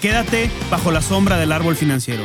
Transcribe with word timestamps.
Quédate 0.00 0.48
bajo 0.70 0.90
la 0.90 1.02
sombra 1.02 1.36
del 1.36 1.52
árbol 1.52 1.76
financiero. 1.76 2.22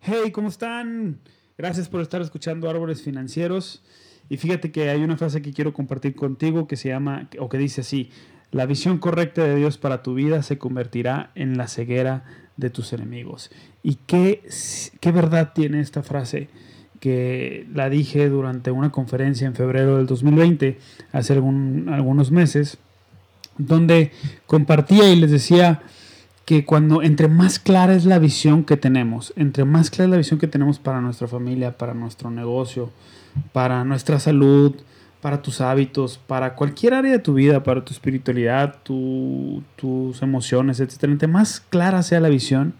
Hey, 0.00 0.30
¿cómo 0.32 0.48
están? 0.48 1.18
Gracias 1.58 1.90
por 1.90 2.00
estar 2.00 2.22
escuchando 2.22 2.70
Árboles 2.70 3.02
Financieros. 3.02 3.84
Y 4.30 4.38
fíjate 4.38 4.72
que 4.72 4.88
hay 4.88 5.02
una 5.02 5.18
frase 5.18 5.42
que 5.42 5.52
quiero 5.52 5.74
compartir 5.74 6.14
contigo 6.14 6.66
que 6.66 6.76
se 6.76 6.88
llama, 6.88 7.28
o 7.38 7.50
que 7.50 7.58
dice 7.58 7.82
así, 7.82 8.10
la 8.50 8.64
visión 8.64 8.96
correcta 8.96 9.44
de 9.44 9.56
Dios 9.56 9.76
para 9.76 10.02
tu 10.02 10.14
vida 10.14 10.42
se 10.42 10.56
convertirá 10.56 11.32
en 11.34 11.58
la 11.58 11.68
ceguera 11.68 12.24
de 12.56 12.70
tus 12.70 12.94
enemigos. 12.94 13.50
¿Y 13.82 13.96
qué, 14.06 14.42
qué 15.00 15.12
verdad 15.12 15.52
tiene 15.54 15.80
esta 15.80 16.02
frase? 16.02 16.48
que 16.98 17.66
la 17.74 17.90
dije 17.90 18.28
durante 18.28 18.70
una 18.70 18.92
conferencia 18.92 19.48
en 19.48 19.56
febrero 19.56 19.96
del 19.96 20.06
2020, 20.06 20.78
hace 21.10 21.32
algunos 21.32 22.30
meses, 22.30 22.78
donde 23.58 24.12
compartía 24.46 25.12
y 25.12 25.16
les 25.16 25.30
decía 25.30 25.82
que 26.44 26.64
cuando 26.64 27.02
entre 27.02 27.28
más 27.28 27.58
clara 27.58 27.94
es 27.94 28.04
la 28.04 28.18
visión 28.18 28.64
que 28.64 28.76
tenemos, 28.76 29.32
entre 29.36 29.64
más 29.64 29.90
clara 29.90 30.06
es 30.06 30.10
la 30.10 30.16
visión 30.16 30.40
que 30.40 30.48
tenemos 30.48 30.78
para 30.78 31.00
nuestra 31.00 31.28
familia, 31.28 31.78
para 31.78 31.94
nuestro 31.94 32.30
negocio, 32.30 32.90
para 33.52 33.84
nuestra 33.84 34.18
salud, 34.18 34.74
para 35.20 35.40
tus 35.40 35.60
hábitos, 35.60 36.18
para 36.18 36.54
cualquier 36.56 36.94
área 36.94 37.12
de 37.12 37.18
tu 37.20 37.34
vida, 37.34 37.62
para 37.62 37.84
tu 37.84 37.92
espiritualidad, 37.92 38.78
tus 38.82 40.22
emociones, 40.22 40.80
etc. 40.80 41.04
Entre 41.04 41.28
más 41.28 41.60
clara 41.60 42.02
sea 42.02 42.18
la 42.18 42.28
visión, 42.28 42.74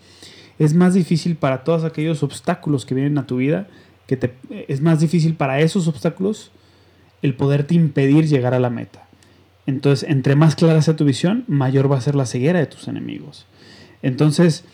es 0.58 0.74
más 0.74 0.94
difícil 0.94 1.36
para 1.36 1.62
todos 1.62 1.84
aquellos 1.84 2.22
obstáculos 2.22 2.84
que 2.84 2.94
vienen 2.94 3.16
a 3.18 3.26
tu 3.26 3.36
vida 3.36 3.68
que 4.06 4.16
te, 4.16 4.34
es 4.68 4.80
más 4.80 5.00
difícil 5.00 5.34
para 5.34 5.60
esos 5.60 5.88
obstáculos 5.88 6.50
el 7.22 7.34
poderte 7.34 7.74
impedir 7.74 8.26
llegar 8.26 8.54
a 8.54 8.58
la 8.58 8.70
meta. 8.70 9.06
Entonces, 9.66 10.08
entre 10.08 10.36
más 10.36 10.56
clara 10.56 10.82
sea 10.82 10.96
tu 10.96 11.04
visión, 11.04 11.44
mayor 11.46 11.90
va 11.90 11.96
a 11.96 12.00
ser 12.00 12.14
la 12.14 12.26
ceguera 12.26 12.58
de 12.58 12.66
tus 12.66 12.88
enemigos. 12.88 13.46
Entonces, 14.02 14.64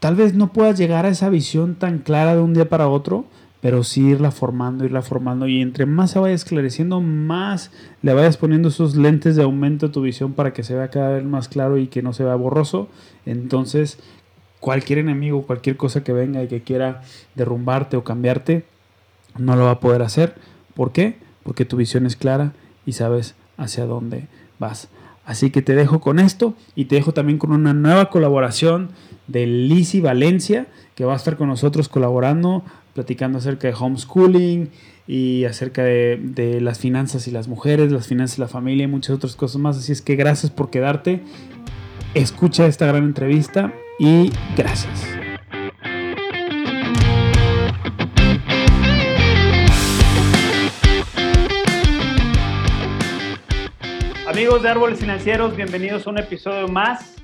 tal 0.00 0.16
vez 0.16 0.34
no 0.34 0.52
puedas 0.52 0.78
llegar 0.78 1.04
a 1.04 1.10
esa 1.10 1.28
visión 1.28 1.74
tan 1.74 1.98
clara 1.98 2.34
de 2.34 2.40
un 2.40 2.54
día 2.54 2.68
para 2.68 2.88
otro, 2.88 3.26
pero 3.60 3.82
sí 3.84 4.06
irla 4.06 4.30
formando, 4.30 4.84
irla 4.84 5.02
formando. 5.02 5.46
Y 5.46 5.60
entre 5.60 5.84
más 5.84 6.12
se 6.12 6.18
vaya 6.18 6.34
esclareciendo, 6.34 7.00
más 7.00 7.70
le 8.02 8.14
vayas 8.14 8.36
poniendo 8.36 8.68
esos 8.68 8.96
lentes 8.96 9.36
de 9.36 9.42
aumento 9.42 9.86
a 9.86 9.92
tu 9.92 10.00
visión 10.00 10.32
para 10.32 10.52
que 10.52 10.62
se 10.62 10.74
vea 10.74 10.88
cada 10.88 11.10
vez 11.10 11.24
más 11.24 11.48
claro 11.48 11.76
y 11.76 11.88
que 11.88 12.02
no 12.02 12.12
se 12.12 12.24
vea 12.24 12.36
borroso. 12.36 12.88
Entonces, 13.26 13.98
cualquier 14.60 15.00
enemigo, 15.00 15.42
cualquier 15.42 15.76
cosa 15.76 16.04
que 16.04 16.12
venga 16.12 16.42
y 16.42 16.48
que 16.48 16.62
quiera 16.62 17.02
derrumbarte 17.34 17.96
o 17.96 18.04
cambiarte, 18.04 18.64
no 19.36 19.56
lo 19.56 19.64
va 19.64 19.72
a 19.72 19.80
poder 19.80 20.02
hacer. 20.02 20.36
¿Por 20.74 20.92
qué? 20.92 21.16
Porque 21.42 21.64
tu 21.64 21.76
visión 21.76 22.06
es 22.06 22.16
clara 22.16 22.52
y 22.86 22.92
sabes 22.92 23.34
hacia 23.58 23.84
dónde 23.84 24.28
vas. 24.58 24.88
Así 25.26 25.50
que 25.50 25.60
te 25.60 25.74
dejo 25.74 26.00
con 26.00 26.18
esto 26.18 26.54
y 26.74 26.86
te 26.86 26.94
dejo 26.94 27.12
también 27.12 27.36
con 27.36 27.52
una 27.52 27.74
nueva 27.74 28.08
colaboración 28.08 28.88
de 29.26 29.46
Lizzy 29.46 30.00
Valencia, 30.00 30.66
que 30.94 31.04
va 31.04 31.12
a 31.12 31.16
estar 31.16 31.36
con 31.36 31.48
nosotros 31.48 31.90
colaborando, 31.90 32.64
platicando 32.94 33.36
acerca 33.36 33.68
de 33.68 33.74
homeschooling 33.78 34.70
y 35.06 35.44
acerca 35.44 35.84
de, 35.84 36.18
de, 36.22 36.62
las 36.62 36.78
finanzas 36.78 37.28
y 37.28 37.30
las 37.30 37.46
mujeres, 37.46 37.92
las 37.92 38.06
finanzas 38.06 38.38
y 38.38 38.40
la 38.40 38.48
familia 38.48 38.84
y 38.84 38.86
muchas 38.86 39.16
otras 39.16 39.36
cosas 39.36 39.60
más. 39.60 39.76
Así 39.76 39.92
es 39.92 40.00
que 40.00 40.16
gracias 40.16 40.50
por 40.50 40.70
quedarte. 40.70 41.20
Escucha 42.14 42.66
esta 42.66 42.86
gran 42.86 43.04
entrevista 43.04 43.74
y 43.98 44.30
gracias. 44.56 45.17
Amigos 54.48 54.62
de 54.62 54.70
Árboles 54.70 55.00
Financieros, 55.00 55.54
bienvenidos 55.54 56.06
a 56.06 56.10
un 56.10 56.16
episodio 56.16 56.68
más 56.68 57.22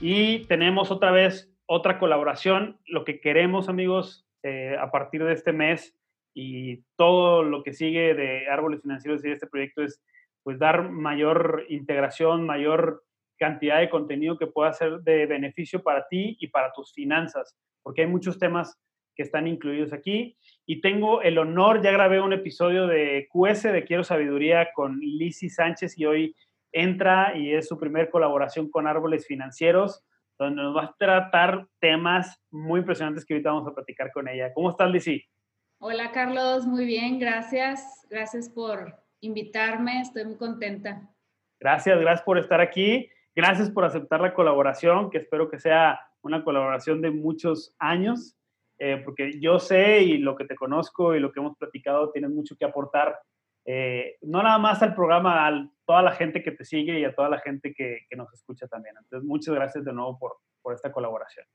y 0.00 0.40
tenemos 0.46 0.90
otra 0.90 1.12
vez 1.12 1.48
otra 1.66 2.00
colaboración. 2.00 2.80
Lo 2.86 3.04
que 3.04 3.20
queremos, 3.20 3.68
amigos, 3.68 4.26
eh, 4.42 4.74
a 4.76 4.90
partir 4.90 5.22
de 5.22 5.34
este 5.34 5.52
mes 5.52 5.96
y 6.34 6.82
todo 6.96 7.44
lo 7.44 7.62
que 7.62 7.74
sigue 7.74 8.14
de 8.14 8.48
Árboles 8.48 8.82
Financieros 8.82 9.24
y 9.24 9.28
de 9.28 9.34
este 9.34 9.46
proyecto 9.46 9.84
es 9.84 10.02
pues 10.42 10.58
dar 10.58 10.90
mayor 10.90 11.64
integración, 11.68 12.44
mayor 12.44 13.04
cantidad 13.38 13.78
de 13.78 13.88
contenido 13.88 14.36
que 14.36 14.48
pueda 14.48 14.72
ser 14.72 14.98
de 15.02 15.26
beneficio 15.26 15.80
para 15.80 16.08
ti 16.08 16.36
y 16.40 16.48
para 16.48 16.72
tus 16.72 16.92
finanzas, 16.92 17.56
porque 17.84 18.02
hay 18.02 18.08
muchos 18.08 18.36
temas 18.36 18.76
que 19.14 19.22
están 19.22 19.46
incluidos 19.46 19.92
aquí. 19.92 20.36
Y 20.66 20.80
tengo 20.80 21.22
el 21.22 21.38
honor, 21.38 21.84
ya 21.84 21.92
grabé 21.92 22.20
un 22.20 22.32
episodio 22.32 22.88
de 22.88 23.28
QS 23.30 23.62
de 23.62 23.84
Quiero 23.84 24.02
Sabiduría 24.02 24.72
con 24.74 24.98
Lizzy 24.98 25.48
Sánchez 25.48 25.96
y 26.00 26.06
hoy 26.06 26.34
entra 26.74 27.36
y 27.36 27.54
es 27.54 27.68
su 27.68 27.78
primer 27.78 28.10
colaboración 28.10 28.70
con 28.70 28.86
Árboles 28.86 29.26
Financieros, 29.26 30.04
donde 30.38 30.62
nos 30.62 30.76
va 30.76 30.84
a 30.84 30.96
tratar 30.98 31.66
temas 31.78 32.42
muy 32.50 32.80
impresionantes 32.80 33.24
que 33.24 33.34
ahorita 33.34 33.52
vamos 33.52 33.68
a 33.68 33.74
platicar 33.74 34.12
con 34.12 34.28
ella. 34.28 34.52
¿Cómo 34.52 34.70
estás, 34.70 34.90
Lizzy? 34.90 35.24
Hola, 35.78 36.10
Carlos, 36.12 36.66
muy 36.66 36.84
bien, 36.84 37.18
gracias. 37.18 38.06
Gracias 38.10 38.48
por 38.48 38.94
invitarme, 39.20 40.00
estoy 40.00 40.24
muy 40.24 40.36
contenta. 40.36 41.08
Gracias, 41.60 41.98
gracias 42.00 42.22
por 42.22 42.38
estar 42.38 42.60
aquí. 42.60 43.08
Gracias 43.36 43.70
por 43.70 43.84
aceptar 43.84 44.20
la 44.20 44.34
colaboración, 44.34 45.10
que 45.10 45.18
espero 45.18 45.48
que 45.48 45.58
sea 45.58 46.00
una 46.22 46.44
colaboración 46.44 47.00
de 47.00 47.10
muchos 47.10 47.74
años, 47.78 48.36
eh, 48.78 49.02
porque 49.04 49.40
yo 49.40 49.58
sé 49.58 50.02
y 50.02 50.18
lo 50.18 50.36
que 50.36 50.44
te 50.44 50.54
conozco 50.54 51.14
y 51.14 51.20
lo 51.20 51.32
que 51.32 51.40
hemos 51.40 51.56
platicado 51.56 52.10
tienes 52.10 52.30
mucho 52.30 52.56
que 52.56 52.64
aportar, 52.64 53.18
eh, 53.64 54.16
no 54.22 54.42
nada 54.42 54.58
más 54.58 54.82
al 54.82 54.94
programa, 54.94 55.46
a 55.46 55.70
toda 55.86 56.02
la 56.02 56.12
gente 56.12 56.42
que 56.42 56.52
te 56.52 56.64
sigue 56.64 56.98
y 56.98 57.04
a 57.04 57.14
toda 57.14 57.28
la 57.28 57.40
gente 57.40 57.74
que, 57.74 58.00
que 58.08 58.16
nos 58.16 58.32
escucha 58.32 58.66
también. 58.68 58.96
Entonces, 58.98 59.26
muchas 59.26 59.54
gracias 59.54 59.84
de 59.84 59.92
nuevo 59.92 60.18
por, 60.18 60.36
por 60.62 60.74
esta 60.74 60.92
colaboración. 60.92 61.46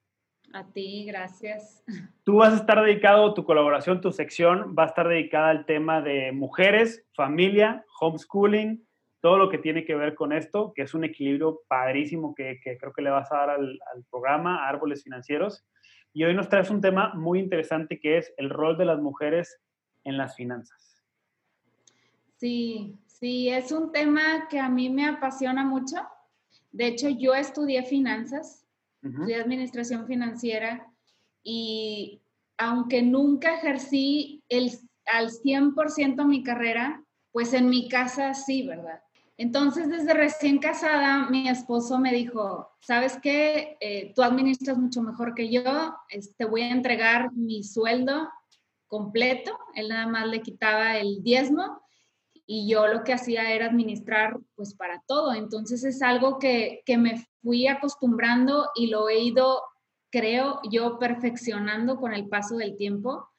A 0.54 0.72
ti, 0.72 1.06
gracias. 1.06 1.84
Tú 2.24 2.38
vas 2.38 2.54
a 2.54 2.58
estar 2.58 2.82
dedicado, 2.82 3.34
tu 3.34 3.44
colaboración, 3.44 4.02
tu 4.02 4.12
sección 4.12 4.76
va 4.78 4.84
a 4.84 4.88
estar 4.88 5.08
dedicada 5.08 5.50
al 5.50 5.66
tema 5.66 6.02
de 6.02 6.32
mujeres, 6.32 7.06
familia, 7.14 7.86
homeschooling, 8.00 8.86
todo 9.22 9.38
lo 9.38 9.50
que 9.50 9.58
tiene 9.58 9.86
que 9.86 9.96
ver 9.96 10.16
con 10.16 10.32
esto, 10.32 10.74
que 10.74 10.84
es 10.84 10.94
un 10.94 11.04
equilibrio 11.04 11.62
padrísimo 11.68 12.34
que, 12.34 12.60
creo 12.62 12.94
que 12.94 13.02
le 13.02 13.10
vas 13.10 13.32
a 13.32 13.38
dar 13.38 13.50
al, 13.52 13.80
programa 14.10 14.68
Árboles 14.68 15.04
Financieros. 15.04 15.66
Y 16.14 16.24
hoy 16.24 16.34
nos 16.34 16.50
traes 16.50 16.70
un 16.70 16.82
tema 16.82 17.14
muy 17.14 17.40
interesante 17.40 18.00
que 18.00 18.18
es 18.18 18.34
el 18.38 18.50
rol 18.50 18.78
de 18.78 18.86
las 18.86 19.00
mujeres 19.00 19.60
en 20.04 20.18
las 20.18 20.36
finanzas. 20.36 20.99
Sí, 22.40 22.98
sí, 23.06 23.50
es 23.50 23.72
un 23.74 23.92
tema 23.92 24.48
que 24.50 24.60
a 24.60 24.70
mí 24.70 24.90
me 24.90 25.06
apasiona 25.06 25.66
mucho. 25.66 25.98
De 26.72 26.88
hecho, 26.88 27.10
yo 27.10 27.36
estudié 27.36 27.84
finanzas, 27.84 28.66
estudié 29.04 29.36
administración 29.36 30.08
financiera 30.08 30.88
y 31.44 32.22
aunque 32.58 33.02
nunca 33.02 33.56
ejercí 33.56 34.42
el, 34.48 34.72
al 35.06 35.32
100% 35.32 36.26
mi 36.26 36.42
carrera, 36.42 37.04
pues 37.34 37.54
en 37.54 37.70
mi 37.70 37.90
casa 37.90 38.34
sí, 38.34 38.66
¿verdad? 38.66 39.02
Entonces, 39.36 39.90
desde 39.90 40.14
recién 40.14 40.60
casada, 40.60 41.30
mi 41.30 41.50
esposo 41.50 42.00
me 42.00 42.14
dijo, 42.14 42.70
¿sabes 42.80 43.18
qué? 43.22 43.78
Eh, 43.82 44.14
tú 44.16 44.22
administras 44.22 44.78
mucho 44.78 45.02
mejor 45.02 45.34
que 45.36 45.50
yo, 45.50 45.64
te 46.10 46.18
este, 46.18 46.46
voy 46.46 46.62
a 46.62 46.72
entregar 46.72 47.34
mi 47.34 47.64
sueldo 47.64 48.30
completo. 48.88 49.58
Él 49.76 49.90
nada 49.90 50.08
más 50.08 50.28
le 50.28 50.42
quitaba 50.42 50.98
el 50.98 51.22
diezmo 51.22 51.82
y 52.52 52.68
yo 52.68 52.88
lo 52.88 53.04
que 53.04 53.14
hacía 53.14 53.54
era 53.54 53.68
administrar 53.68 54.40
pues 54.56 54.74
para 54.74 55.04
todo. 55.06 55.36
Entonces 55.36 55.84
es 55.84 56.02
algo 56.02 56.40
que, 56.40 56.82
que 56.84 56.98
me 56.98 57.24
fui 57.44 57.68
acostumbrando 57.68 58.72
y 58.74 58.88
lo 58.88 59.08
he 59.08 59.20
ido, 59.20 59.62
creo 60.10 60.60
yo, 60.72 60.98
perfeccionando 60.98 61.98
con 61.98 62.12
el 62.12 62.28
paso 62.28 62.58
del 62.58 62.76
tiempo. 62.76 63.30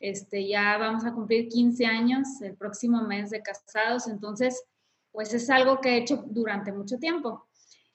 Este, 0.00 0.48
ya 0.48 0.78
vamos 0.78 1.04
a 1.04 1.12
cumplir 1.12 1.48
15 1.48 1.84
años 1.84 2.26
el 2.40 2.56
próximo 2.56 3.02
mes 3.02 3.28
de 3.28 3.42
casados, 3.42 4.08
entonces 4.08 4.64
pues 5.12 5.34
es 5.34 5.50
algo 5.50 5.82
que 5.82 5.90
he 5.90 5.96
hecho 5.98 6.24
durante 6.24 6.72
mucho 6.72 6.96
tiempo. 6.96 7.46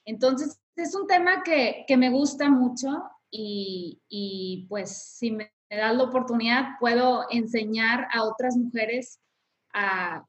Entonces, 0.06 0.62
es 0.75 0.94
un 0.94 1.07
tema 1.07 1.42
que, 1.42 1.83
me 1.98 2.12
gusta 2.12 2.48
mucho 2.48 3.10
y, 3.31 4.68
pues 4.69 4.95
si 5.18 5.31
me 5.31 5.51
das 5.68 5.95
la 5.95 6.04
oportunidad, 6.04 6.77
puedo 6.80 7.25
enseñar 7.31 8.07
a 8.13 8.24
otras 8.24 8.56
mujeres 8.56 9.19
a, 9.74 10.28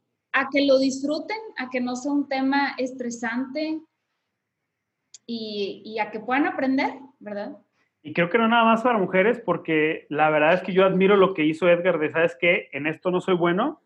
que 0.52 0.66
lo 0.66 0.78
disfruten, 0.78 1.38
a 1.58 1.70
que 1.70 1.80
no 1.80 1.96
sea 1.96 2.12
un 2.12 2.28
tema 2.28 2.74
estresante, 2.78 3.80
y, 5.32 5.98
a 6.00 6.10
que 6.10 6.20
puedan 6.20 6.46
aprender, 6.46 6.92
¿verdad? 7.18 7.56
Y 8.02 8.12
creo 8.12 8.30
que 8.30 8.38
no 8.38 8.48
nada 8.48 8.64
más 8.64 8.82
para 8.82 8.98
mujeres, 8.98 9.40
porque 9.44 10.06
la 10.08 10.30
verdad 10.30 10.54
es 10.54 10.62
que 10.62 10.72
yo 10.72 10.84
admiro 10.84 11.16
lo 11.16 11.34
que 11.34 11.44
hizo 11.44 11.68
Edgar 11.68 11.98
de, 11.98 12.10
¿sabes 12.10 12.36
qué? 12.40 12.68
En 12.72 12.86
esto 12.86 13.10
no 13.10 13.20
soy 13.20 13.34
bueno 13.34 13.82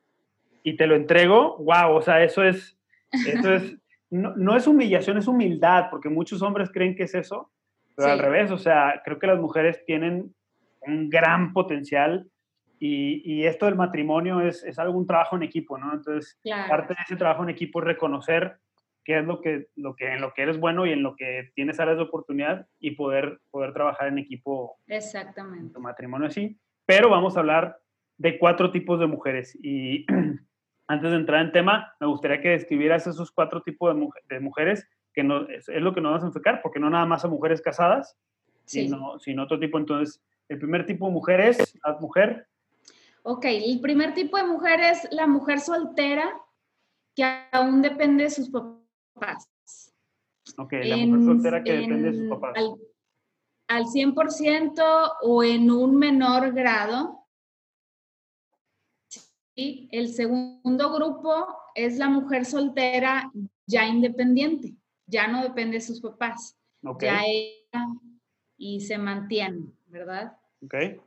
y 0.63 0.77
te 0.77 0.87
lo 0.87 0.95
entrego, 0.95 1.59
wow, 1.59 1.95
o 1.95 2.01
sea, 2.01 2.23
eso 2.23 2.43
es, 2.43 2.79
eso 3.11 3.53
es, 3.53 3.77
no, 4.11 4.57
es 4.57 4.67
humillación, 4.67 5.19
es 5.19 5.27
humildad, 5.27 5.89
porque 5.91 6.09
muchos 6.09 6.41
hombres 6.43 6.71
creen 6.73 6.95
que 6.95 7.03
es 7.05 7.15
eso, 7.15 7.51
pero 7.97 8.13
al 8.13 8.19
revés, 8.19 8.51
o 8.51 8.59
sea, 8.59 9.03
creo 9.05 9.19
que 9.19 9.27
las 9.27 9.39
mujeres 9.39 9.85
tienen 9.85 10.35
un 10.81 11.11
gran 11.11 11.53
potencial 11.53 12.29
y, 12.87 13.47
esto 13.47 13.67
del 13.67 13.77
matrimonio 13.77 14.41
es, 14.41 14.63
es 14.65 14.79
algún 14.79 15.07
trabajo 15.07 15.37
en 15.37 15.43
equipo, 15.43 15.79
¿no? 15.79 15.95
Entonces, 15.95 16.39
parte 16.69 16.95
de 16.95 17.01
ese 17.05 17.17
trabajo 17.17 17.43
en 17.43 17.49
equipo 17.49 17.81
es 17.81 17.87
reconocer 17.87 18.59
qué 19.05 19.19
es 19.19 19.25
lo 19.25 19.41
que, 19.41 19.69
lo 19.77 19.95
que, 19.95 20.13
en 20.13 20.21
lo 20.21 20.33
que 20.33 20.43
eres 20.43 20.59
bueno 20.59 20.87
y 20.87 20.93
en 20.93 21.03
lo 21.03 21.17
que 21.17 21.51
tienes 21.55 21.81
áreas 21.81 21.97
de 21.97 22.05
oportunidad 22.05 22.67
y 22.79 22.93
poder, 22.93 23.41
poder 23.51 23.73
trabajar 23.73 24.09
en 24.09 24.19
equipo. 24.19 24.79
Exactamente. 24.87 25.67
En 25.67 25.73
tu 25.73 25.81
matrimonio 25.81 26.29
así. 26.29 26.59
Pero 26.87 27.09
vamos 27.09 27.37
a 27.37 27.41
hablar 27.41 27.79
de 28.19 28.39
cuatro 28.39 28.71
tipos 28.71 29.01
de 29.01 29.07
mujeres 29.07 29.59
y 29.63 30.07
antes 30.87 31.11
de 31.11 31.17
entrar 31.17 31.45
en 31.45 31.53
tema, 31.53 31.95
me 32.01 32.07
gustaría 32.07 32.41
que 32.41 32.51
describieras 32.51 33.07
esos 33.07 33.31
cuatro 33.31 33.63
tipos 33.63 33.95
de, 34.29 34.41
mujeres, 34.41 34.87
que 35.13 35.25
no, 35.25 35.49
es, 35.49 35.69
lo 35.69 35.95
que 35.95 36.01
nos 36.01 36.11
vamos 36.11 36.25
a 36.25 36.27
enfocar, 36.29 36.61
porque 36.63 36.81
no 36.81 36.91
nada 36.91 37.07
más 37.07 37.25
a 37.25 37.29
mujeres 37.29 37.63
casadas, 37.63 38.19
sino, 38.67 39.19
sino 39.19 39.45
otro 39.45 39.59
tipo. 39.59 39.79
Entonces, 39.79 40.23
el 40.49 40.59
primer 40.59 40.85
tipo 40.85 41.07
de 41.07 41.13
mujer 41.13 41.41
es 41.41 41.79
la 41.83 41.97
mujer. 41.99 42.47
Ok, 43.27 43.47
el 43.47 43.81
primer 43.81 44.13
tipo 44.13 44.37
de 44.37 44.45
mujer 44.45 44.81
es 44.81 45.09
la 45.11 45.27
mujer 45.27 45.61
soltera 45.61 46.41
que 47.17 47.25
aún 47.53 47.81
depende 47.81 48.25
de 48.25 48.31
sus 48.31 48.51
papás. 48.51 49.49
Ok, 50.59 50.73
la 50.85 50.97
mujer 50.99 51.25
soltera 51.25 51.63
que 51.63 51.73
depende 51.73 52.13
de 52.13 52.19
sus 52.19 52.29
papás. 52.29 52.53
Al, 52.57 52.75
al 53.69 53.85
100% 53.85 55.13
o 55.23 55.43
en 55.43 55.71
un 55.71 55.97
menor 55.97 56.53
grado 56.53 57.25
el 59.57 60.09
segundo 60.09 60.93
grupo 60.93 61.47
es 61.75 61.97
la 61.97 62.09
mujer 62.09 62.45
soltera 62.45 63.31
ya 63.67 63.87
independiente, 63.87 64.75
ya 65.07 65.29
no 65.29 65.43
depende 65.43 65.77
de 65.77 65.81
sus 65.81 66.01
papás, 66.01 66.57
ya 67.01 67.23
ella 67.25 67.87
y 68.57 68.81
se 68.81 68.99
mantiene, 68.99 69.73
¿verdad? 69.87 70.37
Okay. 70.63 71.01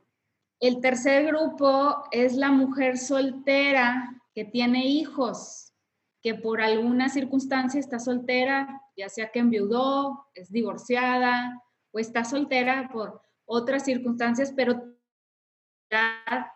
El 0.60 0.80
tercer 0.80 1.26
grupo 1.26 2.04
es 2.10 2.34
la 2.34 2.50
mujer 2.50 2.98
soltera 2.98 4.10
que 4.34 4.44
tiene 4.44 4.86
hijos, 4.86 5.72
que 6.20 6.34
por 6.34 6.60
alguna 6.60 7.08
circunstancia 7.08 7.78
está 7.78 8.00
soltera, 8.00 8.82
ya 8.96 9.08
sea 9.08 9.30
que 9.30 9.38
enviudó, 9.38 10.26
es 10.34 10.50
divorciada 10.50 11.62
o 11.92 12.00
está 12.00 12.24
soltera 12.24 12.90
por 12.92 13.22
otras 13.44 13.84
circunstancias, 13.84 14.52
pero 14.54 14.82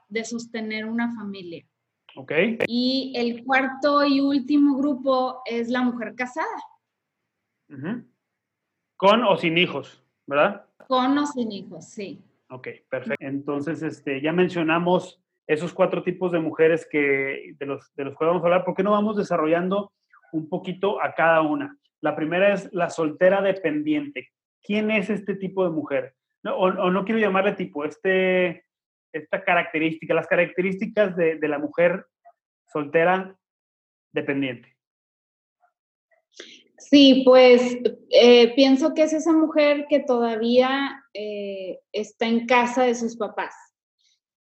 de 0.09 0.25
sostener 0.25 0.85
una 0.85 1.15
familia. 1.15 1.65
Ok. 2.17 2.33
Y 2.67 3.13
el 3.17 3.45
cuarto 3.45 4.05
y 4.05 4.21
último 4.21 4.77
grupo 4.77 5.43
es 5.47 5.69
la 5.69 5.83
mujer 5.83 6.15
casada. 6.15 6.47
Con 8.97 9.25
o 9.25 9.37
sin 9.39 9.57
hijos, 9.57 10.03
¿verdad? 10.27 10.67
Con 10.89 11.17
o 11.17 11.27
sin 11.27 11.53
hijos, 11.53 11.87
sí. 11.87 12.23
Ok, 12.53 12.69
perfecto. 12.89 13.25
Entonces, 13.25 13.83
este, 13.83 14.21
ya 14.21 14.33
mencionamos 14.33 15.23
esos 15.47 15.73
cuatro 15.73 16.03
tipos 16.03 16.33
de 16.33 16.39
mujeres 16.39 16.87
que, 16.91 17.55
de, 17.59 17.67
los, 17.67 17.95
de 17.95 18.05
los 18.05 18.15
cuales 18.15 18.33
vamos 18.33 18.45
a 18.45 18.47
hablar. 18.47 18.65
¿Por 18.65 18.75
qué 18.75 18.83
no 18.83 18.93
vamos 18.93 19.17
desarrollando 19.17 19.93
un 20.33 20.49
poquito 20.49 21.03
a 21.03 21.15
cada 21.15 21.41
una? 21.43 21.77
La 22.01 22.15
primera 22.15 22.53
es 22.53 22.73
la 22.73 22.91
soltera 22.91 23.41
dependiente. 23.41 24.29
¿Quién 24.63 24.91
es 24.91 25.09
este 25.09 25.35
tipo 25.35 25.65
de 25.65 25.71
mujer? 25.71 26.15
No, 26.43 26.57
o, 26.57 26.67
o, 26.67 26.91
no 26.91 27.05
quiero 27.05 27.21
llamarle 27.21 27.53
tipo, 27.53 27.85
este, 27.85 28.65
esta 29.13 29.45
característica, 29.45 30.15
las 30.15 30.27
características 30.27 31.17
de, 31.17 31.39
la 31.49 31.59
mujer 31.59 32.07
soltera 32.67 33.37
dependiente? 34.13 34.77
Sí, 36.79 37.23
pues 37.25 37.79
eh, 38.11 38.55
pienso 38.55 38.93
que 38.95 39.03
es 39.03 39.13
esa 39.13 39.33
mujer 39.33 39.87
que 39.89 40.01
todavía 40.01 41.03
eh, 41.15 41.81
está 41.93 42.27
en 42.27 42.47
casa 42.47 42.83
de 42.85 42.95
sus 42.95 43.17
papás, 43.17 43.55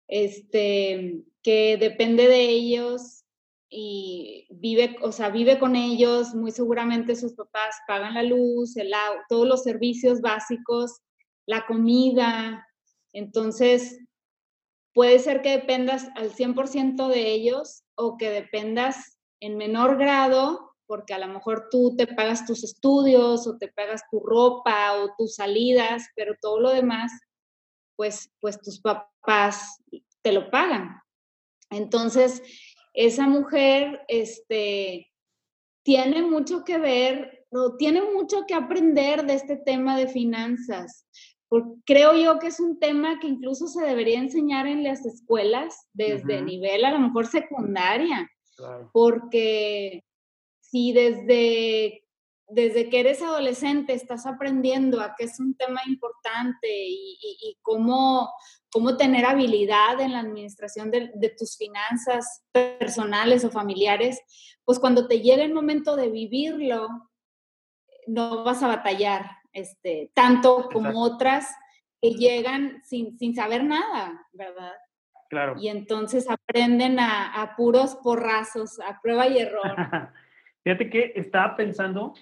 este, 0.09 1.23
que 1.43 1.77
depende 1.77 2.29
de 2.29 2.49
ellos 2.49 3.25
y 3.69 4.49
vive, 4.51 4.97
o 5.03 5.13
sea, 5.13 5.31
vive 5.31 5.59
con 5.59 5.77
ellos, 5.77 6.35
muy 6.35 6.51
seguramente 6.51 7.17
sus 7.17 7.35
papás 7.35 7.77
pagan 7.87 8.15
la 8.15 8.23
luz, 8.23 8.77
el 8.77 8.93
agua, 8.93 9.25
todos 9.29 9.47
los 9.47 9.63
servicios 9.63 10.21
básicos, 10.21 11.01
la 11.47 11.65
comida, 11.67 12.67
entonces 13.13 13.99
Puede 14.95 15.19
ser 15.19 15.41
que 15.41 15.51
dependas 15.51 16.09
al 16.17 16.31
100% 16.33 17.09
de 17.09 17.31
ellos 17.31 17.85
o 17.95 18.19
que 18.19 18.31
dependas 18.31 19.19
en 19.41 19.57
menor 19.57 19.97
grado, 19.97 20.72
porque 20.93 21.15
a 21.15 21.19
lo 21.19 21.27
mejor 21.27 21.69
tú 21.71 21.97
te 21.97 22.07
pagas 22.07 22.45
tus 22.45 22.63
estudios 22.65 23.47
o 23.47 23.57
te 23.57 23.69
pagas 23.69 24.03
tu 24.11 24.21
ropa 24.21 25.01
o 25.01 25.15
tus 25.17 25.37
salidas, 25.37 26.07
pero 26.15 26.35
todo 26.39 26.61
lo 26.61 26.69
demás, 26.69 27.11
pues, 27.97 28.31
pues 28.41 28.61
tus 28.61 28.79
papás 28.79 29.83
te 30.21 30.33
lo 30.33 30.51
pagan. 30.51 31.01
Entonces, 31.71 32.43
esa 32.93 33.27
mujer 33.27 34.03
este, 34.07 35.11
tiene 35.83 36.21
mucho 36.21 36.63
que 36.63 36.77
ver, 36.77 37.47
o 37.49 37.75
tiene 37.79 38.03
mucho 38.03 38.45
que 38.47 38.53
aprender 38.53 39.25
de 39.25 39.33
este 39.33 39.57
tema 39.57 39.97
de 39.97 40.09
finanzas 40.09 41.07
creo 41.85 42.15
yo 42.15 42.39
que 42.39 42.47
es 42.47 42.61
un 42.61 42.79
tema 42.79 43.19
que 43.21 43.27
incluso 43.27 43.67
se 43.67 43.85
debería 43.85 44.19
enseñar 44.19 44.67
en 44.67 44.83
las 44.83 45.05
escuelas 45.05 45.87
desde 45.93 46.41
nivel 46.41 46.85
a 46.85 46.93
lo 46.93 46.99
mejor 46.99 47.27
secundaria, 47.27 48.27
porque 48.93 50.03
si 50.73 50.93
desde, 50.93 52.03
desde 52.49 52.89
que 52.89 53.01
eres 53.01 53.21
adolescente 53.21 53.93
estás 53.93 54.25
aprendiendo 54.25 55.03
a 55.03 55.15
que 55.15 55.25
es 55.25 55.39
un 55.39 55.55
tema 55.55 55.83
importante 55.87 56.67
y, 56.67 57.59
cómo, 57.61 58.33
cómo 58.71 58.97
tener 58.97 59.27
habilidad 59.27 60.01
en 60.01 60.13
la 60.13 60.21
administración 60.21 60.91
de, 60.91 61.13
de, 61.15 61.29
tus 61.29 61.59
finanzas 61.59 62.43
personales 62.53 63.45
o 63.45 63.51
familiares, 63.51 64.19
pues 64.65 64.79
cuando 64.79 65.07
te 65.07 65.21
llegue 65.21 65.45
el 65.45 65.53
momento 65.53 65.95
de 65.95 66.11
vivirlo, 66.11 66.89
no 68.07 68.43
vas 68.43 68.63
a 68.63 68.69
batallar, 68.69 69.31
este, 69.53 70.11
tanto 70.15 70.71
como 70.73 71.03
otras 71.03 71.49
que 72.01 72.13
llegan 72.15 72.83
sin, 72.83 73.19
sin, 73.19 73.35
saber 73.35 73.63
nada, 73.63 74.27
¿verdad? 74.33 74.73
Claro. 75.29 75.55
Y 75.61 75.69
entonces 75.69 76.27
aprenden 76.31 76.99
a, 76.99 77.43
a 77.43 77.57
puros 77.57 77.95
porrazos, 77.97 78.81
a 78.81 78.99
prueba 79.03 79.29
y 79.29 79.39
error. 79.39 79.77
Fíjate 80.65 80.91
que 80.91 81.13
estaba 81.17 81.57
pensando 81.57 82.15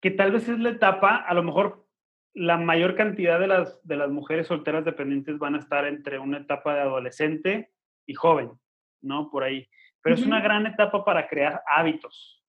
que 0.00 0.10
tal 0.10 0.32
vez 0.32 0.48
es 0.48 0.58
la 0.58 0.70
etapa, 0.70 1.16
a 1.16 1.34
lo 1.34 1.42
mejor 1.42 1.86
la 2.34 2.56
mayor 2.56 2.94
cantidad 2.94 3.38
de 3.38 3.46
las, 3.46 3.86
de 3.86 3.96
las 3.96 4.10
mujeres 4.10 4.48
solteras 4.48 4.84
dependientes 4.84 5.38
van 5.38 5.54
a 5.54 5.58
estar 5.58 5.86
entre 5.86 6.18
una 6.18 6.38
etapa 6.38 6.74
de 6.74 6.80
adolescente 6.80 7.72
y 8.06 8.14
joven, 8.14 8.50
¿no? 9.02 9.30
Por 9.30 9.44
ahí. 9.44 9.68
Pero 10.02 10.16
es 10.16 10.22
una 10.26 10.40
gran 10.40 10.66
etapa 10.66 11.04
para 11.04 11.28
crear 11.28 11.62
hábitos, 11.66 12.44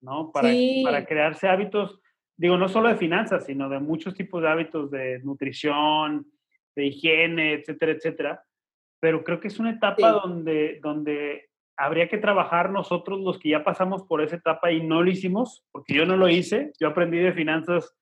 ¿no? 0.00 0.32
Para, 0.32 0.48
para 0.84 1.04
crearse 1.04 1.48
hábitos 1.48 2.00
digo, 2.36 2.56
no 2.56 2.68
solo 2.68 2.88
de 2.88 2.96
finanzas, 2.96 3.46
sino 3.46 3.68
de 3.68 3.80
muchos 3.80 4.14
tipos 4.14 4.42
de 4.42 4.48
hábitos 4.48 4.90
de 4.90 5.20
nutrición, 5.20 6.26
de 6.74 6.86
higiene, 6.86 7.54
etcétera, 7.54 7.92
etcétera. 7.92 8.44
Pero 9.00 9.24
creo 9.24 9.40
que 9.40 9.48
es 9.48 9.58
una 9.58 9.70
etapa 9.70 10.10
donde, 10.10 10.78
donde 10.82 11.50
habría 11.76 12.08
que 12.08 12.18
trabajar 12.18 12.70
nosotros 12.70 13.20
los 13.20 13.38
que 13.38 13.50
ya 13.50 13.64
pasamos 13.64 14.04
por 14.04 14.22
esa 14.22 14.36
etapa 14.36 14.72
y 14.72 14.82
no 14.82 15.02
lo 15.02 15.10
hicimos, 15.10 15.64
porque 15.72 15.94
yo 15.94 16.06
no 16.06 16.16
lo 16.16 16.28
hice. 16.28 16.72
Yo 16.80 16.88
aprendí 16.88 17.18
de 17.18 17.32
finanzas 17.32 17.94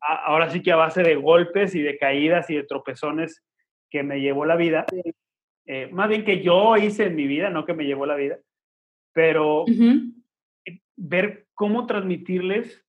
ahora 0.00 0.50
sí 0.50 0.62
que 0.62 0.72
a 0.72 0.76
base 0.76 1.02
de 1.02 1.16
golpes 1.16 1.74
y 1.74 1.82
de 1.82 1.96
caídas 1.96 2.50
y 2.50 2.56
de 2.56 2.64
tropezones 2.64 3.42
que 3.90 4.02
me 4.02 4.20
llevó 4.20 4.44
la 4.44 4.56
vida. 4.56 4.84
Eh, 5.66 5.88
más 5.92 6.08
bien 6.08 6.24
que 6.24 6.42
yo 6.42 6.76
hice 6.76 7.06
en 7.06 7.16
mi 7.16 7.26
vida, 7.26 7.50
no 7.50 7.64
que 7.64 7.74
me 7.74 7.84
llevó 7.84 8.06
la 8.06 8.16
vida. 8.16 8.38
Pero 9.12 9.64
ver 10.96 11.46
cómo 11.54 11.86
transmitirles 11.86 12.84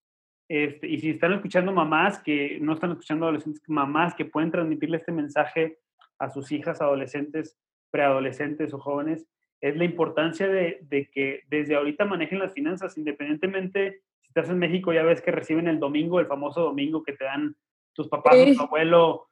este, 0.50 0.88
y 0.88 1.00
si 1.00 1.12
están 1.12 1.33
escuchando 1.33 1.71
mamás 1.71 2.19
que 2.19 2.59
no 2.62 2.73
están 2.73 2.91
escuchando 2.91 3.25
adolescentes, 3.25 3.63
mamás 3.67 4.13
que 4.13 4.25
pueden 4.25 4.51
transmitirle 4.51 4.97
este 4.97 5.12
mensaje 5.12 5.79
a 6.19 6.29
sus 6.29 6.51
hijas 6.51 6.81
adolescentes, 6.81 7.57
preadolescentes 7.91 8.73
o 8.73 8.79
jóvenes, 8.79 9.25
es 9.63 9.77
la 9.77 9.86
importancia 9.86 10.50
de, 10.50 11.10
que 11.13 11.43
desde 11.48 11.75
ahorita 11.75 12.03
manejen 12.03 12.39
las 12.39 12.51
finanzas, 12.51 12.98
independientemente, 12.98 14.01
si 14.20 14.27
estás 14.27 14.50
en 14.50 14.60
México 14.60 14.91
ya 14.91 15.03
ves 15.03 15.22
que 15.22 15.32
reciben 15.32 15.70
el 15.70 15.79
domingo, 15.79 16.20
el 16.20 16.27
famoso 16.27 16.60
domingo 16.60 17.01
que 17.01 17.13
te 17.13 17.24
dan 17.24 17.55
tus 17.93 18.10
papás 18.10 18.36
tu 18.58 18.62
abuelo, 18.62 19.29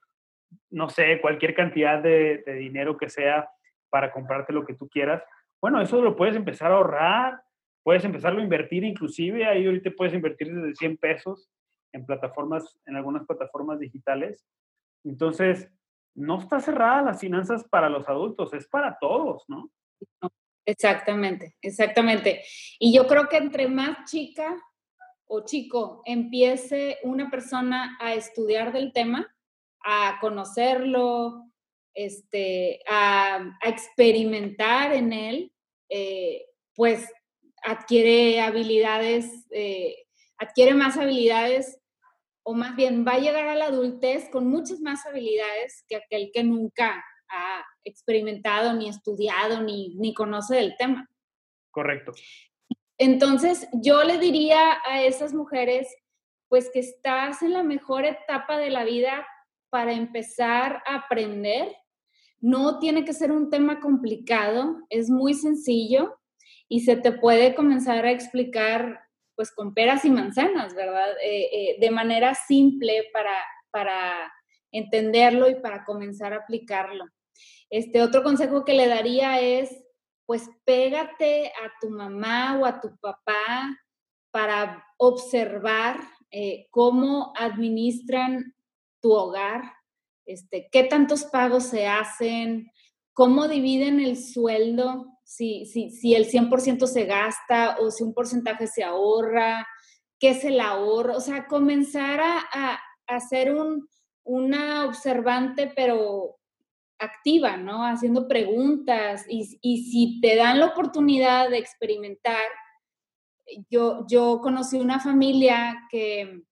no 0.69 0.87
sé, 0.87 1.19
cualquier 1.19 1.53
cantidad 1.53 2.01
de, 2.01 2.43
de 2.45 2.53
dinero 2.53 2.95
que 2.95 3.09
sea 3.09 3.49
para 3.89 4.13
comprarte 4.13 4.53
lo 4.53 4.65
que 4.65 4.73
tú 4.73 4.87
quieras. 4.87 5.21
Bueno, 5.59 5.81
eso 5.81 6.01
lo 6.01 6.15
puedes 6.15 6.37
empezar 6.37 6.71
a 6.71 6.75
ahorrar, 6.75 7.41
puedes 7.83 8.05
empezarlo 8.05 8.39
a 8.39 8.43
invertir 8.43 8.85
inclusive, 8.85 9.45
ahí 9.45 9.65
ahorita 9.65 9.91
puedes 9.97 10.13
invertir 10.13 10.55
desde 10.55 10.75
100 10.75 10.95
pesos 10.95 11.49
en 11.91 12.05
plataformas, 12.05 12.79
en 12.85 12.95
algunas 12.95 13.25
plataformas 13.25 13.79
digitales. 13.79 14.47
Entonces, 15.03 15.69
no 16.15 16.39
está 16.39 16.61
cerrada 16.61 17.01
las 17.01 17.19
finanzas 17.19 17.67
para 17.67 17.89
los 17.89 18.07
adultos, 18.07 18.53
es 18.53 18.65
para 18.69 18.97
todos, 18.97 19.43
¿no? 19.49 19.69
Exactamente, 20.65 21.55
exactamente. 21.61 22.43
Y 22.79 22.93
yo 22.93 23.07
creo 23.07 23.27
que 23.27 23.37
entre 23.37 23.67
más 23.67 24.09
chica 24.09 24.55
o 25.25 25.45
chico 25.45 26.01
empiece 26.05 26.99
una 27.03 27.29
persona 27.29 27.97
a 27.99 28.13
estudiar 28.13 28.71
del 28.71 28.93
tema, 28.93 29.33
a 29.83 30.17
conocerlo, 30.21 31.45
este, 31.93 32.81
a, 32.87 33.57
experimentar 33.63 34.93
en 34.93 35.13
él, 35.13 35.53
eh, 35.89 36.45
pues 36.75 37.11
adquiere 37.63 38.39
habilidades, 38.41 39.47
eh, 39.51 40.05
adquiere 40.37 40.73
más 40.73 40.97
habilidades 40.97 41.79
o 42.43 42.53
más 42.53 42.75
bien 42.75 43.05
va 43.05 43.13
a 43.13 43.19
llegar 43.19 43.47
a 43.47 43.55
la 43.55 43.65
adultez 43.65 44.29
con 44.29 44.47
muchas 44.47 44.79
más 44.79 45.05
habilidades 45.05 45.83
que 45.87 45.97
aquel 45.97 46.31
que 46.33 46.43
nunca 46.43 47.03
ha 47.31 47.65
experimentado, 47.83 48.73
ni 48.73 48.89
estudiado, 48.89 49.61
ni, 49.61 49.95
ni 49.95 50.13
conoce 50.13 50.55
del 50.55 50.75
tema. 50.77 51.09
Correcto. 51.71 52.11
Entonces, 52.97 53.67
yo 53.73 54.03
le 54.03 54.19
diría 54.19 54.77
a 54.85 55.01
esas 55.01 55.33
mujeres, 55.33 55.87
pues 56.49 56.69
que 56.71 56.79
estás 56.79 57.41
en 57.41 57.53
la 57.53 57.63
mejor 57.63 58.05
etapa 58.05 58.57
de 58.57 58.69
la 58.69 58.83
vida 58.83 59.25
para 59.69 59.93
empezar 59.93 60.83
a 60.85 60.95
aprender. 60.95 61.75
No 62.39 62.79
tiene 62.79 63.05
que 63.05 63.13
ser 63.13 63.31
un 63.31 63.49
tema 63.49 63.79
complicado, 63.79 64.77
es 64.89 65.09
muy 65.09 65.33
sencillo 65.33 66.19
y 66.67 66.81
se 66.81 66.95
te 66.95 67.11
puede 67.11 67.55
comenzar 67.55 68.05
a 68.05 68.11
explicar 68.11 69.01
pues 69.35 69.51
con 69.51 69.73
peras 69.73 70.05
y 70.05 70.09
manzanas, 70.09 70.75
¿verdad? 70.75 71.09
Eh, 71.23 71.49
eh, 71.51 71.77
de 71.79 71.89
manera 71.89 72.35
simple 72.35 73.09
para, 73.13 73.35
para 73.71 74.31
entenderlo 74.71 75.49
y 75.49 75.55
para 75.55 75.83
comenzar 75.85 76.33
a 76.33 76.37
aplicarlo. 76.37 77.05
Este 77.71 78.03
otro 78.03 78.21
consejo 78.21 78.65
que 78.65 78.73
le 78.73 78.87
daría 78.87 79.39
es, 79.39 79.85
pues 80.25 80.49
pégate 80.65 81.47
a 81.47 81.71
tu 81.79 81.89
mamá 81.89 82.59
o 82.59 82.65
a 82.65 82.81
tu 82.81 82.95
papá 82.99 83.79
para 84.31 84.85
observar 84.97 85.99
eh, 86.31 86.67
cómo 86.69 87.33
administran 87.37 88.53
tu 89.01 89.13
hogar, 89.13 89.63
este, 90.25 90.69
qué 90.71 90.83
tantos 90.83 91.23
pagos 91.23 91.63
se 91.63 91.87
hacen, 91.87 92.69
cómo 93.13 93.47
dividen 93.47 93.99
el 93.99 94.17
sueldo, 94.17 95.07
si, 95.23 95.65
si, 95.65 95.91
si 95.91 96.13
el 96.13 96.29
100% 96.29 96.85
se 96.87 97.05
gasta 97.05 97.77
o 97.79 97.89
si 97.89 98.03
un 98.03 98.13
porcentaje 98.13 98.67
se 98.67 98.83
ahorra, 98.83 99.65
qué 100.19 100.31
es 100.31 100.43
el 100.43 100.59
ahorro, 100.59 101.15
o 101.15 101.21
sea, 101.21 101.47
comenzar 101.47 102.19
a, 102.19 102.79
a, 103.07 103.19
ser 103.21 103.53
un, 103.55 103.87
una 104.23 104.85
observante, 104.85 105.71
pero 105.73 106.40
activa, 107.01 107.57
¿no? 107.57 107.85
Haciendo 107.85 108.27
preguntas 108.27 109.25
y, 109.27 109.57
y, 109.61 109.83
si 109.83 110.21
te 110.21 110.35
dan 110.35 110.59
la 110.59 110.67
oportunidad 110.67 111.49
de 111.49 111.57
experimentar, 111.57 112.43
yo, 113.69 114.05
yo 114.07 114.39
conocí 114.41 114.77
una 114.77 114.99
familia 114.99 115.87
que, 115.89 116.43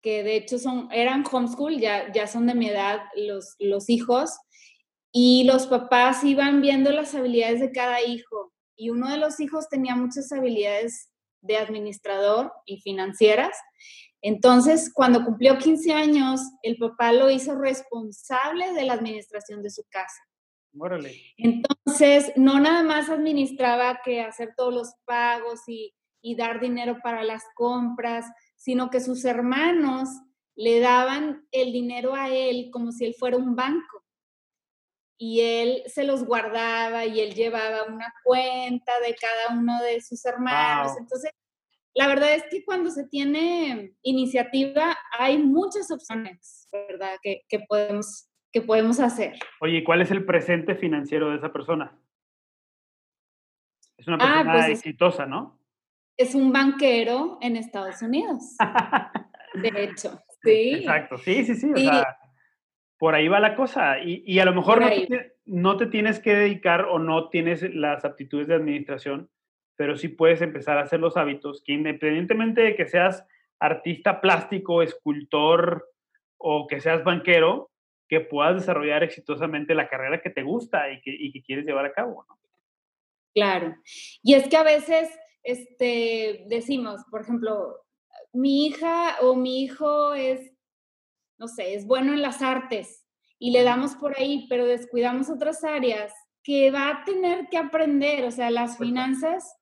que 0.00 0.22
de 0.22 0.36
hecho 0.36 0.58
son, 0.58 0.88
eran 0.92 1.24
homeschool, 1.30 1.78
ya, 1.78 2.12
ya 2.12 2.26
son 2.26 2.46
de 2.46 2.54
mi 2.54 2.68
edad 2.68 3.02
los, 3.16 3.56
los 3.58 3.90
hijos, 3.90 4.30
y 5.12 5.44
los 5.44 5.66
papás 5.66 6.24
iban 6.24 6.60
viendo 6.60 6.90
las 6.90 7.14
habilidades 7.14 7.60
de 7.60 7.70
cada 7.70 8.02
hijo. 8.02 8.52
Y 8.76 8.90
uno 8.90 9.08
de 9.08 9.16
los 9.16 9.38
hijos 9.38 9.68
tenía 9.68 9.94
muchas 9.94 10.32
habilidades 10.32 11.08
de 11.40 11.56
administrador 11.56 12.52
y 12.66 12.80
financieras. 12.80 13.56
Entonces, 14.26 14.90
cuando 14.90 15.22
cumplió 15.22 15.58
15 15.58 15.92
años, 15.92 16.40
el 16.62 16.78
papá 16.78 17.12
lo 17.12 17.28
hizo 17.28 17.56
responsable 17.56 18.72
de 18.72 18.84
la 18.84 18.94
administración 18.94 19.62
de 19.62 19.68
su 19.68 19.84
casa. 19.90 20.18
Órale. 20.78 21.14
Entonces, 21.36 22.32
no 22.34 22.58
nada 22.58 22.82
más 22.82 23.10
administraba 23.10 24.00
que 24.02 24.22
hacer 24.22 24.54
todos 24.56 24.72
los 24.72 24.94
pagos 25.04 25.60
y, 25.66 25.94
y 26.22 26.36
dar 26.36 26.58
dinero 26.58 27.00
para 27.02 27.22
las 27.22 27.42
compras, 27.54 28.24
sino 28.56 28.88
que 28.88 29.00
sus 29.00 29.26
hermanos 29.26 30.08
le 30.56 30.80
daban 30.80 31.46
el 31.52 31.70
dinero 31.70 32.14
a 32.14 32.30
él 32.30 32.70
como 32.72 32.92
si 32.92 33.04
él 33.04 33.14
fuera 33.18 33.36
un 33.36 33.54
banco 33.54 34.04
y 35.18 35.42
él 35.42 35.82
se 35.86 36.04
los 36.04 36.24
guardaba 36.24 37.04
y 37.04 37.20
él 37.20 37.34
llevaba 37.34 37.84
una 37.84 38.10
cuenta 38.24 38.92
de 39.06 39.14
cada 39.14 39.58
uno 39.58 39.82
de 39.82 40.00
sus 40.00 40.24
hermanos. 40.24 40.92
Entonces, 40.98 41.30
la 41.94 42.08
verdad 42.08 42.34
es 42.34 42.44
que 42.50 42.64
cuando 42.64 42.90
se 42.90 43.06
tiene 43.06 43.94
iniciativa 44.02 44.96
hay 45.18 45.38
muchas 45.38 45.90
opciones, 45.90 46.68
¿verdad? 46.72 47.16
Que, 47.22 47.42
que 47.48 47.60
podemos, 47.60 48.28
que 48.52 48.62
podemos 48.62 49.00
hacer. 49.00 49.34
Oye, 49.60 49.84
¿cuál 49.84 50.02
es 50.02 50.10
el 50.10 50.24
presente 50.24 50.74
financiero 50.74 51.30
de 51.30 51.36
esa 51.36 51.52
persona? 51.52 51.96
Es 53.96 54.08
una 54.08 54.16
ah, 54.16 54.42
persona 54.42 54.52
pues 54.52 54.68
exitosa, 54.70 55.26
¿no? 55.26 55.60
Es 56.16 56.34
un 56.34 56.52
banquero 56.52 57.38
en 57.40 57.56
Estados 57.56 58.02
Unidos. 58.02 58.56
de 59.54 59.84
hecho, 59.84 60.20
sí. 60.42 60.74
Exacto, 60.74 61.18
sí, 61.18 61.44
sí, 61.44 61.54
sí. 61.54 61.72
O 61.72 61.76
sea, 61.76 62.18
por 62.98 63.14
ahí 63.14 63.28
va 63.28 63.40
la 63.40 63.54
cosa. 63.54 63.98
Y, 64.00 64.38
a 64.38 64.44
lo 64.44 64.54
mejor 64.54 64.82
no 65.46 65.76
te, 65.76 65.86
tienes 65.86 66.20
que 66.20 66.34
dedicar 66.34 66.86
o 66.86 66.98
no 66.98 67.28
tienes 67.28 67.62
las 67.74 68.04
aptitudes 68.04 68.48
de 68.48 68.54
administración, 68.54 69.30
pero 69.76 69.96
sí 69.96 70.08
puedes 70.08 70.40
empezar 70.42 70.78
a 70.78 70.82
hacer 70.82 71.00
los 71.00 71.16
hábitos 71.16 71.62
que 71.64 71.72
independientemente 71.72 72.60
de 72.60 72.76
que 72.76 72.86
seas 72.86 73.24
artista 73.58 74.20
plástico, 74.20 74.82
escultor 74.82 75.90
o 76.36 76.66
que 76.66 76.80
seas 76.80 77.04
banquero, 77.04 77.70
que 78.08 78.20
puedas 78.20 78.56
desarrollar 78.56 79.02
exitosamente 79.02 79.74
la 79.74 79.88
carrera 79.88 80.20
que 80.20 80.30
te 80.30 80.42
gusta 80.42 80.90
y 80.90 81.00
que, 81.00 81.42
quieres 81.42 81.64
llevar 81.64 81.86
a 81.86 81.92
cabo. 81.92 82.26
Claro. 83.34 83.74
Y 84.22 84.34
es 84.34 84.48
que 84.48 84.56
a 84.56 84.62
veces 84.62 85.08
este, 85.42 86.44
decimos, 86.48 87.02
por 87.10 87.22
ejemplo, 87.22 87.84
mi 88.32 88.66
hija 88.66 89.16
o 89.20 89.34
mi 89.34 89.62
hijo 89.62 90.14
es 90.14 90.54
no 91.38 91.48
sé, 91.48 91.74
es 91.74 91.86
bueno 91.86 92.12
en 92.12 92.22
las 92.22 92.42
artes 92.42 93.04
y 93.38 93.50
le 93.50 93.62
damos 93.62 93.96
por 93.96 94.16
ahí, 94.16 94.46
pero 94.48 94.66
descuidamos 94.66 95.28
otras 95.30 95.64
áreas 95.64 96.12
que 96.42 96.70
va 96.70 96.90
a 96.90 97.04
tener 97.04 97.48
que 97.50 97.58
aprender, 97.58 98.24
o 98.24 98.30
sea, 98.30 98.50
las 98.50 98.78
finanzas 98.78 99.56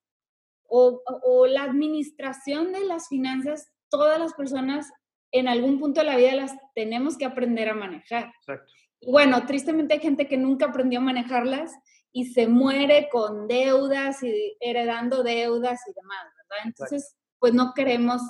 o, 0.75 1.47
la 1.47 1.64
administración 1.64 2.73
de 2.73 2.85
las 2.85 3.09
finanzas, 3.09 3.71
todas 3.91 4.19
las 4.19 4.33
personas 4.33 4.91
en 5.31 5.49
algún 5.49 5.79
punto 5.79 6.00
de 6.00 6.07
la 6.07 6.17
vida 6.17 6.35
las 6.35 6.52
tenemos 6.75 7.19
que 7.19 7.26
aprender 7.26 7.69
a 7.69 7.75
manejar. 7.75 8.33
Exacto. 8.41 8.73
Y 9.00 9.11
bueno, 9.11 9.45
tristemente 9.47 9.95
hay 9.95 10.00
gente 10.00 10.29
que 10.29 10.37
nunca 10.37 10.67
aprendió 10.67 11.00
a 11.00 11.02
manejarlas 11.02 11.73
y 12.12 12.26
se 12.33 12.47
muere 12.47 13.09
con 13.11 13.49
deudas 13.49 14.23
y 14.23 14.57
heredando 14.61 15.23
deudas 15.23 15.81
y 15.88 15.93
demás, 15.93 16.25
¿verdad? 16.37 16.67
Entonces, 16.67 17.17
pues 17.38 17.52
no 17.52 17.73
queremos 17.75 18.23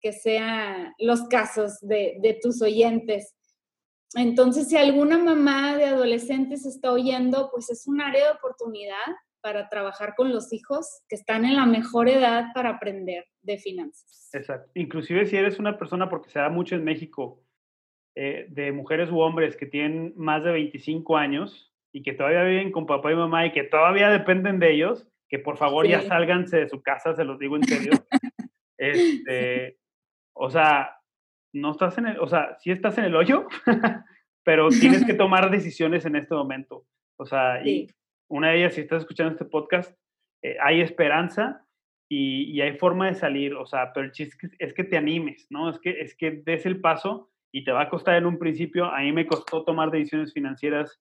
que 0.00 0.12
sean 0.12 0.92
los 0.98 1.22
casos 1.28 1.78
de, 1.80 2.38
tus 2.42 2.60
oyentes. 2.62 3.34
Entonces, 4.14 4.68
si 4.68 4.76
alguna 4.76 5.18
mamá 5.18 5.76
de 5.76 5.86
adolescentes 5.86 6.66
está 6.66 6.92
oyendo, 6.92 7.50
pues 7.50 7.70
es 7.70 7.86
un 7.86 8.00
área 8.00 8.26
de 8.26 8.32
oportunidad 8.32 9.06
para 9.42 9.68
trabajar 9.68 10.14
con 10.16 10.32
los 10.32 10.52
hijos 10.52 11.02
que 11.08 11.16
están 11.16 11.44
en 11.44 11.56
la 11.56 11.66
mejor 11.66 12.08
edad 12.08 12.46
para 12.54 12.70
aprender 12.70 13.26
de 13.42 13.58
finanzas. 13.58 14.30
Exacto. 14.32 14.70
Inclusive 14.74 15.26
si 15.26 15.36
eres 15.36 15.58
una 15.58 15.78
persona, 15.78 16.08
porque 16.08 16.30
se 16.30 16.38
da 16.38 16.48
mucho 16.48 16.74
en 16.74 16.84
México, 16.84 17.42
eh, 18.14 18.46
de 18.50 18.72
mujeres 18.72 19.10
u 19.10 19.20
hombres 19.20 19.56
que 19.56 19.66
tienen 19.66 20.12
más 20.16 20.44
de 20.44 20.52
25 20.52 21.16
años 21.16 21.72
y 21.92 22.02
que 22.02 22.12
todavía 22.12 22.44
viven 22.44 22.70
con 22.70 22.86
papá 22.86 23.10
y 23.12 23.16
mamá 23.16 23.46
y 23.46 23.52
que 23.52 23.64
todavía 23.64 24.10
dependen 24.10 24.58
de 24.58 24.72
ellos, 24.72 25.08
que 25.28 25.38
por 25.38 25.56
favor 25.56 25.86
ya 25.86 26.02
sálganse 26.02 26.58
de 26.58 26.68
su 26.68 26.82
casa, 26.82 27.14
se 27.14 27.24
los 27.24 27.38
digo 27.38 27.56
en 27.56 27.64
serio. 27.64 27.92
este, 28.78 29.78
o 30.34 30.50
sea, 30.50 30.96
no 31.54 31.72
estás 31.72 31.98
en 31.98 32.06
el, 32.06 32.20
o 32.20 32.28
sea, 32.28 32.56
sí 32.60 32.70
estás 32.70 32.98
en 32.98 33.04
el 33.04 33.16
hoyo, 33.16 33.46
pero 34.44 34.68
tienes 34.68 35.04
que 35.04 35.14
tomar 35.14 35.50
decisiones 35.50 36.04
en 36.04 36.16
este 36.16 36.34
momento. 36.34 36.86
O 37.18 37.24
sea, 37.24 37.66
y 37.66 37.88
una 38.32 38.48
de 38.48 38.60
ellas, 38.60 38.74
si 38.74 38.80
estás 38.80 39.02
escuchando 39.02 39.32
este 39.32 39.44
podcast, 39.44 39.94
eh, 40.40 40.56
hay 40.62 40.80
esperanza 40.80 41.66
y, 42.08 42.58
hay 42.62 42.78
forma 42.78 43.08
de 43.08 43.14
salir, 43.14 43.54
o 43.54 43.66
sea, 43.66 43.92
pero 43.92 44.06
el 44.06 44.12
chiste 44.12 44.48
es 44.58 44.72
que, 44.72 44.84
te 44.84 44.96
animes, 44.96 45.46
¿no? 45.50 45.68
Es 45.68 45.78
que, 45.78 46.00
es 46.00 46.16
que 46.16 46.30
des 46.30 46.64
el 46.64 46.80
paso 46.80 47.30
y 47.52 47.62
te 47.62 47.72
va 47.72 47.82
a 47.82 47.90
costar 47.90 48.16
en 48.16 48.24
un 48.24 48.38
principio. 48.38 48.86
A 48.86 49.00
mí 49.00 49.12
me 49.12 49.26
costó 49.26 49.64
tomar 49.64 49.90
decisiones 49.90 50.32
financieras 50.32 50.98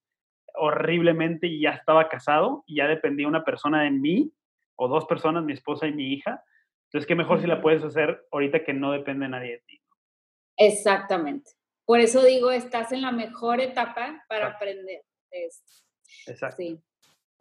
horriblemente 0.55 1.47
y 1.47 1.61
ya 1.61 1.71
estaba 1.71 2.09
casado 2.09 2.65
y 2.67 2.77
ya 2.77 2.87
dependía 2.87 3.29
una 3.29 3.45
persona 3.45 3.83
de 3.83 3.91
mí 3.91 4.33
o 4.75 4.89
dos 4.89 5.05
personas, 5.05 5.45
mi 5.45 5.53
esposa 5.53 5.87
y 5.87 5.93
mi 5.93 6.11
hija. 6.11 6.43
Entonces, 6.87 7.07
qué 7.07 7.15
mejor 7.15 7.39
si 7.39 7.47
la 7.47 7.61
puedes 7.61 7.81
hacer 7.81 8.27
ahorita 8.31 8.65
que 8.65 8.73
no 8.73 8.91
depende 8.91 9.29
nadie 9.29 9.51
de 9.51 9.63
ti. 9.65 9.81
Exactamente. 10.57 11.51
Por 11.85 12.01
eso 12.01 12.25
digo, 12.25 12.51
estás 12.51 12.91
en 12.91 13.01
la 13.01 13.13
mejor 13.13 13.61
etapa 13.61 14.21
para 14.27 14.47
aprender 14.47 15.03
esto. 15.31 15.71
Exacto. 16.27 16.57
Sí. 16.57 16.81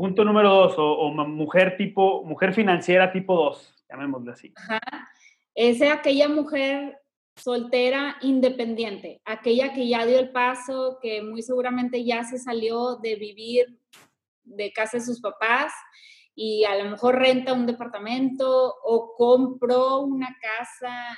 Punto 0.01 0.25
número 0.25 0.49
dos, 0.49 0.75
o, 0.79 1.11
mujer 1.27 1.77
tipo, 1.77 2.25
mujer 2.25 2.55
financiera 2.55 3.13
tipo 3.13 3.37
dos, 3.37 3.75
llamémosle 3.87 4.33
así. 4.33 4.51
Ajá. 4.57 4.81
Es 5.55 5.83
aquella 5.83 6.27
mujer 6.27 6.99
soltera 7.37 8.17
independiente, 8.23 9.21
aquella 9.27 9.75
que 9.75 9.87
ya 9.87 10.07
dio 10.07 10.19
el 10.19 10.31
paso, 10.31 10.99
que 11.03 11.21
muy 11.21 11.43
seguramente 11.43 12.03
ya 12.03 12.25
se 12.25 12.39
salió 12.39 12.97
de 12.97 13.17
vivir 13.17 13.79
de 14.43 14.73
casa 14.73 14.97
de 14.97 15.05
sus 15.05 15.21
papás 15.21 15.71
y 16.35 16.65
a 16.65 16.83
lo 16.83 16.89
mejor 16.93 17.17
renta 17.17 17.53
un 17.53 17.67
departamento 17.67 18.75
o 18.83 19.15
compró 19.19 19.99
una 19.99 20.35
casa, 20.41 21.09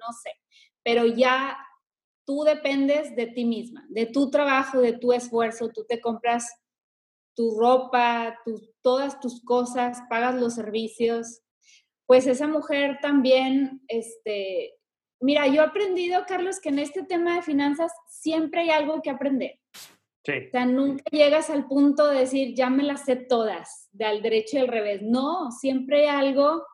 no 0.00 0.14
sé, 0.14 0.30
pero 0.82 1.04
ya 1.04 1.58
tú 2.24 2.42
dependes 2.44 3.14
de 3.14 3.26
ti 3.26 3.44
misma, 3.44 3.84
de 3.90 4.06
tu 4.06 4.30
trabajo, 4.30 4.80
de 4.80 4.94
tu 4.94 5.12
esfuerzo, 5.12 5.68
tú 5.68 5.84
te 5.86 6.00
compras 6.00 6.50
tu 7.40 7.58
ropa, 7.58 8.38
todas 8.82 9.18
tus 9.18 9.42
cosas, 9.42 10.02
pagas 10.10 10.34
los 10.34 10.54
servicios, 10.54 11.40
pues 12.04 12.26
esa 12.26 12.46
mujer 12.46 12.98
también, 13.00 13.80
este, 13.88 14.74
mira, 15.20 15.46
yo 15.46 15.62
he 15.62 15.64
aprendido, 15.64 16.26
Carlos, 16.28 16.60
que 16.60 16.68
en 16.68 16.80
este 16.80 17.02
tema 17.02 17.36
de 17.36 17.42
finanzas 17.42 17.92
siempre 18.10 18.60
hay 18.60 18.68
algo 18.68 19.00
que 19.00 19.08
aprender. 19.08 19.58
Sí. 20.22 20.32
O 20.48 20.50
sea, 20.50 20.66
nunca 20.66 21.04
llegas 21.10 21.48
al 21.48 21.66
punto 21.66 22.08
de 22.08 22.20
decir, 22.20 22.54
ya 22.54 22.68
me 22.68 22.82
las 22.82 23.06
sé 23.06 23.16
todas, 23.16 23.88
del 23.90 24.20
derecho 24.20 24.58
y 24.58 24.60
al 24.60 24.68
revés. 24.68 25.00
No, 25.00 25.50
siempre 25.50 26.10
hay 26.10 26.18
algo 26.18 26.66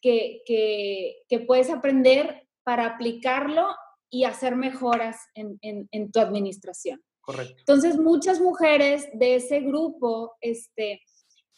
que, 0.00 0.40
que 0.46 1.38
puedes 1.40 1.68
aprender 1.68 2.48
para 2.64 2.86
aplicarlo 2.86 3.68
y 4.08 4.24
hacer 4.24 4.56
mejoras 4.56 5.18
en, 5.34 5.58
en, 5.90 6.12
tu 6.12 6.20
administración. 6.20 7.02
Entonces, 7.40 7.98
muchas 7.98 8.40
mujeres 8.40 9.08
de 9.14 9.36
ese 9.36 9.60
grupo, 9.60 10.36
este, 10.40 11.00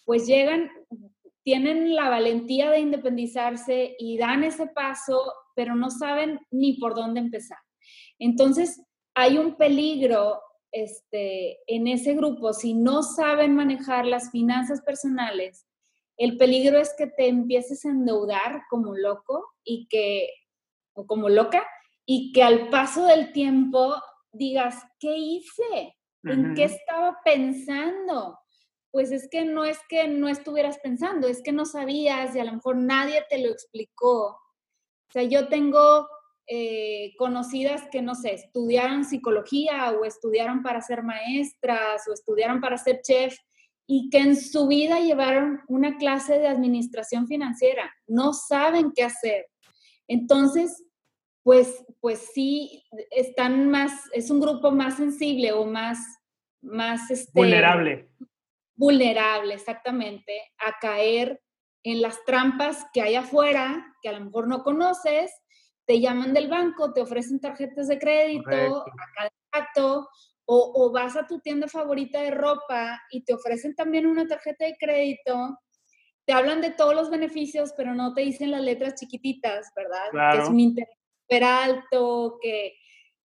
pues 0.05 0.27
llegan, 0.27 0.71
tienen 1.43 1.95
la 1.95 2.09
valentía 2.09 2.71
de 2.71 2.81
independizarse 2.81 3.95
y 3.99 4.19
dan 4.19 4.45
ese 4.45 4.67
paso, 4.67 5.21
pero 5.55 5.75
no 5.75 5.91
saben 5.91 6.41
ni 6.51 6.75
por 6.75 6.95
dónde 6.95 7.21
empezar. 7.21 7.59
Entonces, 8.19 8.83
hay 9.15 9.39
un 9.39 9.57
peligro 9.57 10.41
este, 10.73 11.59
en 11.67 11.87
ese 11.87 12.15
grupo. 12.15 12.53
Si 12.53 12.75
no 12.75 13.03
saben 13.03 13.55
manejar 13.55 14.07
las 14.07 14.31
finanzas 14.31 14.81
personales, 14.83 15.67
el 16.17 16.37
peligro 16.37 16.79
es 16.79 16.95
que 16.97 17.07
te 17.07 17.29
empieces 17.29 17.85
a 17.85 17.91
endeudar 17.91 18.63
como 18.71 18.95
loco 18.95 19.45
y 19.65 19.87
que, 19.89 20.29
o 20.95 21.07
como 21.07 21.29
loca, 21.29 21.67
y 22.07 22.33
que 22.33 22.43
al 22.43 22.69
paso 22.69 23.07
del 23.07 23.33
tiempo 23.33 23.95
digas, 24.35 24.83
¿qué 24.99 25.17
hice? 25.17 25.97
¿En 26.25 26.55
qué 26.55 26.65
estaba 26.65 27.19
pensando? 27.25 28.39
Pues 28.91 29.13
es 29.13 29.29
que 29.31 29.45
no 29.45 29.65
es 29.65 29.79
que 29.89 30.09
no 30.09 30.29
estuvieras 30.29 30.79
pensando, 30.79 31.29
es 31.29 31.43
que 31.43 31.53
no 31.53 31.67
sabías 31.67 32.35
y 32.35 32.41
a 32.41 32.45
lo 32.45 32.53
mejor 32.53 32.77
nadie 32.77 33.25
te 33.29 33.39
lo 33.39 33.51
explicó. 33.51 34.29
O 34.29 35.13
sea, 35.13 35.23
yo 35.25 35.49
tengo 35.49 36.09
eh, 36.47 37.15
conocidas 37.17 37.83
que, 37.91 38.03
no 38.03 38.15
sé, 38.15 38.35
estudiaron 38.35 39.05
psicología 39.05 39.91
o 39.93 40.05
estudiaron 40.05 40.63
para 40.63 40.81
ser 40.81 41.03
maestras 41.03 42.07
o 42.09 42.13
estudiaron 42.13 42.61
para 42.61 42.79
ser 42.79 43.01
chef 43.03 43.37
y 43.87 44.09
que 44.11 44.19
en 44.19 44.37
su 44.37 44.67
vida 44.67 45.01
llevaron 45.01 45.61
una 45.69 45.97
clase 45.97 46.39
de 46.39 46.49
administración 46.49 47.27
financiera. 47.27 47.93
No 48.07 48.33
saben 48.33 48.93
qué 48.95 49.05
hacer. 49.05 49.47
Entonces, 50.09 50.84
pues, 51.45 51.85
pues 52.01 52.31
sí 52.33 52.83
están 53.11 53.71
más, 53.71 53.93
es 54.13 54.31
un 54.31 54.41
grupo 54.41 54.73
más 54.73 54.97
sensible 54.97 55.53
o 55.53 55.67
más, 55.67 55.99
más 56.63 57.11
este, 57.11 57.31
vulnerable. 57.35 58.09
Vulnerable, 58.75 59.55
exactamente, 59.55 60.33
a 60.59 60.79
caer 60.81 61.41
en 61.85 62.01
las 62.01 62.25
trampas 62.25 62.87
que 62.95 63.03
hay 63.03 63.15
afuera, 63.15 63.95
que 64.03 64.09
a 64.09 64.13
lo 64.13 64.25
mejor 64.25 64.49
no 64.49 64.65
conoces, 64.65 65.31
te 65.87 66.01
llaman 66.01 66.33
del 66.33 66.49
banco, 66.49 66.95
te 66.95 67.03
ofrecen 67.03 67.41
tarjetas 67.41 67.89
de 67.89 67.99
crédito 67.99 68.51
a 68.51 69.07
cada 69.15 69.31
rato, 69.53 70.09
o, 70.47 70.73
o, 70.75 70.93
vas 70.93 71.17
a 71.17 71.27
tu 71.27 71.41
tienda 71.41 71.69
favorita 71.69 72.21
de 72.21 72.31
ropa 72.31 73.01
y 73.11 73.23
te 73.25 73.35
ofrecen 73.35 73.75
también 73.75 74.07
una 74.07 74.27
tarjeta 74.27 74.65
de 74.65 74.77
crédito, 74.79 75.59
te 76.27 76.33
hablan 76.33 76.63
de 76.63 76.71
todos 76.71 76.95
los 76.95 77.11
beneficios, 77.11 77.73
pero 77.77 77.95
no 77.95 78.15
te 78.15 78.23
dicen 78.23 78.51
las 78.51 78.63
letras 78.63 78.95
chiquititas, 78.95 79.73
¿verdad? 79.77 80.33
Que 80.33 80.43
es 80.43 80.49
un 80.49 80.61
interés 80.61 81.04
alto, 81.43 82.39
que, 82.41 82.77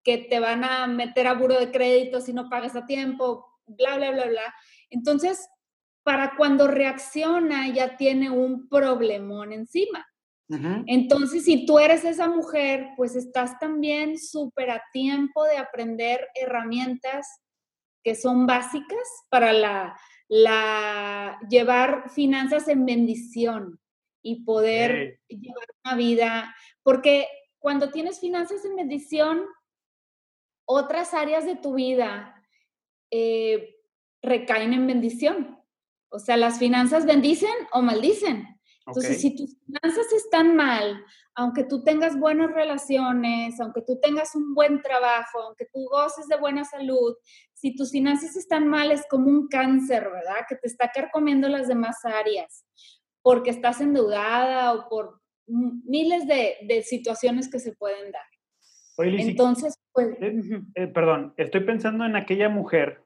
que 0.04 0.18
te 0.18 0.40
van 0.40 0.64
a 0.64 0.88
meter 0.88 1.28
a 1.28 1.34
buro 1.34 1.60
de 1.60 1.72
crédito 1.72 2.22
si 2.22 2.34
no 2.34 2.50
pagas 2.50 2.76
a 2.76 2.86
tiempo, 2.86 3.46
bla, 3.68 3.98
bla, 3.98 4.12
bla, 4.12 4.26
bla. 4.28 4.56
Entonces, 4.90 5.48
para 6.04 6.36
cuando 6.36 6.68
reacciona 6.68 7.70
ya 7.70 7.98
tiene 7.98 8.30
un 8.30 8.68
problemón 8.68 9.54
encima. 9.54 10.06
Entonces, 10.88 11.46
si 11.46 11.68
tú 11.68 11.78
eres 11.78 12.04
esa 12.04 12.28
mujer, 12.28 12.88
pues 12.98 13.16
estás 13.16 13.60
también 13.60 14.18
súper 14.18 14.72
a 14.72 14.82
tiempo 14.92 15.44
de 15.44 15.58
aprender 15.58 16.28
herramientas 16.34 17.28
que 18.04 18.16
son 18.16 18.48
básicas 18.48 19.08
para 19.30 19.54
la, 19.54 19.96
la 20.28 21.40
llevar 21.50 22.10
finanzas 22.10 22.68
en 22.68 22.84
bendición 22.84 23.80
y 24.24 24.44
poder 24.44 25.20
llevar 25.28 25.68
una 25.86 25.96
vida, 25.96 26.56
porque 26.82 27.28
cuando 27.60 27.92
tienes 27.92 28.20
finanzas 28.20 28.66
en 28.66 28.76
bendición, 28.76 29.46
otras 30.66 31.14
áreas 31.14 31.46
de 31.46 31.56
tu 31.56 31.76
vida 31.76 32.36
eh, 33.12 33.76
recaen 34.22 34.74
en 34.74 34.88
bendición. 34.88 35.60
O 36.10 36.20
sea, 36.20 36.38
las 36.38 36.60
finanzas 36.60 37.06
bendicen 37.06 37.54
o 37.72 37.82
maldicen. 37.82 38.60
Entonces, 38.86 39.22
si 39.22 39.36
tus 39.36 39.56
finanzas 39.66 40.12
están 40.14 40.56
mal, 40.56 41.06
aunque 41.36 41.64
tú 41.64 41.84
tengas 41.84 42.20
buenas 42.20 42.52
relaciones, 42.52 43.60
aunque 43.60 43.82
tú 43.82 44.00
tengas 44.02 44.34
un 44.36 44.56
buen 44.56 44.82
trabajo, 44.82 45.42
aunque 45.42 45.68
tú 45.72 45.88
goces 45.90 46.28
de 46.28 46.38
buena 46.38 46.66
salud, 46.66 47.16
si 47.54 47.76
tus 47.76 47.92
finanzas 47.92 48.36
están 48.36 48.68
mal 48.68 48.92
es 48.92 49.06
como 49.08 49.30
un 49.30 49.48
cáncer, 49.48 50.10
¿verdad? 50.10 50.46
Que 50.48 50.56
te 50.56 50.68
está 50.68 50.92
carcomiendo 50.92 51.48
las 51.50 51.68
demás 51.68 52.04
áreas, 52.04 52.66
porque 53.22 53.52
estás 53.52 53.80
endeudada 53.80 54.74
o 54.74 54.90
por 54.90 55.19
miles 55.50 56.28
de, 56.28 56.82
situaciones 56.84 57.50
que 57.50 57.60
se 57.60 57.74
pueden 57.74 58.12
dar. 58.12 58.24
Entonces, 58.98 59.80
pues... 59.92 60.10
Eh, 60.22 60.62
eh, 60.76 60.88
perdón, 60.88 61.34
estoy 61.38 61.62
pensando 61.62 62.06
en 62.06 62.16
aquella 62.16 62.50
mujer 62.50 63.04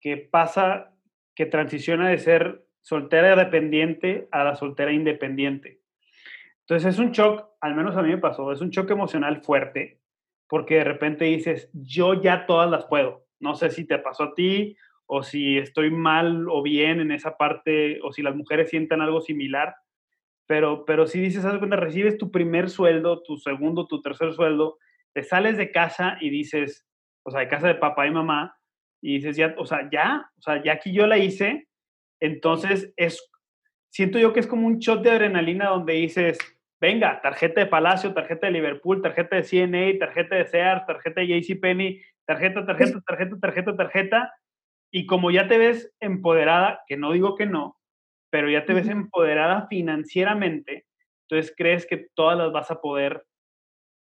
que 0.00 0.16
pasa, 0.16 0.94
que 1.34 1.46
transiciona 1.46 2.08
de 2.08 2.18
ser 2.18 2.66
soltera 2.80 3.36
dependiente 3.36 4.28
a 4.30 4.44
la 4.44 4.56
soltera 4.56 4.92
independiente. 4.92 5.80
Entonces 6.60 6.94
es 6.94 6.98
un 6.98 7.12
shock, 7.12 7.48
al 7.60 7.74
menos 7.74 7.96
a 7.96 8.02
mí 8.02 8.08
me 8.08 8.18
pasó, 8.18 8.50
es 8.52 8.60
un 8.60 8.70
choque 8.70 8.92
emocional 8.92 9.42
fuerte, 9.42 10.00
porque 10.48 10.76
de 10.76 10.84
repente 10.84 11.24
dices, 11.26 11.70
yo 11.72 12.20
ya 12.20 12.46
todas 12.46 12.70
las 12.70 12.86
puedo. 12.86 13.26
No 13.38 13.54
sé 13.54 13.70
si 13.70 13.84
te 13.84 13.98
pasó 13.98 14.24
a 14.24 14.34
ti 14.34 14.76
o 15.06 15.22
si 15.22 15.58
estoy 15.58 15.90
mal 15.90 16.48
o 16.48 16.62
bien 16.62 17.00
en 17.00 17.12
esa 17.12 17.36
parte, 17.36 18.00
o 18.02 18.12
si 18.12 18.22
las 18.22 18.34
mujeres 18.34 18.70
sientan 18.70 19.00
algo 19.00 19.20
similar, 19.20 19.76
pero, 20.46 20.84
pero 20.84 21.06
si 21.06 21.20
dices, 21.20 21.42
¿sabes 21.42 21.58
cuando 21.58 21.76
recibes 21.76 22.18
tu 22.18 22.30
primer 22.30 22.70
sueldo, 22.70 23.22
tu 23.22 23.36
segundo, 23.36 23.86
tu 23.86 24.00
tercer 24.00 24.32
sueldo, 24.32 24.78
te 25.12 25.22
sales 25.22 25.56
de 25.56 25.72
casa 25.72 26.18
y 26.20 26.30
dices, 26.30 26.86
o 27.24 27.30
sea, 27.30 27.40
de 27.40 27.48
casa 27.48 27.68
de 27.68 27.74
papá 27.74 28.06
y 28.06 28.10
mamá, 28.10 28.56
y 29.02 29.14
dices, 29.14 29.36
ya, 29.36 29.54
o 29.58 29.66
sea, 29.66 29.88
ya, 29.90 30.30
o 30.38 30.42
sea, 30.42 30.62
ya 30.62 30.74
aquí 30.74 30.92
yo 30.92 31.06
la 31.06 31.18
hice, 31.18 31.68
entonces 32.20 32.92
es, 32.96 33.28
siento 33.90 34.18
yo 34.18 34.32
que 34.32 34.40
es 34.40 34.46
como 34.46 34.66
un 34.66 34.78
shot 34.78 35.02
de 35.02 35.10
adrenalina 35.10 35.68
donde 35.68 35.94
dices, 35.94 36.38
venga, 36.80 37.20
tarjeta 37.22 37.60
de 37.60 37.66
Palacio, 37.66 38.14
tarjeta 38.14 38.46
de 38.46 38.52
Liverpool, 38.52 39.02
tarjeta 39.02 39.36
de 39.36 39.42
CNA, 39.42 39.98
tarjeta 39.98 40.36
de 40.36 40.46
Sears, 40.46 40.86
tarjeta 40.86 41.20
de 41.20 41.40
JCPenney, 41.40 42.02
tarjeta, 42.24 42.64
tarjeta, 42.64 43.00
tarjeta, 43.06 43.36
tarjeta, 43.40 43.76
tarjeta, 43.76 44.32
y 44.90 45.06
como 45.06 45.30
ya 45.30 45.48
te 45.48 45.58
ves 45.58 45.92
empoderada, 46.00 46.80
que 46.86 46.96
no 46.96 47.12
digo 47.12 47.34
que 47.34 47.46
no, 47.46 47.78
pero 48.30 48.50
ya 48.50 48.64
te 48.64 48.74
ves 48.74 48.88
empoderada 48.88 49.66
financieramente, 49.68 50.86
entonces 51.28 51.54
crees 51.56 51.86
que 51.86 52.08
todas 52.14 52.38
las 52.38 52.52
vas 52.52 52.70
a 52.70 52.80
poder 52.80 53.24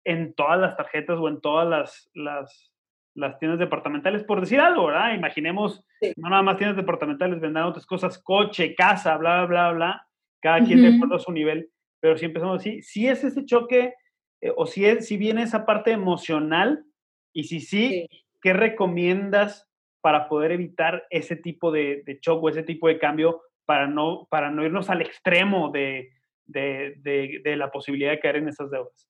en 0.05 0.35
todas 0.35 0.61
las 0.61 0.77
tarjetas 0.77 1.19
o 1.19 1.29
en 1.29 1.41
todas 1.41 1.67
las, 1.67 2.11
las, 2.15 2.73
las 3.15 3.39
tiendas 3.39 3.59
departamentales, 3.59 4.25
por 4.25 4.41
decir 4.41 4.61
algo, 4.61 4.87
¿verdad? 4.87 5.15
Imaginemos, 5.15 5.85
no 6.17 6.29
nada 6.29 6.43
más 6.43 6.57
tiendas 6.57 6.77
departamentales 6.77 7.41
vendan 7.41 7.65
otras 7.65 7.87
cosas, 7.87 8.19
coche, 8.19 8.75
casa, 8.75 9.17
bla, 9.17 9.47
bla, 9.47 9.73
bla, 9.73 10.07
cada 10.43 10.63
quien 10.65 10.83
de 10.83 10.95
acuerdo 10.95 11.17
a 11.17 11.21
su 11.21 11.33
nivel, 11.33 11.71
pero 12.01 12.19
si 12.19 12.27
empezamos 12.27 12.61
así, 12.61 12.83
si 12.83 13.09
es 13.09 13.25
ese 13.25 13.47
choque 13.47 13.95
eh, 14.43 14.53
o 14.55 14.67
si, 14.67 14.85
es, 14.85 15.07
si 15.07 15.17
viene 15.17 15.43
esa 15.43 15.65
parte 15.65 15.91
emocional 15.93 16.85
y 17.33 17.45
si 17.45 17.61
sí, 17.61 18.07
¿qué 18.43 18.53
recomiendas 18.53 19.71
para 20.03 20.29
poder 20.29 20.53
evitar 20.53 21.07
ese 21.09 21.37
tipo 21.37 21.73
de, 21.73 22.03
de 22.05 22.21
choque 22.21 22.45
o 22.45 22.49
ese 22.51 22.63
tipo 22.63 22.89
de 22.89 22.99
cambio 22.99 23.41
para 23.65 23.87
no, 23.87 24.27
para 24.31 24.51
no 24.51 24.65
irnos 24.65 24.91
al 24.91 25.03
extremo 25.03 25.71
de, 25.71 26.11
la 26.47 27.71
posibilidad 27.71 28.11
de 28.11 28.21
caer 28.21 28.37
en 28.37 28.49
esas 28.49 28.71
deudas? 28.71 29.09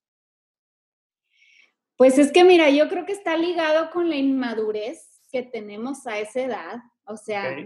Pues 1.96 2.18
es 2.18 2.32
que 2.32 2.44
mira, 2.44 2.70
yo 2.70 2.88
creo 2.88 3.06
que 3.06 3.12
está 3.12 3.36
ligado 3.36 3.90
con 3.90 4.08
la 4.08 4.16
inmadurez 4.16 5.22
que 5.30 5.42
tenemos 5.42 6.06
a 6.06 6.18
esa 6.18 6.40
edad. 6.40 6.76
O 7.06 7.16
sea, 7.16 7.56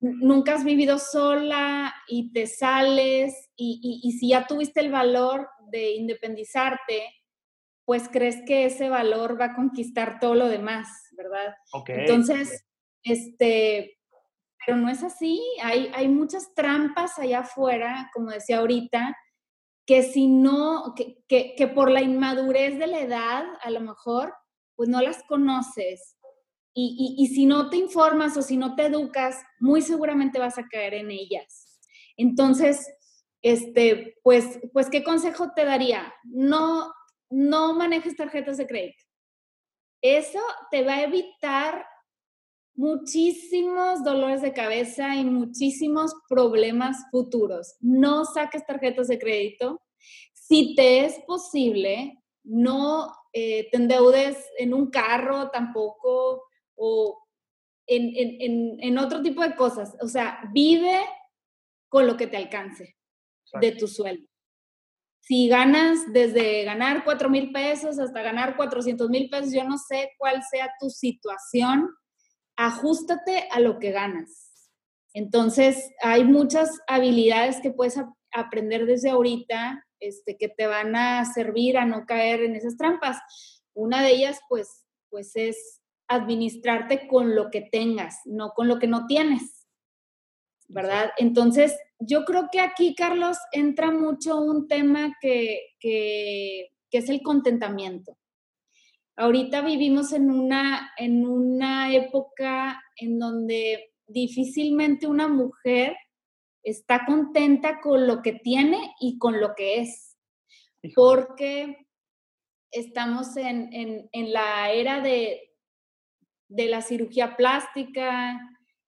nunca 0.00 0.54
has 0.54 0.64
vivido 0.64 0.98
sola 0.98 1.94
y 2.08 2.32
te 2.32 2.46
sales 2.46 3.50
y, 3.56 4.00
y, 4.02 4.12
si 4.12 4.30
ya 4.30 4.46
tuviste 4.46 4.80
el 4.80 4.90
valor 4.90 5.48
de 5.70 5.92
independizarte, 5.92 7.04
pues 7.84 8.08
crees 8.08 8.42
que 8.46 8.64
ese 8.64 8.88
valor 8.88 9.40
va 9.40 9.46
a 9.46 9.54
conquistar 9.54 10.18
todo 10.20 10.34
lo 10.34 10.48
demás, 10.48 10.88
¿verdad? 11.16 11.54
Entonces, 11.88 12.64
este, 13.02 13.99
pero 14.64 14.76
no 14.76 14.88
es 14.88 15.02
así. 15.02 15.40
Hay, 15.62 15.90
hay 15.94 16.08
muchas 16.08 16.54
trampas 16.54 17.18
allá 17.18 17.40
afuera, 17.40 18.10
como 18.14 18.30
decía 18.30 18.58
ahorita, 18.58 19.16
que 19.86 20.02
si 20.02 20.28
no, 20.28 20.94
que, 20.94 21.24
que, 21.28 21.54
que, 21.56 21.66
por 21.66 21.90
la 21.90 22.02
inmadurez 22.02 22.78
de 22.78 22.86
la 22.86 23.00
edad, 23.00 23.44
a 23.62 23.70
lo 23.70 23.80
mejor, 23.80 24.34
pues 24.76 24.88
no 24.88 25.00
las 25.00 25.22
conoces. 25.24 26.16
Y, 26.72 27.16
y, 27.18 27.24
y, 27.24 27.26
si 27.28 27.46
no 27.46 27.68
te 27.68 27.76
informas 27.76 28.36
o 28.36 28.42
si 28.42 28.56
no 28.56 28.76
te 28.76 28.86
educas, 28.86 29.42
muy 29.58 29.82
seguramente 29.82 30.38
vas 30.38 30.58
a 30.58 30.68
caer 30.68 30.94
en 30.94 31.10
ellas. 31.10 31.80
Entonces, 32.16 32.86
este, 33.42 34.18
pues, 34.22 34.60
pues, 34.72 34.88
¿qué 34.90 35.02
consejo 35.02 35.52
te 35.54 35.64
daría? 35.64 36.14
No, 36.24 36.92
no 37.30 37.74
manejes 37.74 38.16
tarjetas 38.16 38.58
de 38.58 38.66
crédito. 38.66 39.02
Eso 40.02 40.40
te 40.70 40.84
va 40.84 40.94
a 40.94 41.02
evitar 41.02 41.84
muchísimos 42.80 44.02
dolores 44.02 44.40
de 44.40 44.54
cabeza 44.54 45.14
y 45.14 45.24
muchísimos 45.24 46.14
problemas 46.30 46.96
futuros. 47.10 47.76
No 47.80 48.24
saques 48.24 48.64
tarjetas 48.64 49.08
de 49.08 49.18
crédito. 49.18 49.82
Si 50.32 50.74
te 50.74 51.04
es 51.04 51.18
posible, 51.26 52.22
no 52.42 53.12
eh, 53.34 53.68
te 53.70 53.76
endeudes 53.76 54.38
en 54.58 54.72
un 54.72 54.90
carro 54.90 55.50
tampoco 55.50 56.44
o 56.74 57.22
en, 57.86 58.12
en, 58.16 58.78
en, 58.80 58.98
otro 58.98 59.20
tipo 59.20 59.42
de 59.42 59.54
cosas. 59.54 59.94
O 60.00 60.08
sea, 60.08 60.40
vive 60.54 61.00
con 61.90 62.06
lo 62.06 62.16
que 62.16 62.28
te 62.28 62.38
alcance 62.38 62.96
de 63.60 63.72
tu 63.72 63.88
sueldo. 63.88 64.26
Si 65.20 65.48
ganas 65.48 66.10
desde 66.14 66.64
ganar 66.64 67.04
4 67.04 67.28
mil 67.28 67.52
pesos 67.52 67.98
hasta 67.98 68.22
ganar 68.22 68.56
400 68.56 69.10
mil 69.10 69.28
pesos, 69.28 69.52
yo 69.52 69.64
no 69.64 69.76
sé 69.76 70.12
cuál 70.16 70.42
sea 70.50 70.70
tu 70.80 70.88
situación, 70.88 71.90
ajustate 72.56 73.48
a 73.50 73.60
lo 73.60 73.78
que 73.78 73.90
ganas. 73.90 74.50
Entonces, 75.12 75.90
hay 76.02 76.24
muchas 76.24 76.80
habilidades 76.86 77.60
que 77.60 77.70
puedes 77.70 78.00
aprender 78.32 78.86
desde 78.86 79.10
ahorita 79.10 79.84
este, 79.98 80.36
que 80.36 80.48
te 80.48 80.66
van 80.66 80.96
a 80.96 81.24
servir 81.24 81.76
a 81.76 81.84
no 81.84 82.06
caer 82.06 82.42
en 82.42 82.56
esas 82.56 82.76
trampas. 82.76 83.18
Una 83.74 84.02
de 84.02 84.12
ellas, 84.12 84.40
pues, 84.48 84.86
pues 85.10 85.32
es 85.34 85.80
administrarte 86.08 87.06
con 87.06 87.36
lo 87.36 87.50
que 87.50 87.60
tengas, 87.60 88.16
no 88.24 88.50
con 88.50 88.66
lo 88.66 88.78
que 88.78 88.88
no 88.88 89.06
tienes, 89.06 89.66
¿verdad? 90.68 91.10
Entonces, 91.18 91.76
yo 92.00 92.24
creo 92.24 92.48
que 92.50 92.60
aquí, 92.60 92.94
Carlos, 92.94 93.36
entra 93.52 93.92
mucho 93.92 94.40
un 94.40 94.66
tema 94.66 95.14
que, 95.20 95.60
que, 95.78 96.70
es 96.90 97.08
el 97.08 97.22
contentamiento. 97.22 98.16
Ahorita 99.20 99.60
vivimos 99.60 100.14
en 100.14 100.30
una, 100.30 100.92
en 100.96 101.26
una 101.26 101.94
época 101.94 102.82
en 102.96 103.18
donde 103.18 103.92
difícilmente 104.06 105.06
una 105.06 105.28
mujer 105.28 105.94
está 106.62 107.04
contenta 107.04 107.80
con 107.82 108.06
lo 108.06 108.22
que 108.22 108.32
tiene 108.32 108.94
y 108.98 109.18
con 109.18 109.38
lo 109.38 109.54
que 109.54 109.82
es. 109.82 110.16
Porque 110.94 111.86
estamos 112.70 113.36
en, 113.36 113.70
en, 113.74 114.08
en 114.10 114.32
la 114.32 114.70
era 114.72 115.02
de, 115.02 115.52
de 116.48 116.68
la 116.68 116.80
cirugía 116.80 117.36
plástica, 117.36 118.40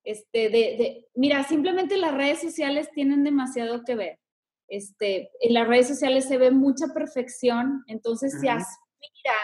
este, 0.03 0.49
de, 0.49 1.09
mira, 1.15 1.45
simplemente 1.45 1.99
las 1.99 2.15
redes 2.15 2.41
sociales 2.41 2.91
tienen 2.95 3.23
demasiado 3.23 3.85
que 3.85 3.97
ver. 3.97 4.19
Este, 4.67 5.31
en 5.41 5.53
las 5.53 5.69
redes 5.69 5.89
sociales 5.89 6.25
se 6.25 6.39
ve 6.39 6.51
mucha 6.51 6.87
perfección, 6.95 7.85
entonces 7.87 8.33
se 8.41 8.49
aspira 8.49 9.35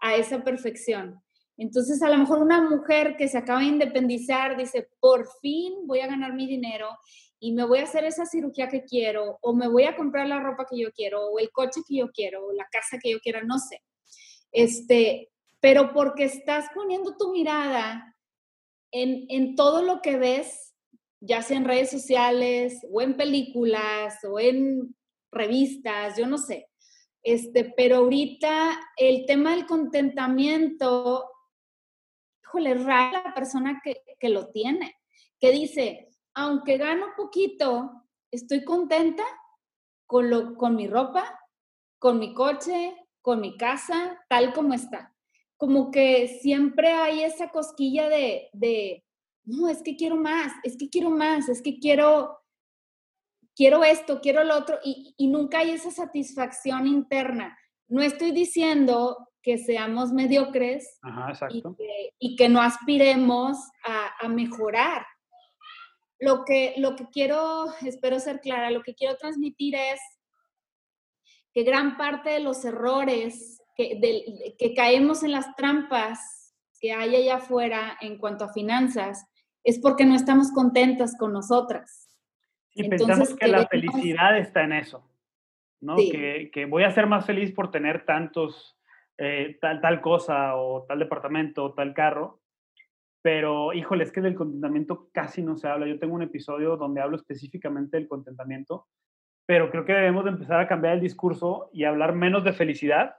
a 0.00 0.16
esa 0.16 0.42
perfección. 0.42 1.22
Entonces, 1.56 2.02
a 2.02 2.08
lo 2.08 2.18
mejor 2.18 2.38
una 2.38 2.62
mujer 2.62 3.16
que 3.16 3.28
se 3.28 3.38
acaba 3.38 3.60
de 3.60 3.66
independizar 3.66 4.56
dice, 4.56 4.88
por 5.00 5.26
fin 5.40 5.86
voy 5.86 6.00
a 6.00 6.06
ganar 6.06 6.32
mi 6.32 6.46
dinero 6.46 6.88
y 7.40 7.52
me 7.52 7.64
voy 7.64 7.80
a 7.80 7.84
hacer 7.84 8.04
esa 8.04 8.26
cirugía 8.26 8.68
que 8.68 8.84
quiero, 8.84 9.38
o 9.42 9.54
me 9.54 9.68
voy 9.68 9.84
a 9.84 9.96
comprar 9.96 10.26
la 10.26 10.40
ropa 10.40 10.66
que 10.68 10.78
yo 10.78 10.92
quiero, 10.92 11.26
o 11.26 11.38
el 11.38 11.50
coche 11.50 11.80
que 11.86 11.96
yo 11.96 12.10
quiero, 12.10 12.46
o 12.46 12.52
la 12.52 12.66
casa 12.70 12.98
que 13.00 13.10
yo 13.10 13.20
quiera, 13.20 13.42
no 13.42 13.58
sé. 13.58 13.82
Este, 14.50 15.30
pero 15.60 15.92
porque 15.92 16.24
estás 16.24 16.66
poniendo 16.74 17.16
tu 17.16 17.32
mirada 17.32 18.16
en, 18.90 19.54
todo 19.54 19.82
lo 19.82 20.00
que 20.00 20.16
ves, 20.16 20.74
ya 21.20 21.42
sea 21.42 21.56
en 21.56 21.64
redes 21.64 21.90
sociales 21.90 22.80
o 22.90 23.02
en 23.02 23.16
películas 23.16 24.18
o 24.24 24.38
en 24.38 24.96
revistas, 25.30 26.16
yo 26.16 26.26
no 26.26 26.38
sé. 26.38 26.67
Este, 27.22 27.72
pero 27.76 27.96
ahorita 27.96 28.80
el 28.96 29.26
tema 29.26 29.50
del 29.50 29.66
contentamiento, 29.66 31.30
híjole, 32.42 32.74
rara 32.74 33.22
la 33.24 33.34
persona 33.34 33.80
que, 33.82 34.02
que 34.18 34.28
lo 34.28 34.50
tiene, 34.50 34.96
que 35.38 35.50
dice, 35.50 36.08
aunque 36.34 36.78
gano 36.78 37.06
poquito, 37.16 38.04
estoy 38.30 38.64
contenta 38.64 39.24
con, 40.06 40.30
lo, 40.30 40.54
con 40.54 40.76
mi 40.76 40.86
ropa, 40.86 41.38
con 41.98 42.18
mi 42.18 42.34
coche, 42.34 42.94
con 43.20 43.40
mi 43.40 43.56
casa, 43.56 44.24
tal 44.28 44.52
como 44.52 44.74
está 44.74 45.14
como 45.58 45.90
que 45.90 46.38
siempre 46.40 46.88
hay 46.92 47.24
esa 47.24 47.50
cosquilla 47.50 48.08
de, 48.08 48.48
de, 48.52 49.04
no, 49.44 49.68
es 49.68 49.82
que 49.82 49.96
quiero 49.96 50.16
más, 50.16 50.52
es 50.62 50.76
que 50.78 50.88
quiero 50.88 51.10
más, 51.10 51.48
es 51.48 51.60
que 51.60 51.80
quiero, 51.80 52.38
quiero 53.58 53.82
esto, 53.82 54.20
quiero 54.20 54.44
lo 54.44 54.56
otro, 54.56 54.78
y, 54.84 55.16
y 55.18 55.26
nunca 55.26 55.58
hay 55.58 55.72
esa 55.72 55.90
satisfacción 55.90 56.86
interna. 56.86 57.58
No 57.88 58.02
estoy 58.02 58.30
diciendo 58.30 59.28
que 59.42 59.58
seamos 59.58 60.12
mediocres 60.12 61.00
y, 61.50 61.62
que, 61.62 62.14
y, 62.20 62.36
que, 62.36 62.48
no 62.48 62.62
aspiremos 62.62 63.58
a, 63.84 64.12
a, 64.20 64.28
mejorar. 64.28 65.04
Lo 66.20 66.44
que, 66.44 66.74
lo 66.78 66.94
que 66.94 67.08
quiero, 67.10 67.66
espero 67.82 68.20
ser 68.20 68.40
clara, 68.40 68.70
lo 68.70 68.82
que 68.82 68.94
quiero 68.94 69.16
transmitir 69.16 69.74
es 69.74 70.00
que 71.52 71.64
gran 71.64 71.96
parte 71.96 72.30
de 72.30 72.40
los 72.40 72.64
errores 72.64 73.60
que, 73.76 74.74
caemos 74.76 75.24
en 75.24 75.32
las 75.32 75.54
trampas 75.56 76.54
que 76.80 76.92
hay 76.92 77.16
allá 77.16 77.36
afuera 77.36 77.96
en 78.00 78.18
cuanto 78.18 78.44
a 78.44 78.52
finanzas, 78.52 79.24
es 79.64 79.80
porque 79.80 80.04
no 80.04 80.14
estamos 80.14 80.52
contentas 80.52 81.16
con 81.18 81.32
nosotras. 81.32 82.07
Y 82.74 82.88
pensamos 82.88 83.34
que 83.34 83.48
la 83.48 83.66
felicidad 83.66 84.38
está 84.38 84.62
en 84.62 84.72
eso, 84.72 85.08
¿no? 85.80 85.96
Que, 85.96 86.50
que, 86.52 86.66
voy 86.66 86.84
a 86.84 86.90
ser 86.90 87.06
más 87.06 87.26
feliz 87.26 87.52
por 87.52 87.70
tener 87.70 88.04
tantos, 88.04 88.78
eh, 89.16 89.58
tal, 89.60 89.80
tal 89.80 90.00
cosa 90.00 90.56
o 90.56 90.84
tal 90.84 90.98
departamento 91.00 91.64
o 91.64 91.74
tal 91.74 91.94
carro, 91.94 92.40
pero 93.22 93.72
híjole, 93.72 94.04
es 94.04 94.12
que 94.12 94.20
del 94.20 94.34
contentamiento 94.34 95.10
casi 95.12 95.42
no 95.42 95.56
se 95.56 95.68
habla. 95.68 95.86
Yo 95.86 95.98
tengo 95.98 96.14
un 96.14 96.22
episodio 96.22 96.76
donde 96.76 97.00
hablo 97.00 97.16
específicamente 97.16 97.96
del 97.96 98.08
contentamiento, 98.08 98.86
pero 99.46 99.70
creo 99.70 99.84
que 99.84 99.92
debemos 99.92 100.24
de 100.24 100.30
empezar 100.30 100.60
a 100.60 100.68
cambiar 100.68 100.94
el 100.94 101.00
discurso 101.00 101.70
y 101.72 101.84
hablar 101.84 102.14
menos 102.14 102.44
de 102.44 102.52
felicidad 102.52 103.16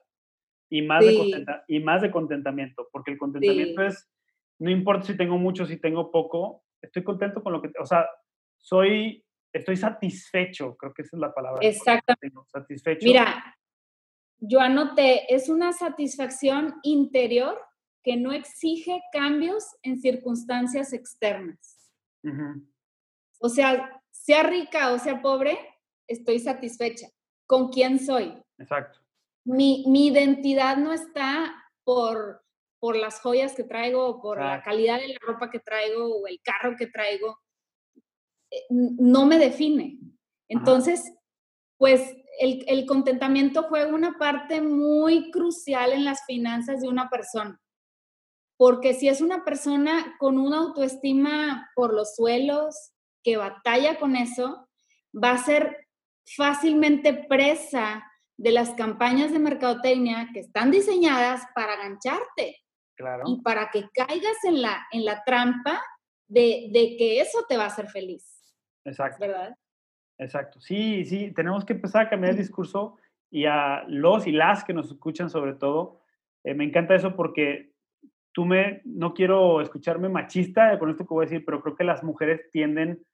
y 0.70 0.84
más, 0.84 1.04
de, 1.04 1.46
y 1.68 1.80
más 1.80 2.02
de 2.02 2.12
contentamiento, 2.12 2.88
porque 2.92 3.12
el 3.12 3.18
contentamiento 3.18 3.82
es, 3.82 4.10
no 4.60 4.70
importa 4.70 5.08
si 5.08 5.18
tengo 5.18 5.38
mucho, 5.38 5.66
si 5.66 5.78
tengo 5.78 6.12
poco, 6.12 6.64
estoy 6.82 7.04
contento 7.04 7.42
con 7.42 7.54
lo 7.54 7.62
que, 7.62 7.72
o 7.80 7.86
sea, 7.86 8.06
soy, 8.58 9.26
estoy 9.54 9.78
satisfecho, 9.78 10.76
creo 10.78 10.94
que 10.94 11.02
esa 11.04 11.16
es 11.16 11.20
la 11.20 11.34
palabra. 11.34 11.60
Exactamente. 11.68 12.32
Satisfecho. 12.48 13.06
Mira, 13.06 13.56
yo 14.38 14.60
anoté, 14.60 15.34
es 15.34 15.50
una 15.50 15.74
satisfacción 15.74 16.76
interior 16.84 17.60
que 18.04 18.16
no 18.16 18.32
exige 18.32 19.02
cambios 19.12 19.66
en 19.84 20.00
circunstancias 20.00 20.94
externas. 20.94 21.92
O 23.40 23.50
sea, 23.50 24.02
sea 24.12 24.44
rica 24.44 24.92
o 24.92 25.00
sea 25.00 25.22
pobre, 25.22 25.58
estoy 26.08 26.40
satisfecha. 26.40 27.08
¿Con 27.46 27.70
quién 27.70 28.00
soy? 28.00 28.34
Exacto 28.58 29.00
mi, 29.50 30.08
identidad 30.08 30.78
no 30.78 30.94
está 30.94 31.54
por, 31.84 32.44
por 32.80 32.96
las 32.96 33.20
joyas 33.22 33.56
que 33.56 33.64
traigo, 33.64 34.22
por 34.22 34.40
la 34.40 34.62
calidad 34.62 35.00
de 35.00 35.10
la 35.10 35.20
ropa 35.22 35.50
que 35.50 35.60
traigo 35.60 36.20
o 36.20 36.28
el 36.28 36.40
carro 36.42 36.76
que 36.78 36.88
traigo, 36.88 37.40
no 38.70 39.26
me 39.26 39.38
define. 39.38 40.00
Entonces, 40.48 41.14
pues 41.78 42.16
el, 42.40 42.64
el, 42.68 42.86
contentamiento 42.86 43.64
juega 43.64 43.94
una 43.94 44.18
parte 44.18 44.62
muy 44.62 45.32
crucial 45.32 45.92
en 45.94 46.06
las 46.06 46.26
finanzas 46.26 46.82
de 46.82 46.88
una 46.88 47.10
persona. 47.10 47.60
Porque 48.58 48.94
si 48.94 49.08
es 49.08 49.22
una 49.22 49.46
persona 49.46 50.16
con 50.20 50.38
una 50.38 50.58
autoestima 50.58 51.70
por 51.76 51.94
los 51.94 52.16
suelos, 52.16 52.92
que 53.24 53.38
batalla 53.38 54.00
con 54.00 54.16
eso, 54.16 54.68
va 55.12 55.32
a 55.32 55.38
ser 55.44 55.88
fácilmente 56.36 57.14
presa 57.14 58.04
de 58.38 58.52
las 58.52 58.72
campañas 58.72 59.32
de 59.32 59.40
mercadotecnia 59.40 60.30
que 60.34 60.40
están 60.40 60.72
diseñadas 60.72 61.44
para 61.54 61.76
gancharte 61.76 62.58
claro. 62.96 63.24
y 63.28 63.42
para 63.42 63.70
que 63.70 63.90
caigas 63.94 64.38
en 64.44 64.62
la, 64.62 64.88
en 64.92 65.06
la 65.06 65.24
trampa 65.24 65.84
de, 66.28 66.70
de, 66.72 66.96
que 66.98 67.20
eso 67.20 67.46
te 67.50 67.58
va 67.58 67.64
a 67.64 67.68
hacer 67.68 67.90
feliz. 67.90 68.39
Exacto. 68.90 69.20
¿Verdad? 69.20 69.56
Exacto. 70.18 70.60
Sí, 70.60 71.06
sí, 71.06 71.32
tenemos 71.34 71.64
que 71.64 71.74
empezar 71.74 72.06
a 72.06 72.10
cambiar 72.10 72.32
el 72.32 72.38
discurso 72.38 72.98
y 73.32 73.46
a 73.46 73.84
los 73.88 74.28
y 74.28 74.32
las 74.32 74.64
que 74.64 74.74
nos 74.74 74.92
escuchan 74.92 75.30
sobre 75.30 75.54
todo. 75.54 76.02
Eh, 76.44 76.54
me 76.54 76.66
encanta 76.66 76.96
eso 76.96 77.16
porque 77.16 77.72
tú 78.34 78.46
me, 78.46 78.82
no 78.86 79.14
quiero 79.14 79.62
escucharme 79.62 80.10
machista 80.10 80.78
con 80.80 80.90
esto 80.90 81.06
que 81.06 81.14
voy 81.14 81.26
a 81.26 81.30
decir, 81.30 81.46
pero 81.46 81.62
creo 81.62 81.76
que 81.76 81.84
las 81.84 82.04
mujeres 82.04 82.50
tienden 82.52 83.06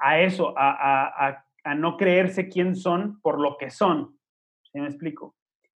a 0.00 0.20
eso, 0.20 0.54
a, 0.56 1.44
a 1.64 1.74
no 1.74 1.96
creerse 1.96 2.48
quién 2.48 2.76
son 2.76 3.20
por 3.20 3.40
lo 3.40 3.56
que 3.56 3.70
son. 3.70 4.18
¿Sí 4.70 4.80
me 4.80 4.86
explico? 4.86 5.34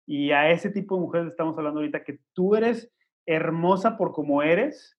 Y 0.07 0.33
a 0.33 0.51
ese 0.51 0.71
tipo 0.71 0.95
de 0.95 1.01
mujeres 1.03 1.29
estamos 1.29 1.57
hablando 1.59 1.81
ahorita, 1.81 2.05
que 2.05 2.21
tú 2.33 2.55
eres 2.55 2.93
hermosa 3.27 3.97
por 3.97 4.13
como 4.13 4.43
eres, 4.43 4.94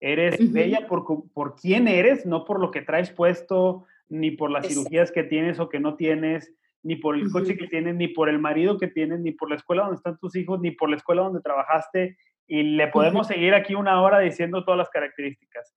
eres 0.00 0.52
bella 0.52 0.86
por, 0.86 1.04
por 1.32 1.54
quién 1.56 1.88
eres, 1.88 2.26
no 2.26 2.44
por 2.44 2.60
lo 2.60 2.70
que 2.70 2.82
traes 2.82 3.10
puesto, 3.10 3.86
ni 4.08 4.30
por 4.32 4.50
las 4.50 4.66
cirugías 4.66 5.12
que 5.12 5.22
tienes 5.22 5.60
o 5.60 5.68
que 5.68 5.80
no 5.80 5.96
tienes, 5.96 6.52
ni 6.82 6.96
por 6.96 7.14
el 7.14 7.30
coche 7.30 7.56
que 7.56 7.66
tienes, 7.66 7.94
ni 7.94 8.08
por 8.08 8.28
el 8.28 8.38
marido 8.38 8.78
que 8.78 8.88
tienes, 8.88 9.20
ni 9.20 9.32
por 9.32 9.50
la 9.50 9.56
escuela 9.56 9.82
donde 9.82 9.96
están 9.96 10.18
tus 10.18 10.34
hijos, 10.36 10.60
ni 10.60 10.70
por 10.70 10.90
la 10.90 10.96
escuela 10.96 11.22
donde 11.22 11.40
trabajaste. 11.40 12.16
Y 12.46 12.62
le 12.62 12.88
podemos 12.88 13.26
seguir 13.26 13.54
aquí 13.54 13.74
una 13.74 14.02
hora 14.02 14.18
diciendo 14.18 14.64
todas 14.64 14.78
las 14.78 14.88
características. 14.88 15.74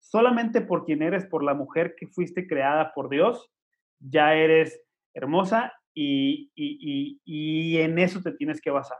Solamente 0.00 0.60
por 0.60 0.84
quién 0.84 1.02
eres, 1.02 1.26
por 1.26 1.42
la 1.42 1.54
mujer 1.54 1.94
que 1.98 2.06
fuiste 2.06 2.46
creada 2.46 2.92
por 2.94 3.08
Dios, 3.08 3.50
ya 3.98 4.34
eres 4.34 4.80
hermosa 5.14 5.74
y, 5.92 6.52
y, 6.54 7.20
y, 7.24 7.78
en 7.78 7.98
eso 7.98 8.22
te 8.22 8.32
tienes 8.32 8.60
que 8.60 8.70
basar, 8.70 8.98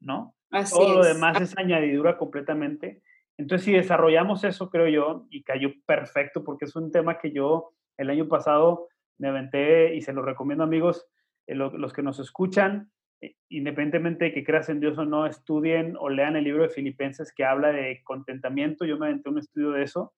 ¿no? 0.00 0.34
Así 0.50 0.74
Todo 0.74 0.94
lo 0.94 1.04
demás 1.04 1.40
es 1.40 1.56
añadidura 1.58 2.16
completamente. 2.16 3.02
Entonces, 3.38 3.64
si 3.64 3.72
desarrollamos 3.72 4.42
eso, 4.42 4.68
creo 4.68 4.88
yo, 4.88 5.26
y 5.30 5.44
cayó 5.44 5.70
perfecto, 5.86 6.44
porque 6.44 6.64
es 6.64 6.74
un 6.74 6.90
tema 6.90 7.18
que 7.18 7.30
yo 7.30 7.70
el 7.96 8.10
año 8.10 8.28
pasado 8.28 8.88
me 9.16 9.28
aventé 9.28 9.94
y 9.94 10.02
se 10.02 10.12
lo 10.12 10.22
recomiendo, 10.22 10.64
amigos, 10.64 11.06
eh, 11.46 11.54
los 11.54 11.92
que 11.92 12.02
nos 12.02 12.18
escuchan, 12.18 12.90
eh, 13.20 13.36
independientemente 13.48 14.26
de 14.26 14.32
que 14.32 14.44
creas 14.44 14.68
en 14.68 14.80
Dios 14.80 14.98
o 14.98 15.04
no, 15.04 15.24
estudien 15.26 15.96
o 15.98 16.08
lean 16.08 16.36
el 16.36 16.44
libro 16.44 16.64
de 16.64 16.68
Filipenses 16.68 17.32
que 17.32 17.44
habla 17.44 17.68
de 17.68 18.02
contentamiento. 18.02 18.84
Yo 18.84 18.98
me 18.98 19.06
aventé 19.06 19.28
un 19.28 19.38
estudio 19.38 19.70
de 19.70 19.84
eso, 19.84 20.14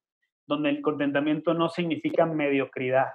donde 0.47 0.71
el 0.71 0.81
contentamiento 0.81 1.53
no 1.53 1.69
significa 1.69 2.25
mediocridad, 2.25 3.09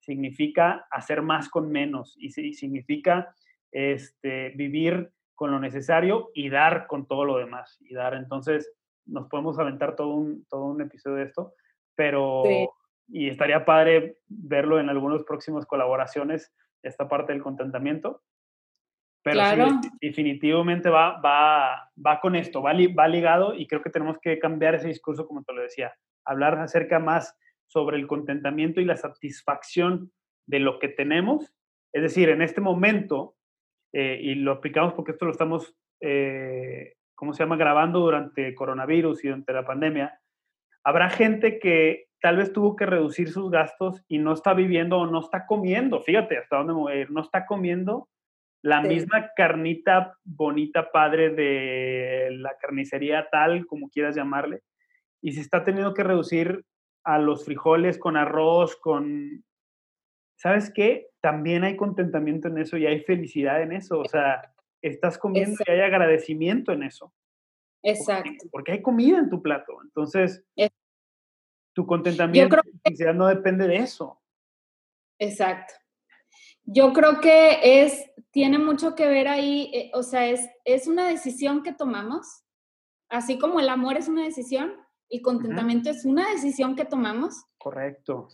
significa 0.00 0.86
hacer 0.90 1.22
más 1.22 1.48
con 1.48 1.70
menos 1.70 2.16
y, 2.18 2.30
significa 2.52 3.34
este, 3.72 4.50
vivir 4.50 5.10
con 5.34 5.50
lo 5.50 5.58
necesario 5.58 6.30
y 6.34 6.50
dar 6.50 6.86
con 6.86 7.06
todo 7.06 7.24
lo 7.24 7.38
demás. 7.38 7.78
Y 7.80 7.94
dar, 7.94 8.14
entonces, 8.14 8.77
nos 9.08 9.28
podemos 9.28 9.58
aventar 9.58 9.96
todo 9.96 10.14
un, 10.14 10.44
todo 10.46 10.64
un 10.66 10.80
episodio 10.80 11.16
de 11.16 11.24
esto, 11.24 11.54
pero, 11.94 12.44
y 13.08 13.28
estaría 13.28 13.64
padre 13.64 14.18
verlo 14.28 14.78
en 14.78 14.88
algunas 14.88 15.24
próximas 15.24 15.66
colaboraciones, 15.66 16.52
esta 16.82 17.08
parte 17.08 17.32
del 17.32 17.42
contentamiento. 17.42 18.22
Pero 19.22 19.80
sí, 19.82 19.90
definitivamente 20.00 20.88
va, 20.88 21.20
va, 21.20 21.90
va 22.04 22.20
con 22.20 22.36
esto, 22.36 22.62
va, 22.62 22.72
va 22.72 23.08
ligado 23.08 23.54
y 23.54 23.66
creo 23.66 23.82
que 23.82 23.90
tenemos 23.90 24.18
que 24.18 24.38
cambiar 24.38 24.76
ese 24.76 24.88
discurso, 24.88 25.26
como 25.26 25.42
te 25.42 25.52
lo 25.52 25.62
decía, 25.62 25.92
hablar 26.24 26.58
acerca 26.58 26.98
más 26.98 27.36
sobre 27.66 27.96
el 27.96 28.06
contentamiento 28.06 28.80
y 28.80 28.84
la 28.84 28.96
satisfacción 28.96 30.12
de 30.46 30.60
lo 30.60 30.78
que 30.78 30.88
tenemos. 30.88 31.52
Es 31.92 32.02
decir, 32.02 32.28
en 32.28 32.42
este 32.42 32.60
momento, 32.60 33.36
eh, 33.92 34.18
y 34.20 34.34
lo 34.34 34.52
aplicamos 34.52 34.94
porque 34.94 35.12
esto 35.12 35.24
lo 35.24 35.32
estamos, 35.32 35.76
eh, 36.00 36.94
¿cómo 37.18 37.32
se 37.32 37.42
llama?, 37.42 37.56
grabando 37.56 37.98
durante 37.98 38.54
coronavirus 38.54 39.24
y 39.24 39.28
durante 39.28 39.52
la 39.52 39.66
pandemia, 39.66 40.20
habrá 40.84 41.10
gente 41.10 41.58
que 41.58 42.06
tal 42.20 42.36
vez 42.36 42.52
tuvo 42.52 42.76
que 42.76 42.86
reducir 42.86 43.28
sus 43.30 43.50
gastos 43.50 44.04
y 44.06 44.18
no 44.18 44.32
está 44.32 44.54
viviendo 44.54 44.98
o 44.98 45.06
no 45.06 45.18
está 45.18 45.44
comiendo, 45.44 46.00
fíjate 46.00 46.38
hasta 46.38 46.62
dónde 46.62 47.00
ir, 47.00 47.10
no 47.10 47.20
está 47.20 47.44
comiendo 47.44 48.08
la 48.62 48.80
misma 48.82 49.30
carnita 49.34 50.14
bonita 50.22 50.92
padre 50.92 51.30
de 51.30 52.28
la 52.38 52.56
carnicería 52.60 53.28
tal, 53.30 53.66
como 53.66 53.88
quieras 53.88 54.14
llamarle, 54.14 54.62
y 55.20 55.32
se 55.32 55.40
está 55.40 55.64
teniendo 55.64 55.94
que 55.94 56.04
reducir 56.04 56.64
a 57.04 57.18
los 57.18 57.44
frijoles 57.44 57.98
con 57.98 58.16
arroz, 58.16 58.76
con... 58.76 59.44
¿Sabes 60.36 60.72
qué? 60.72 61.08
También 61.20 61.64
hay 61.64 61.76
contentamiento 61.76 62.46
en 62.46 62.58
eso 62.58 62.76
y 62.76 62.86
hay 62.86 63.00
felicidad 63.00 63.60
en 63.60 63.72
eso. 63.72 63.98
O 63.98 64.04
sea, 64.04 64.52
estás 64.82 65.18
comiendo 65.18 65.56
y 65.66 65.70
hay 65.70 65.80
agradecimiento 65.80 66.72
en 66.72 66.84
eso. 66.84 67.12
Exacto. 67.82 68.46
Porque, 68.50 68.72
hay 68.72 68.82
comida 68.82 69.18
en 69.18 69.30
tu 69.30 69.42
plato. 69.42 69.78
Entonces, 69.82 70.44
tu 71.72 71.86
contentamiento 71.86 72.56
y 72.64 72.78
felicidad 72.82 73.14
no 73.14 73.26
depende 73.26 73.68
de 73.68 73.76
eso. 73.76 74.20
Exacto. 75.18 75.74
Yo 76.64 76.92
creo 76.92 77.20
que 77.20 77.82
es, 77.82 78.10
tiene 78.30 78.58
mucho 78.58 78.94
que 78.94 79.06
ver 79.06 79.28
ahí, 79.28 79.70
eh, 79.72 79.90
o 79.94 80.02
sea, 80.02 80.28
es, 80.28 80.46
es 80.64 80.86
una 80.86 81.08
decisión 81.08 81.62
que 81.62 81.72
tomamos, 81.72 82.44
así 83.08 83.38
como 83.38 83.58
el 83.58 83.68
amor 83.68 83.96
es 83.96 84.08
una 84.08 84.24
decisión, 84.24 84.74
y 85.08 85.22
contentamiento 85.22 85.90
es 85.90 86.04
una 86.04 86.30
decisión 86.30 86.76
que 86.76 86.84
tomamos. 86.84 87.44
Correcto. 87.56 88.28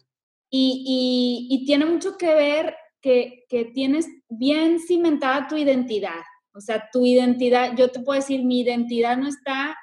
Y, 0.50 1.48
y, 1.50 1.64
tiene 1.64 1.84
mucho 1.84 2.16
que 2.16 2.32
ver 2.34 2.76
que, 3.00 3.44
que, 3.48 3.64
tienes 3.66 4.08
bien 4.28 4.78
cimentada 4.78 5.48
tu 5.48 5.56
identidad. 5.56 6.22
O 6.54 6.60
sea, 6.60 6.88
tu 6.92 7.04
identidad, 7.04 7.76
yo 7.76 7.90
te 7.90 8.00
puedo 8.00 8.20
decir, 8.20 8.44
mi 8.44 8.60
identidad 8.60 9.16
no 9.16 9.28
está 9.28 9.76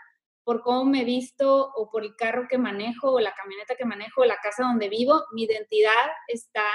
por 0.43 0.62
cómo 0.62 0.86
me 0.86 1.03
visto 1.03 1.71
o 1.75 1.89
por 1.89 2.03
el 2.03 2.15
carro 2.15 2.47
que 2.49 2.57
manejo 2.57 3.12
o 3.12 3.19
la 3.19 3.34
camioneta 3.34 3.75
que 3.75 3.86
manejo 3.86 4.21
o 4.21 4.25
la 4.25 4.38
casa 4.38 4.63
donde 4.63 4.89
vivo. 4.89 5.23
Mi 5.34 5.43
identidad 5.43 5.91
está 6.27 6.65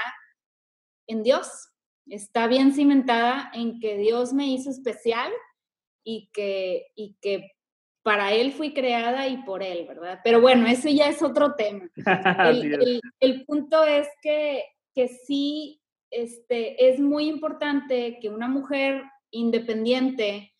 en 1.07 1.23
Dios. 1.23 1.69
Está 2.05 2.47
bien 2.47 2.73
cimentada 2.73 3.51
en 3.53 3.79
que 3.79 3.97
Dios 3.97 4.33
me 4.33 4.47
hizo 4.47 4.69
especial 4.69 5.31
y 6.03 6.29
que, 6.31 6.87
y 6.95 7.17
que 7.19 7.51
para 8.03 8.31
él 8.31 8.53
fui 8.53 8.73
creada 8.73 9.27
y 9.27 9.37
por 9.43 9.61
él, 9.63 9.85
¿verdad? 9.85 10.21
Pero 10.23 10.39
bueno, 10.39 10.65
ese 10.67 10.95
ya 10.95 11.09
es 11.09 11.21
otro 11.21 11.55
tema. 11.55 11.89
El, 13.19 13.45
punto 13.45 13.83
es 13.83 14.07
que, 14.21 14.63
que 14.93 15.09
sí 15.09 15.81
este, 16.09 16.89
es 16.89 17.01
muy 17.01 17.27
importante 17.27 18.19
que 18.21 18.29
una 18.29 18.47
mujer 18.47 19.03
independiente 19.31 20.53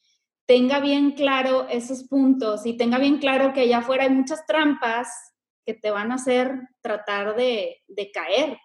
tenga 0.46 0.80
bien 0.80 1.12
claro 1.12 1.68
esos 1.70 2.08
puntos 2.08 2.66
y 2.66 2.78
tenga 2.78 2.98
bien 2.98 3.18
claro 3.18 3.54
que 3.54 3.62
allá 3.62 3.80
afuera 3.80 4.04
hay 4.04 4.10
muchas 4.10 4.46
trampas 4.46 5.36
que 5.66 5.74
te 5.74 5.92
van 5.92 6.12
a 6.12 6.16
hacer 6.16 6.54
tratar 6.82 7.36
de, 7.36 7.84
de 7.88 8.12
caer 8.12 8.58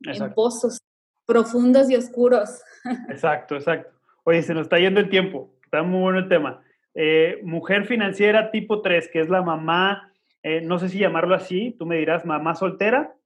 en 0.00 0.34
pozos 0.34 0.78
profundos 1.26 1.90
y 1.90 1.96
oscuros. 1.96 2.62
Exacto, 3.08 3.56
exacto. 3.56 3.90
Oye, 4.24 4.42
se 4.42 4.54
nos 4.54 4.64
está 4.64 4.78
yendo 4.78 5.00
el 5.00 5.08
tiempo. 5.08 5.54
Está 5.64 5.82
muy 5.82 6.00
bueno 6.00 6.18
el 6.18 6.28
tema. 6.28 6.62
Eh, 6.94 7.40
mujer 7.42 7.86
financiera 7.86 8.50
tipo 8.50 8.80
3, 8.82 9.08
que 9.12 9.20
es 9.20 9.28
la 9.28 9.42
mamá, 9.42 10.12
eh, 10.42 10.60
no 10.60 10.78
sé 10.78 10.88
si 10.88 10.98
llamarlo 10.98 11.34
así, 11.34 11.74
tú 11.78 11.86
me 11.86 11.96
dirás 11.96 12.24
mamá 12.24 12.54
soltera, 12.54 13.16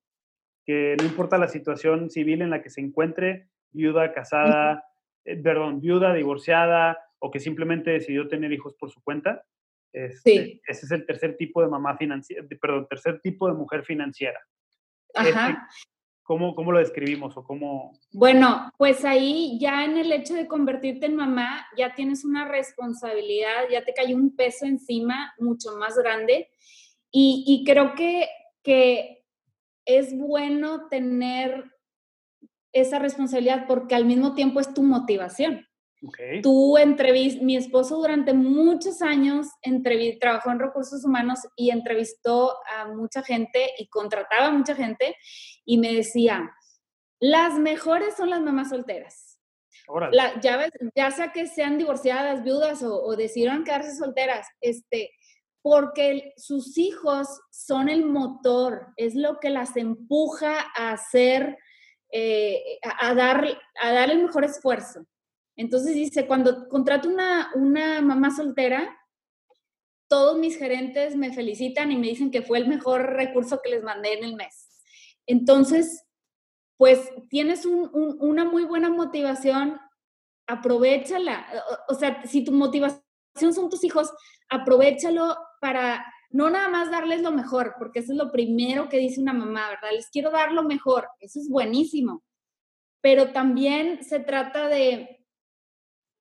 que 0.64 0.96
no 0.98 1.04
importa 1.04 1.38
la 1.38 1.48
situación 1.48 2.08
civil 2.08 2.40
en 2.40 2.50
la 2.50 2.62
que 2.62 2.70
se 2.70 2.80
encuentre, 2.80 3.48
viuda, 3.72 4.12
casada, 4.12 4.84
eh, 5.24 5.36
perdón, 5.36 5.80
viuda, 5.80 6.14
divorciada, 6.14 6.98
o 7.18 7.30
que 7.30 7.40
simplemente 7.40 7.90
decidió 7.90 8.28
tener 8.28 8.52
hijos 8.52 8.74
por 8.74 8.90
su 8.90 9.02
cuenta. 9.02 9.44
Este, 9.92 10.60
ese 10.66 10.86
es 10.86 10.90
el 10.92 11.06
tercer 11.06 11.36
tipo 11.36 11.62
de 11.62 11.68
mamá 11.68 11.96
financiera, 11.96 12.46
perdón, 12.60 12.86
tercer 12.88 13.20
tipo 13.20 13.48
de 13.48 13.54
mujer 13.54 13.84
financiera. 13.84 14.38
Ajá. 15.14 15.68
¿Cómo, 16.22 16.54
¿Cómo, 16.54 16.72
lo 16.72 16.78
describimos 16.78 17.34
o 17.38 17.42
cómo? 17.42 17.98
Bueno, 18.12 18.70
pues 18.76 19.02
ahí 19.06 19.58
ya 19.58 19.86
en 19.86 19.96
el 19.96 20.12
hecho 20.12 20.34
de 20.34 20.46
convertirte 20.46 21.06
en 21.06 21.16
mamá, 21.16 21.66
ya 21.74 21.94
tienes 21.94 22.22
una 22.22 22.46
responsabilidad, 22.46 23.62
ya 23.70 23.82
te 23.82 23.94
cayó 23.94 24.14
un 24.14 24.36
peso 24.36 24.66
encima 24.66 25.32
mucho 25.38 25.70
más 25.78 25.96
grande. 25.96 26.50
Y, 27.10 27.44
y 27.46 27.64
creo 27.64 27.94
que, 27.94 28.28
que 28.62 29.24
es 29.86 30.14
bueno 30.14 30.88
tener 30.90 31.64
esa 32.72 32.98
responsabilidad 32.98 33.66
porque 33.66 33.94
al 33.94 34.04
mismo 34.04 34.34
tiempo 34.34 34.60
es 34.60 34.72
tu 34.72 34.82
motivación. 34.82 35.66
Tú 36.42 36.78
entrevist, 36.78 37.42
mi 37.42 37.56
esposo 37.56 37.96
durante 37.96 38.32
muchos 38.32 39.02
años 39.02 39.48
trabajó 40.20 40.52
en 40.52 40.60
recursos 40.60 41.04
humanos 41.04 41.40
y 41.56 41.70
entrevistó 41.70 42.54
a 42.72 42.86
mucha 42.86 43.22
gente 43.22 43.72
y 43.78 43.88
contrataba 43.88 44.46
a 44.46 44.52
mucha 44.52 44.76
gente 44.76 45.16
y 45.64 45.78
me 45.78 45.92
decía, 45.92 46.52
las 47.18 47.58
mejores 47.58 48.14
son 48.16 48.30
las 48.30 48.40
mamás 48.40 48.68
solteras. 48.68 49.40
ya, 50.40 50.70
ya 50.94 51.10
sea 51.10 51.32
que 51.32 51.46
sean 51.46 51.78
divorciadas, 51.78 52.44
viudas 52.44 52.82
o, 52.84 53.16
decidieron 53.16 53.64
quedarse 53.64 53.96
solteras, 53.96 54.46
este, 54.60 55.10
porque 55.62 56.32
sus 56.36 56.78
hijos 56.78 57.26
son 57.50 57.88
el 57.88 58.04
motor, 58.04 58.92
es 58.96 59.16
lo 59.16 59.40
que 59.40 59.50
las 59.50 59.76
empuja 59.76 60.64
a 60.76 60.92
hacer, 60.92 61.58
eh, 62.10 62.78
a, 62.82 63.14
dar, 63.14 63.58
a 63.80 63.92
dar 63.92 64.10
el 64.10 64.22
mejor 64.22 64.44
esfuerzo. 64.44 65.06
Entonces 65.56 65.94
dice, 65.94 66.26
cuando 66.26 66.68
contrato 66.68 67.08
una, 67.08 67.50
una 67.54 68.00
mamá 68.00 68.30
soltera, 68.34 68.96
todos 70.08 70.38
mis 70.38 70.56
gerentes 70.56 71.16
me 71.16 71.32
felicitan 71.32 71.92
y 71.92 71.96
me 71.96 72.08
dicen 72.08 72.30
que 72.30 72.42
fue 72.42 72.58
el 72.58 72.68
mejor 72.68 73.02
recurso 73.12 73.60
que 73.62 73.70
les 73.70 73.82
mandé 73.82 74.14
en 74.14 74.24
el 74.24 74.36
mes. 74.36 74.68
Entonces, 75.26 76.04
pues 76.78 77.10
tienes 77.28 77.66
una 77.66 78.44
muy 78.44 78.64
buena 78.64 78.88
motivación 78.88 79.78
aprovechala. 80.48 81.46
O, 81.88 81.94
sea, 81.94 82.22
si 82.26 82.42
tu 82.42 82.52
motivación 82.52 83.02
son 83.52 83.68
tus 83.68 83.84
hijos, 83.84 84.10
aprovechalo 84.48 85.36
para 85.60 86.04
no 86.30 86.50
nada 86.50 86.68
más 86.68 86.90
darles 86.90 87.22
lo 87.22 87.32
mejor, 87.32 87.74
porque 87.78 88.00
eso 88.00 88.12
es 88.12 88.18
lo 88.18 88.30
primero 88.30 88.88
que 88.88 88.98
dice 88.98 89.20
una 89.20 89.32
mamá, 89.32 89.68
¿verdad? 89.70 89.90
Les 89.94 90.10
quiero 90.10 90.30
dar 90.30 90.52
lo 90.52 90.62
mejor, 90.62 91.08
eso 91.20 91.40
es 91.40 91.48
buenísimo. 91.48 92.22
Pero 93.00 93.32
también 93.32 94.04
se 94.04 94.20
trata 94.20 94.68
de, 94.68 95.24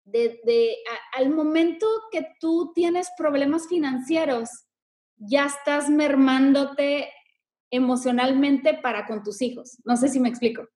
de, 0.06 0.78
al 1.18 1.30
momento 1.30 1.88
que 2.12 2.28
tú 2.40 2.72
tienes 2.74 3.10
problemas 3.18 3.68
financieros, 3.68 4.50
ya 5.18 5.48
estás 5.48 5.90
mermándote 5.90 7.12
emocionalmente 7.72 8.76
para 8.76 9.06
con 9.08 9.24
tus 9.24 9.42
hijos. 9.42 9.78
No 9.84 9.98
sé 9.98 10.08
si 10.10 10.20
me 10.20 10.30
explico. 10.30 10.68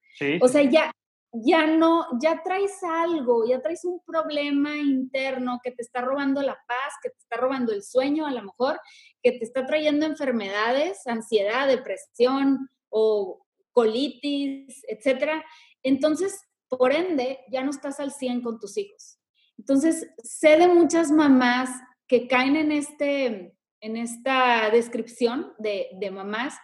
O 0.41 0.48
sea, 0.48 0.63
ya, 0.63 0.91
ya 1.34 1.65
no, 1.65 2.06
ya 2.20 2.41
traes 2.44 2.84
algo, 2.84 3.46
ya 3.48 3.62
traes 3.62 3.86
un 3.86 4.02
problema 4.06 4.76
interno 4.78 5.60
que 5.63 5.72
te 5.72 5.82
está 5.82 6.02
robando 6.02 6.41
la 6.41 6.56
paz, 6.67 6.94
que 7.02 7.10
te 7.10 7.17
está 7.17 7.38
robando 7.38 7.72
el 7.72 7.84
sueño 7.84 8.26
a 8.26 8.32
lo 8.32 8.44
mejor, 8.44 8.80
que 9.24 9.32
te 9.32 9.44
está 9.46 9.65
trayendo 9.65 10.06
enfermedades, 10.06 11.08
ansiedad, 11.08 11.67
depresión 11.67 12.70
o 12.89 13.46
colitis, 13.72 14.84
etcétera. 14.88 15.44
Entonces, 15.84 16.41
por 16.67 16.94
ende, 16.94 17.39
ya 17.50 17.63
no 17.63 17.72
estás 17.72 18.00
al 18.00 18.12
100 18.12 18.41
con 18.41 18.60
tus 18.60 18.78
hijos. 18.78 19.17
Entonces, 19.58 20.10
sé 20.24 20.58
de 20.58 20.67
muchas 20.67 21.12
mamás 21.12 21.70
que 22.08 22.28
caen 22.28 22.58
en, 22.58 22.72
este, 22.72 23.56
en 23.80 23.98
esta 23.98 24.70
descripción 24.70 25.54
de, 25.60 26.12
mamás 26.12 26.56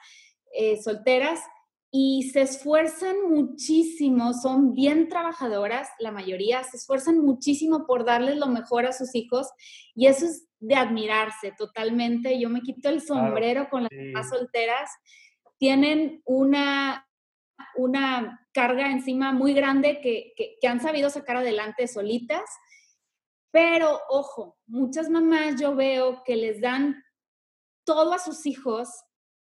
eh, 0.53 0.81
solteras 0.81 1.39
y 1.91 2.29
se 2.33 2.41
esfuerzan 2.41 3.15
muchísimo, 3.29 4.33
son 4.33 4.73
bien 4.73 5.07
trabajadoras, 5.07 5.89
la 5.99 6.11
mayoría 6.11 6.63
se 6.63 6.77
esfuerzan 6.77 7.19
muchísimo 7.19 7.85
por 7.85 8.03
darles 8.03 8.37
lo 8.37 8.47
mejor 8.47 8.85
a 8.85 8.91
sus 8.91 9.15
hijos 9.15 9.47
y 9.95 10.07
eso 10.07 10.25
es 10.25 10.47
de 10.59 10.75
admirarse 10.75 11.53
totalmente. 11.57 12.39
Yo 12.39 12.49
me 12.49 12.61
quito 12.61 12.89
el 12.89 13.01
sombrero 13.01 13.69
con 13.69 13.83
las 13.83 13.91
mamás 13.91 14.29
solteras, 14.29 14.89
tienen 15.57 16.21
una, 16.25 17.07
una 17.77 18.45
carga 18.51 18.91
encima 18.91 19.31
muy 19.31 19.53
grande 19.53 20.01
que, 20.01 20.33
que 20.35 20.67
han 20.67 20.81
sabido 20.81 21.09
sacar 21.09 21.37
adelante 21.37 21.87
solitas, 21.87 22.49
pero 23.49 24.01
ojo, 24.09 24.57
muchas 24.67 25.09
mamás 25.09 25.59
yo 25.59 25.73
veo 25.73 26.21
que 26.25 26.35
les 26.35 26.59
dan 26.59 27.01
todo 27.85 28.13
a 28.13 28.19
sus 28.19 28.45
hijos 28.45 28.89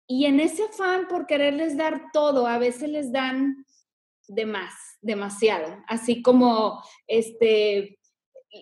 y 0.07 0.25
en 0.25 0.39
ese 0.39 0.63
afán 0.63 1.07
por 1.07 1.25
quererles 1.25 1.77
dar 1.77 2.11
todo, 2.13 2.47
a 2.47 2.57
veces 2.57 2.89
les 2.89 3.11
dan 3.11 3.65
de 4.27 4.45
más, 4.45 4.73
demasiado. 5.01 5.83
Así 5.87 6.21
como 6.21 6.83
este, 7.07 7.99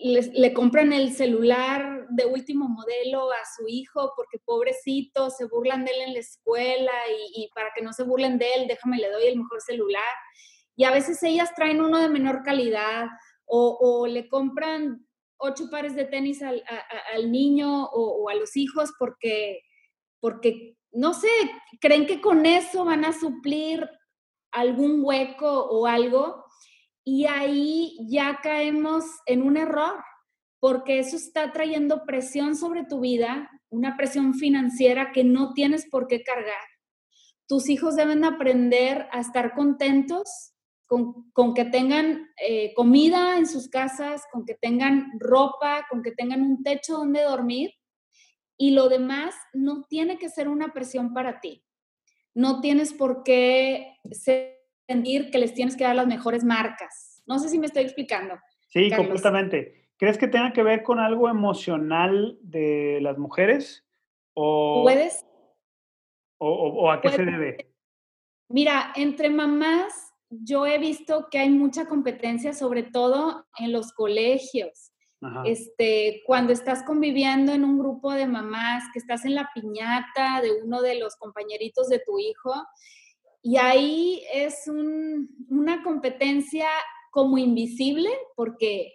le 0.02 0.54
compran 0.54 0.92
el 0.92 1.12
celular 1.12 2.06
de 2.10 2.26
último 2.26 2.68
modelo 2.68 3.30
a 3.30 3.44
su 3.56 3.68
hijo 3.68 4.12
porque 4.16 4.38
pobrecito, 4.44 5.30
se 5.30 5.46
burlan 5.46 5.84
de 5.84 5.92
él 5.92 6.00
en 6.08 6.14
la 6.14 6.20
escuela 6.20 6.92
y, 7.34 7.48
para 7.54 7.70
que 7.74 7.82
no 7.82 7.92
se 7.92 8.04
burlen 8.04 8.38
de 8.38 8.52
él, 8.54 8.66
déjame 8.66 8.98
le 8.98 9.10
doy 9.10 9.26
el 9.26 9.38
mejor 9.38 9.60
celular. 9.60 10.02
Y 10.76 10.84
a 10.84 10.90
veces 10.90 11.22
ellas 11.22 11.54
traen 11.54 11.80
uno 11.80 12.00
de 12.00 12.08
menor 12.08 12.42
calidad 12.42 13.06
o, 13.46 14.06
le 14.06 14.28
compran 14.28 15.06
ocho 15.36 15.68
pares 15.70 15.94
de 15.94 16.06
tenis 16.06 16.42
al, 16.42 16.62
niño 17.30 17.84
o, 17.84 18.24
o, 18.24 18.28
a 18.30 18.34
los 18.34 18.56
hijos 18.56 18.92
porque, 18.98 19.60
porque 20.20 20.76
no 20.94 21.12
sé, 21.12 21.28
creen 21.80 22.06
que 22.06 22.20
con 22.20 22.46
eso 22.46 22.84
van 22.84 23.04
a 23.04 23.12
suplir 23.12 23.88
algún 24.52 25.00
hueco 25.02 25.64
o 25.64 25.86
algo 25.86 26.44
y 27.04 27.26
ahí 27.26 27.98
ya 28.08 28.38
caemos 28.42 29.04
en 29.26 29.42
un 29.42 29.56
error 29.56 30.02
porque 30.60 30.98
eso 30.98 31.16
está 31.16 31.52
trayendo 31.52 32.04
presión 32.06 32.56
sobre 32.56 32.86
tu 32.86 33.00
vida, 33.00 33.50
una 33.68 33.96
presión 33.96 34.34
financiera 34.34 35.12
que 35.12 35.22
no 35.22 35.52
tienes 35.52 35.86
por 35.90 36.06
qué 36.06 36.22
cargar. 36.22 36.62
Tus 37.46 37.68
hijos 37.68 37.96
deben 37.96 38.24
aprender 38.24 39.06
a 39.12 39.20
estar 39.20 39.52
contentos 39.54 40.54
con, 40.86 41.54
que 41.54 41.64
tengan 41.64 42.28
eh, 42.40 42.72
comida 42.74 43.36
en 43.36 43.46
sus 43.46 43.68
casas, 43.68 44.22
con 44.32 44.46
que 44.46 44.54
tengan 44.54 45.10
ropa, 45.18 45.86
con 45.90 46.02
que 46.02 46.12
tengan 46.12 46.40
un 46.40 46.62
techo 46.62 46.98
donde 46.98 47.22
dormir 47.22 47.72
y 48.56 48.70
lo 48.70 48.88
demás 48.88 49.34
no 49.52 49.84
tiene 49.84 50.18
que 50.18 50.28
ser 50.28 50.48
una 50.48 50.72
presión 50.72 51.12
para 51.12 51.40
ti. 51.40 51.64
No 52.34 52.60
tienes 52.60 52.92
por 52.92 53.22
qué 53.22 53.98
sentir 54.10 55.30
que 55.30 55.38
les 55.38 55.54
tienes 55.54 55.76
que 55.76 55.84
dar 55.84 55.96
las 55.96 56.06
mejores 56.06 56.44
marcas. 56.44 57.22
No 57.26 57.38
sé 57.38 57.48
si 57.48 57.58
me 57.58 57.66
estoy 57.66 57.84
explicando. 57.84 58.34
Sí, 58.68 58.90
completamente. 58.90 59.90
¿Crees 59.96 60.18
que 60.18 60.28
tenga 60.28 60.52
que 60.52 60.62
ver 60.62 60.82
con 60.82 60.98
algo 60.98 61.28
emocional 61.28 62.38
de 62.42 62.98
las 63.00 63.16
mujeres? 63.18 63.86
¿O, 64.34 64.82
¿Puedes? 64.82 65.24
¿O, 66.38 66.90
a 66.90 67.00
qué 67.00 67.10
se 67.10 67.24
debe? 67.24 67.72
Mira, 68.48 68.92
entre 68.96 69.30
mamás 69.30 70.12
yo 70.28 70.66
he 70.66 70.78
visto 70.78 71.28
que 71.30 71.38
hay 71.38 71.50
mucha 71.50 71.86
competencia, 71.86 72.52
sobre 72.52 72.82
todo 72.82 73.46
en 73.58 73.72
los 73.72 73.92
colegios. 73.92 74.92
Este, 75.44 76.22
cuando 76.26 76.52
estás 76.52 76.82
conviviendo 76.82 77.52
en 77.52 77.64
un 77.64 77.78
grupo 77.78 78.12
de 78.12 78.26
mamás, 78.26 78.84
que 78.92 78.98
estás 78.98 79.24
en 79.24 79.34
la 79.34 79.50
piñata 79.54 80.40
de 80.42 80.52
uno 80.62 80.82
de 80.82 80.96
los 80.96 81.16
compañeritos 81.16 81.88
de 81.88 82.00
tu 82.00 82.18
hijo, 82.18 82.52
y 83.42 83.56
ahí 83.56 84.22
es 84.32 84.68
una 85.48 85.82
competencia 85.82 86.66
como 87.10 87.38
invisible, 87.38 88.10
porque 88.36 88.92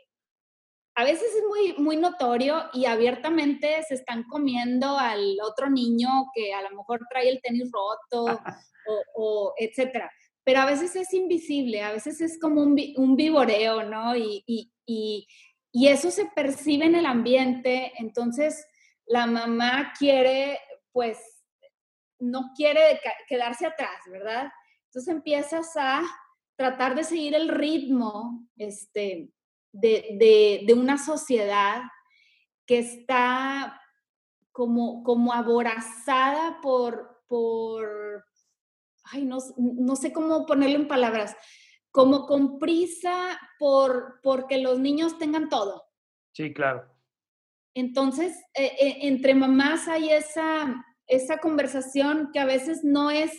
a 0.96 1.04
veces 1.04 1.34
es 1.36 1.44
muy, 1.48 1.74
muy 1.84 1.98
notorio 1.98 2.66
y 2.74 2.86
abiertamente 2.86 3.82
se 3.88 3.94
están 3.94 4.24
comiendo 4.24 4.98
al 4.98 5.38
otro 5.42 5.70
niño 5.70 6.10
que 6.34 6.54
a 6.54 6.62
lo 6.64 6.76
mejor 6.76 7.00
trae 7.10 7.30
el 7.30 7.42
tenis 7.42 7.72
roto 7.72 8.26
o, 9.16 9.54
etcétera. 9.58 10.12
Pero 10.44 10.62
a 10.62 10.66
veces 10.66 10.96
es 10.96 11.14
invisible, 11.14 11.82
a 11.82 11.92
veces 11.92 12.20
es 12.22 12.40
como 12.40 12.62
un, 12.62 12.76
un 12.98 13.16
vivoreo, 13.16 13.84
¿no? 13.84 14.16
y, 14.16 14.44
y 14.90 15.28
eso 15.74 16.12
se 16.12 16.26
percibe 16.26 16.86
en 16.86 16.96
el 16.96 17.06
ambiente, 17.06 17.94
entonces 17.98 18.66
la 19.06 19.26
mamá 19.26 19.94
quiere, 19.98 20.60
pues, 20.92 21.18
no 22.20 22.52
quiere 22.56 23.00
quedarse 23.28 23.66
atrás, 23.66 24.02
¿verdad? 24.12 24.52
Entonces 24.86 25.14
empiezas 25.14 25.76
a 25.78 26.04
tratar 26.56 26.96
de 26.96 27.04
seguir 27.04 27.36
el 27.36 27.50
ritmo 27.50 28.48
este, 28.58 29.32
de, 29.72 30.74
una 30.76 30.98
sociedad 30.98 31.84
que 32.66 32.80
está 32.80 33.82
como, 34.52 35.04
como 35.04 35.34
aborazada 35.34 36.60
por, 36.62 37.24
por 37.28 38.26
ay, 39.06 39.26
no, 39.26 39.38
no 39.58 39.96
sé 39.96 40.12
cómo 40.12 40.46
ponerlo 40.46 40.76
en 40.76 40.88
palabras, 40.88 41.36
como 42.00 42.26
con 42.28 42.60
prisa 42.60 43.38
por 43.60 44.22
porque 44.24 44.58
los 44.60 44.80
niños 44.80 45.18
tengan 45.18 45.50
todo. 45.50 45.84
Sí, 46.32 46.54
claro. 46.54 46.90
Entonces, 47.74 48.38
eh, 48.54 48.72
eh, 48.80 48.98
entre 49.02 49.36
mamás 49.36 49.90
hay 49.90 50.10
esa, 50.10 50.86
esa 51.08 51.40
conversación 51.40 52.30
que 52.32 52.40
a 52.40 52.46
veces 52.46 52.86
no 52.86 53.12
es, 53.12 53.34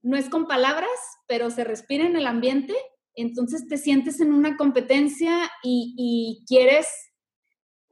no 0.00 0.16
es 0.16 0.28
con 0.28 0.46
palabras, 0.46 0.92
pero 1.26 1.50
se 1.50 1.64
respira 1.64 2.06
en 2.06 2.14
el 2.14 2.28
ambiente. 2.28 2.72
Entonces 3.16 3.66
te 3.66 3.78
sientes 3.78 4.20
en 4.20 4.32
una 4.32 4.56
competencia 4.56 5.50
y, 5.64 6.44
quieres 6.46 6.86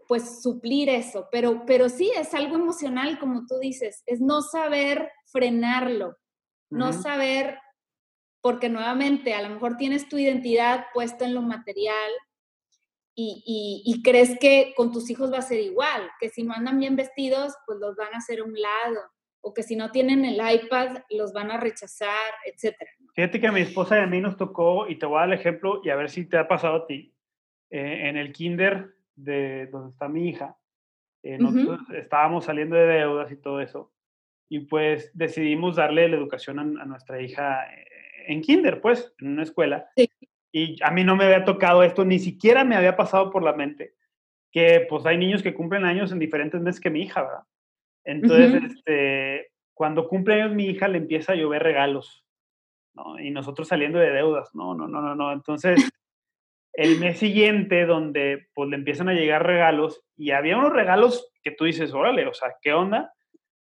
pues 0.06 0.40
suplir 0.40 0.88
eso, 0.88 1.26
pero, 1.32 1.64
pero 1.66 1.88
sí 1.88 2.12
es 2.16 2.32
algo 2.32 2.54
emocional, 2.54 3.18
como 3.18 3.44
tú 3.44 3.58
dices, 3.58 4.04
es 4.06 4.20
no 4.20 4.42
saber 4.42 5.10
frenarlo, 5.32 6.16
no 6.68 6.92
saber 6.92 7.58
porque 8.40 8.68
nuevamente 8.68 9.34
a 9.34 9.42
lo 9.42 9.50
mejor 9.50 9.76
tienes 9.76 10.08
tu 10.08 10.18
identidad 10.18 10.86
puesta 10.94 11.24
en 11.24 11.34
lo 11.34 11.42
material 11.42 12.10
y, 13.22 14.00
crees 14.02 14.38
que 14.38 14.72
con 14.76 14.92
tus 14.92 15.10
hijos 15.10 15.32
va 15.32 15.38
a 15.38 15.42
ser 15.42 15.60
igual, 15.60 16.10
que 16.18 16.28
si 16.28 16.42
no 16.42 16.54
andan 16.54 16.78
bien 16.78 16.96
vestidos, 16.96 17.54
pues 17.66 17.78
los 17.78 17.96
van 17.96 18.14
a 18.14 18.18
hacer 18.18 18.40
a 18.40 18.44
un 18.44 18.54
lado, 18.54 19.00
o 19.42 19.52
que 19.52 19.62
si 19.62 19.76
no 19.76 19.90
tienen 19.90 20.24
el 20.24 20.36
iPad, 20.36 21.02
los 21.10 21.32
van 21.32 21.50
a 21.50 21.58
rechazar, 21.58 22.32
etc. 22.46 22.76
Fíjate 23.14 23.40
que 23.40 23.46
a 23.46 23.52
mi 23.52 23.60
esposa 23.60 23.98
y 23.98 24.02
a 24.02 24.06
mí 24.06 24.20
nos 24.20 24.36
tocó, 24.36 24.88
y 24.88 24.98
te 24.98 25.06
voy 25.06 25.18
a 25.18 25.20
dar 25.20 25.32
el 25.32 25.38
ejemplo 25.38 25.80
y 25.84 25.90
a 25.90 25.96
ver 25.96 26.10
si 26.10 26.26
te 26.26 26.38
ha 26.38 26.48
pasado 26.48 26.76
a 26.76 26.86
ti, 26.86 27.14
eh, 27.70 28.08
en 28.08 28.16
el 28.16 28.32
kinder 28.32 28.94
de 29.14 29.66
donde 29.66 29.90
está 29.90 30.08
mi 30.08 30.28
hija, 30.28 30.56
eh, 31.22 31.36
nosotros 31.36 31.80
estábamos 31.94 32.46
saliendo 32.46 32.76
de 32.76 32.86
deudas 32.86 33.30
y 33.30 33.36
todo 33.36 33.60
eso, 33.60 33.92
y 34.48 34.60
pues 34.60 35.10
decidimos 35.12 35.76
darle 35.76 36.08
la 36.08 36.16
educación 36.16 36.58
a, 36.58 36.62
a 36.62 36.86
nuestra 36.86 37.20
hija 37.20 37.66
eh, 37.74 37.86
en 38.30 38.42
kinder, 38.42 38.80
pues, 38.80 39.14
en 39.18 39.28
una 39.28 39.42
escuela. 39.42 39.90
Y 40.52 40.82
a 40.82 40.90
mí 40.90 41.04
no 41.04 41.16
me 41.16 41.24
había 41.24 41.44
tocado 41.44 41.82
esto, 41.82 42.04
ni 42.04 42.18
siquiera 42.18 42.64
me 42.64 42.76
había 42.76 42.96
pasado 42.96 43.30
por 43.30 43.42
la 43.42 43.52
mente 43.52 43.94
que 44.52 44.86
pues 44.88 45.06
hay 45.06 45.16
niños 45.16 45.42
que 45.42 45.54
cumplen 45.54 45.84
años 45.84 46.12
en 46.12 46.18
diferentes 46.18 46.60
meses 46.60 46.80
que 46.80 46.90
mi 46.90 47.02
hija, 47.02 47.22
¿verdad? 47.22 47.44
Entonces, 48.04 48.62
este, 48.64 49.52
cuando 49.74 50.08
cumple 50.08 50.42
años 50.42 50.54
mi 50.54 50.66
hija 50.66 50.88
le 50.88 50.98
empieza 50.98 51.32
a 51.32 51.36
llover 51.36 51.62
regalos, 51.62 52.24
¿no? 52.94 53.18
Y 53.20 53.30
nosotros 53.30 53.68
saliendo 53.68 53.98
de 53.98 54.10
deudas, 54.10 54.50
no, 54.54 54.74
no, 54.74 54.88
no, 54.88 55.00
no, 55.00 55.14
no. 55.14 55.32
Entonces, 55.32 55.88
el 56.72 56.98
mes 56.98 57.18
siguiente 57.18 57.86
donde 57.86 58.48
pues 58.54 58.68
le 58.70 58.76
empiezan 58.76 59.08
a 59.08 59.14
llegar 59.14 59.46
regalos 59.46 60.02
y 60.16 60.32
había 60.32 60.56
unos 60.56 60.72
regalos 60.72 61.30
que 61.42 61.52
tú 61.52 61.64
dices, 61.64 61.92
órale, 61.94 62.26
o 62.26 62.34
sea, 62.34 62.54
¿qué 62.60 62.72
onda? 62.72 63.12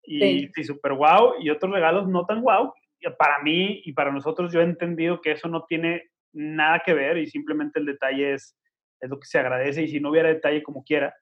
Y 0.02 0.48
sí, 0.48 0.64
súper 0.64 0.94
guau, 0.94 1.34
y 1.40 1.50
otros 1.50 1.72
regalos 1.72 2.06
no 2.06 2.26
tan 2.26 2.42
guau. 2.42 2.72
Para 3.18 3.42
mí 3.42 3.82
y 3.84 3.92
para 3.92 4.10
nosotros 4.10 4.52
yo 4.52 4.60
he 4.60 4.64
entendido 4.64 5.20
que 5.20 5.32
eso 5.32 5.48
no 5.48 5.64
tiene 5.64 6.10
nada 6.32 6.82
que 6.84 6.94
ver 6.94 7.18
y 7.18 7.26
simplemente 7.26 7.78
el 7.78 7.86
detalle 7.86 8.34
es, 8.34 8.56
es 9.00 9.10
lo 9.10 9.18
que 9.18 9.26
se 9.26 9.38
agradece 9.38 9.82
y 9.82 9.88
si 9.88 10.00
no 10.00 10.10
hubiera 10.10 10.28
detalle 10.28 10.62
como 10.62 10.84
quiera. 10.84 11.14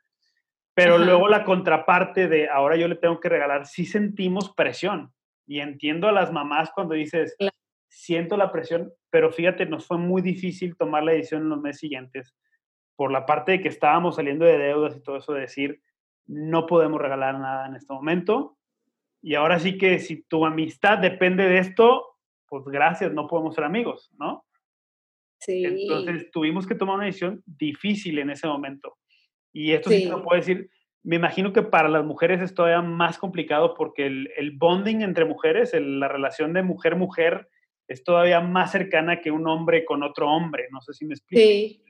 Pero 0.75 0.99
luego 0.99 1.29
la 1.29 1.45
contraparte 1.45 2.27
de 2.27 2.49
ahora 2.49 2.77
yo 2.77 2.89
le 2.89 2.97
tengo 2.97 3.21
que 3.21 3.29
regalar, 3.29 3.67
sí 3.67 3.87
sentimos 3.87 4.53
presión 4.55 5.13
y 5.47 5.61
entiendo 5.61 6.09
a 6.09 6.13
las 6.13 6.33
mamás 6.33 6.71
cuando 6.75 6.95
dices, 6.95 7.37
siento 7.89 8.37
la 8.37 8.51
presión, 8.51 8.93
pero 9.11 9.31
fíjate, 9.31 9.67
nos 9.67 9.87
fue 9.87 9.99
muy 9.99 10.21
difícil 10.21 10.77
tomar 10.77 11.05
la 11.05 11.13
decisión 11.13 11.43
en 11.43 11.51
los 11.51 11.61
meses 11.61 11.81
siguientes 11.81 12.35
por 12.97 13.13
la 13.13 13.25
parte 13.27 13.53
de 13.53 13.61
que 13.61 13.69
estábamos 13.69 14.17
saliendo 14.17 14.45
de 14.45 14.59
deudas 14.59 14.97
y 14.97 15.03
todo 15.03 15.19
eso, 15.19 15.33
de 15.33 15.43
decir, 15.43 15.81
no 16.27 16.67
podemos 16.67 17.01
regalar 17.01 17.39
nada 17.39 17.67
en 17.67 17.77
este 17.77 17.93
momento. 17.93 18.57
Y 19.27 19.37
ahora 19.37 19.59
sí 19.59 19.79
que 19.79 20.01
si 20.01 20.23
tu 20.25 20.45
amistad 20.45 20.99
depende 20.99 21.49
de 21.49 21.57
esto, 21.57 22.19
pues 22.47 22.63
gracias, 22.67 23.11
no 23.11 23.27
podemos 23.27 23.55
ser 23.55 23.65
amigos, 23.65 24.11
¿no? 24.19 24.45
Sí. 25.41 25.65
Entonces 25.65 26.31
tuvimos 26.31 26.67
que 26.67 26.75
tomar 26.75 26.97
una 26.97 27.07
decisión 27.07 27.43
difícil 27.47 28.19
en 28.19 28.29
ese 28.29 28.47
momento. 28.47 28.99
Y 29.51 29.73
esto 29.73 29.89
sí, 29.89 30.05
lo 30.05 30.23
puedo 30.23 30.39
decir, 30.39 30.69
me 31.03 31.17
imagino 31.17 31.55
que 31.55 31.63
para 31.63 31.89
las 31.89 32.05
mujeres 32.05 32.43
es 32.43 32.53
todavía 32.53 32.83
más 32.83 33.17
complicado 33.17 33.73
porque 33.73 34.05
el, 34.05 34.31
el 34.37 34.59
bonding 34.59 35.01
entre 35.01 35.25
mujeres, 35.25 35.73
la 35.73 36.09
relación 36.09 36.53
de 36.53 36.63
mujer-mujer, 36.63 37.49
es 37.89 38.05
todavía 38.05 38.43
más 38.43 38.73
cercana 38.73 39.23
que 39.23 39.31
un 39.31 39.49
hombre 39.49 39.87
con 39.87 40.03
otro 40.03 40.29
hombre. 40.29 40.67
No 40.71 40.83
sé 40.83 40.93
si 40.93 41.07
me 41.07 41.15
explico. 41.15 41.43
Sí. 41.43 41.83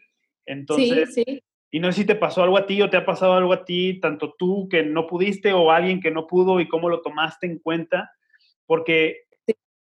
Entonces, 0.46 1.12
sí, 1.12 1.24
sí. 1.26 1.42
Y 1.74 1.80
no 1.80 1.90
sé 1.90 2.02
si 2.02 2.06
te 2.06 2.14
pasó 2.14 2.44
algo 2.44 2.56
a 2.56 2.66
ti 2.66 2.80
o 2.82 2.88
te 2.88 2.96
ha 2.96 3.04
pasado 3.04 3.32
algo 3.32 3.52
a 3.52 3.64
ti, 3.64 3.98
tanto 3.98 4.36
tú 4.38 4.68
que 4.70 4.84
no 4.84 5.08
pudiste 5.08 5.52
o 5.52 5.72
alguien 5.72 6.00
que 6.00 6.12
no 6.12 6.28
pudo 6.28 6.60
y 6.60 6.68
cómo 6.68 6.88
lo 6.88 7.02
tomaste 7.02 7.48
en 7.48 7.58
cuenta, 7.58 8.12
porque 8.64 9.22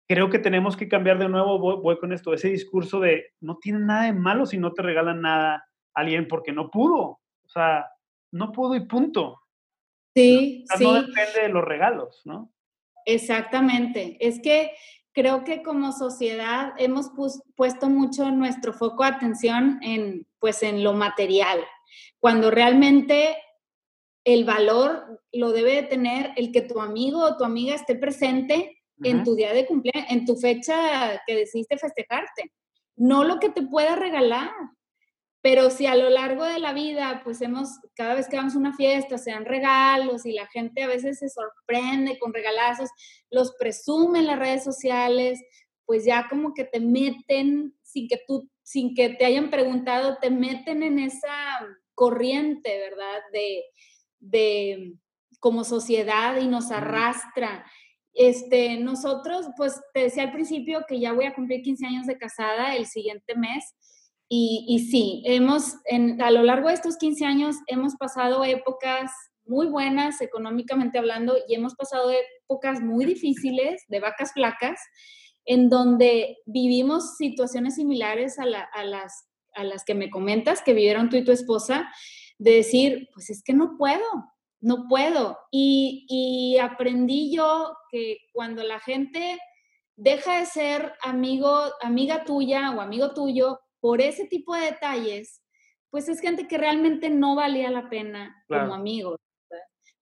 creo 0.08 0.30
que 0.30 0.38
tenemos 0.38 0.74
que 0.74 0.88
cambiar 0.88 1.18
de 1.18 1.28
nuevo, 1.28 1.58
voy, 1.58 1.98
con 1.98 2.14
esto, 2.14 2.32
ese 2.32 2.48
discurso 2.48 2.98
de 2.98 3.26
no 3.42 3.58
tiene 3.58 3.80
nada 3.80 4.04
de 4.04 4.14
malo 4.14 4.46
si 4.46 4.56
no 4.56 4.72
te 4.72 4.80
regalan 4.80 5.20
nada 5.20 5.66
a 5.92 6.00
alguien 6.00 6.28
porque 6.28 6.50
no 6.50 6.70
pudo. 6.70 7.02
O 7.44 7.48
sea, 7.48 7.86
no 8.30 8.52
pudo 8.52 8.74
y 8.74 8.86
punto. 8.86 9.42
Sí, 10.14 10.64
sí. 10.74 10.84
No 10.84 10.94
depende 10.94 11.42
de 11.42 11.48
los 11.50 11.62
regalos, 11.62 12.22
¿no? 12.24 12.54
Exactamente. 13.04 14.16
Es 14.18 14.40
que 14.40 14.70
creo 15.12 15.44
que 15.44 15.62
como 15.62 15.92
sociedad 15.92 16.72
hemos 16.78 17.10
puesto 17.54 17.90
mucho 17.90 18.30
nuestro 18.30 18.72
foco 18.72 19.02
de 19.02 19.10
atención 19.10 19.78
en, 19.82 20.26
pues, 20.38 20.62
en 20.62 20.82
lo 20.82 20.94
material, 20.94 21.60
cuando 22.20 22.50
realmente 22.50 23.36
el 24.24 24.44
valor 24.44 25.20
lo 25.32 25.52
debe 25.52 25.74
de 25.74 25.82
tener 25.82 26.32
el 26.36 26.52
que 26.52 26.62
tu 26.62 26.80
amigo 26.80 27.24
o 27.24 27.36
tu 27.36 27.44
amiga 27.44 27.74
esté 27.74 27.96
presente 27.96 28.78
en 29.02 29.24
tu 29.24 29.34
día 29.34 29.52
de 29.52 29.66
cumpleaños, 29.66 30.10
en 30.10 30.24
tu 30.24 30.36
fecha 30.36 31.20
que 31.26 31.34
decidiste 31.34 31.76
festejarte, 31.76 32.52
no 32.96 33.24
lo 33.24 33.40
que 33.40 33.48
te 33.48 33.62
pueda 33.62 33.96
regalar. 33.96 34.50
Pero 35.40 35.70
si 35.70 35.86
a 35.86 35.96
lo 35.96 36.08
largo 36.08 36.44
de 36.44 36.60
la 36.60 36.72
vida, 36.72 37.20
pues 37.24 37.40
hemos, 37.40 37.68
cada 37.96 38.14
vez 38.14 38.28
que 38.28 38.36
vamos 38.36 38.54
a 38.54 38.58
una 38.58 38.76
fiesta, 38.76 39.18
sean 39.18 39.44
regalos 39.44 40.24
y 40.24 40.32
la 40.32 40.46
gente 40.46 40.84
a 40.84 40.86
veces 40.86 41.18
se 41.18 41.28
sorprende 41.28 42.16
con 42.20 42.32
regalazos, 42.32 42.90
los 43.28 43.56
presume 43.58 44.20
en 44.20 44.28
las 44.28 44.38
redes 44.38 44.62
sociales, 44.62 45.42
pues 45.84 46.04
ya 46.04 46.28
como 46.28 46.54
que 46.54 46.64
te 46.64 46.78
meten, 46.78 47.74
sin 47.82 48.06
que 48.06 48.20
tú, 48.24 48.48
sin 48.62 48.94
que 48.94 49.08
te 49.08 49.24
hayan 49.24 49.50
preguntado, 49.50 50.18
te 50.20 50.30
meten 50.30 50.84
en 50.84 51.00
esa 51.00 51.66
corriente, 51.94 52.78
¿verdad? 52.78 53.20
De, 53.32 53.64
de 54.20 54.94
como 55.40 55.64
sociedad 55.64 56.40
y 56.40 56.46
nos 56.46 56.70
arrastra. 56.70 57.64
Este, 58.14 58.76
nosotros, 58.78 59.46
pues 59.56 59.80
te 59.94 60.00
decía 60.00 60.24
al 60.24 60.32
principio 60.32 60.84
que 60.86 61.00
ya 61.00 61.12
voy 61.12 61.24
a 61.24 61.34
cumplir 61.34 61.62
15 61.62 61.86
años 61.86 62.06
de 62.06 62.18
casada 62.18 62.76
el 62.76 62.86
siguiente 62.86 63.34
mes 63.34 63.74
y, 64.34 64.88
sí, 64.90 65.22
hemos, 65.26 65.74
a 66.20 66.30
lo 66.30 66.42
largo 66.42 66.68
de 66.68 66.74
estos 66.74 66.96
15 66.96 67.26
años 67.26 67.56
hemos 67.66 67.96
pasado 67.96 68.42
épocas 68.44 69.10
muy 69.44 69.66
buenas 69.66 70.22
económicamente 70.22 70.98
hablando 70.98 71.36
y 71.46 71.54
hemos 71.54 71.74
pasado 71.74 72.10
épocas 72.10 72.80
muy 72.80 73.04
difíciles 73.04 73.84
de 73.88 74.00
vacas 74.00 74.32
flacas 74.32 74.80
en 75.44 75.68
donde 75.68 76.38
vivimos 76.46 77.18
situaciones 77.18 77.74
similares 77.74 78.38
a, 78.38 78.46
las, 78.46 79.28
a 79.54 79.64
las 79.64 79.84
que 79.84 79.94
me 79.94 80.10
comentas 80.10 80.62
que 80.62 80.74
vivieron 80.74 81.08
tú 81.08 81.16
y 81.16 81.24
tu 81.24 81.32
esposa, 81.32 81.90
de 82.38 82.52
decir, 82.52 83.08
pues 83.14 83.30
es 83.30 83.42
que 83.42 83.52
no 83.52 83.76
puedo, 83.76 84.04
no 84.60 84.86
puedo. 84.88 85.38
Y, 85.50 86.06
y 86.08 86.58
aprendí 86.58 87.34
yo 87.34 87.76
que 87.90 88.18
cuando 88.32 88.62
la 88.62 88.80
gente 88.80 89.38
deja 89.96 90.38
de 90.38 90.46
ser 90.46 90.94
amigo, 91.02 91.70
amiga 91.80 92.24
tuya 92.24 92.72
o 92.72 92.80
amigo 92.80 93.14
tuyo 93.14 93.60
por 93.80 94.00
ese 94.00 94.26
tipo 94.26 94.54
de 94.54 94.62
detalles, 94.62 95.42
pues 95.90 96.08
es 96.08 96.20
gente 96.20 96.48
que 96.48 96.56
realmente 96.56 97.10
no 97.10 97.34
valía 97.34 97.70
la 97.70 97.90
pena 97.90 98.44
como 98.48 98.74
amigos, 98.74 99.18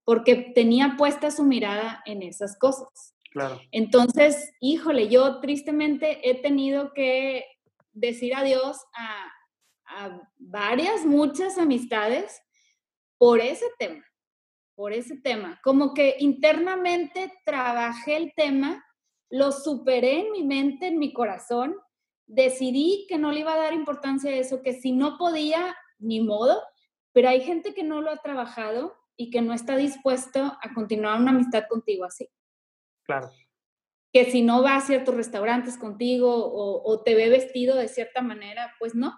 porque 0.05 0.53
tenía 0.55 0.95
puesta 0.97 1.31
su 1.31 1.43
mirada 1.43 2.01
en 2.07 2.23
esas 2.23 2.57
cosas. 2.57 2.89
Claro. 3.33 3.61
Entonces, 3.73 4.53
híjole, 4.61 5.09
yo 5.09 5.41
tristemente 5.41 6.29
he 6.29 6.41
tenido 6.41 6.93
que 6.95 7.45
decir 7.93 8.35
adiós 8.35 8.79
a, 8.95 9.33
a 9.91 10.21
varias, 10.39 11.05
muchas 11.05 11.59
amistades 11.59 12.43
por 13.19 13.41
ese 13.41 13.67
tema, 13.79 14.05
por 14.75 14.93
ese 14.93 15.17
tema. 15.17 15.61
Como 15.63 15.95
que 15.95 16.17
internamente 16.19 17.33
trabajé 17.45 18.17
el 18.17 18.33
tema, 18.35 18.85
lo 19.31 19.53
superé 19.53 20.21
en 20.21 20.33
mi 20.33 20.43
mente, 20.43 20.89
en 20.89 20.99
mi 20.99 21.13
corazón, 21.13 21.77
decidí 22.27 23.07
que 23.09 23.19
no 23.19 23.33
le 23.33 23.41
iba 23.41 23.55
a 23.55 23.59
dar 23.59 23.75
importancia 23.75 24.31
a 24.31 24.37
eso, 24.37 24.63
que 24.63 24.73
si 24.73 24.93
no 24.93 25.19
podía, 25.19 25.77
ni 25.99 26.21
modo, 26.21 26.63
pero 27.13 27.29
hay 27.29 27.41
gente 27.41 27.75
que 27.75 27.83
no 27.83 28.01
lo 28.01 28.11
ha 28.11 28.19
trabajado 28.19 28.97
y 29.17 29.31
que 29.31 29.43
no 29.43 29.53
está 29.53 29.77
dispuesto 29.77 30.41
a 30.63 30.75
continuar 30.75 31.21
una 31.21 31.33
amistad 31.33 31.65
contigo 31.69 32.05
así. 32.05 32.29
Claro. 33.03 33.31
Que 34.13 34.31
si 34.31 34.43
no 34.43 34.63
va 34.63 34.77
a 34.77 34.81
ciertos 34.81 35.15
restaurantes 35.15 35.77
contigo 35.77 36.31
o, 36.33 37.03
te 37.03 37.15
ve 37.15 37.29
vestido 37.29 37.77
de 37.77 37.89
cierta 37.89 38.23
manera, 38.23 38.75
pues 38.79 38.95
no, 38.95 39.15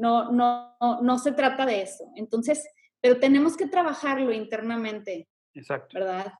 no, 0.00 0.32
no, 0.32 0.76
no, 1.02 1.18
se 1.18 1.32
trata 1.32 1.66
de 1.66 1.82
eso. 1.82 2.04
Entonces, 2.16 2.68
pero 3.00 3.18
tenemos 3.18 3.56
que 3.56 3.66
trabajarlo 3.66 4.32
internamente. 4.32 5.28
Exacto. 5.54 5.98
¿Verdad? 5.98 6.32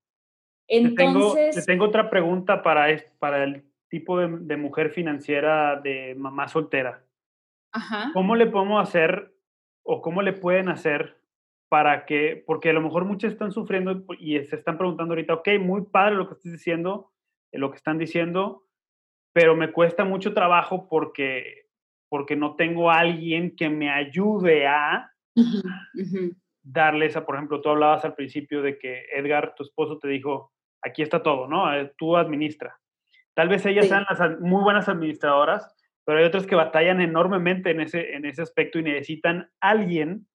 Entonces... 0.66 1.54
Te 1.56 1.62
tengo, 1.62 1.84
otra 1.84 2.10
pregunta 2.10 2.62
para, 2.62 2.86
para 3.18 3.44
el 3.44 3.64
tipo 3.88 4.18
de, 4.18 4.56
mujer 4.56 4.90
financiera 4.90 5.80
de 5.80 6.14
mamá 6.16 6.48
soltera. 6.48 7.04
Ajá. 7.72 8.10
¿Cómo 8.14 8.34
le 8.36 8.46
podemos 8.46 8.82
hacer 8.82 9.34
o 9.82 10.00
cómo 10.00 10.22
le 10.22 10.32
pueden 10.32 10.68
hacer 10.68 11.20
para 11.68 12.04
que, 12.04 12.42
porque 12.46 12.70
a 12.70 12.72
lo 12.72 12.80
mejor 12.80 13.04
muchas 13.04 13.32
están 13.32 13.52
sufriendo 13.52 14.04
y 14.18 14.38
se 14.44 14.56
están 14.56 14.76
preguntando 14.76 15.12
ahorita, 15.12 15.34
ok, 15.34 15.48
muy 15.60 15.82
padre 15.82 16.16
lo 16.16 16.26
que 16.26 16.34
estás 16.34 16.52
diciendo, 16.52 17.12
eh, 17.52 17.58
lo 17.58 17.70
que 17.70 17.76
están 17.76 17.96
diciendo, 17.96 18.64
pero 19.32 19.54
me 19.54 19.70
cuesta 19.70 20.04
mucho 20.04 20.34
trabajo 20.34 20.88
porque, 20.88 21.69
porque 22.10 22.36
no 22.36 22.56
tengo 22.56 22.90
a 22.90 22.98
alguien 22.98 23.56
que 23.56 23.70
me 23.70 23.88
ayude 23.88 24.66
a 24.66 25.10
darle 26.62 27.06
esa, 27.06 27.24
por 27.24 27.36
ejemplo, 27.36 27.62
tú 27.62 27.70
hablabas 27.70 28.04
al 28.04 28.14
principio 28.14 28.60
de 28.60 28.78
que 28.78 29.06
Edgar, 29.14 29.54
tu 29.54 29.62
esposo, 29.62 29.98
te 29.98 30.08
dijo, 30.08 30.52
aquí 30.82 31.00
está 31.00 31.22
todo, 31.22 31.48
¿no? 31.48 31.64
Tú 31.96 32.16
administra. 32.16 32.78
Tal 33.34 33.48
vez 33.48 33.64
ellas 33.64 33.88
sean 33.88 34.04
las 34.10 34.40
muy 34.40 34.62
buenas 34.62 34.88
administradoras, 34.88 35.74
pero 36.04 36.18
hay 36.18 36.24
otras 36.24 36.46
que 36.46 36.56
batallan 36.56 37.00
enormemente 37.00 37.70
en 37.70 37.80
ese, 37.80 38.14
en 38.14 38.26
ese 38.26 38.42
aspecto 38.42 38.78
y 38.78 38.82
necesitan 38.82 39.48
alguien 39.60 40.26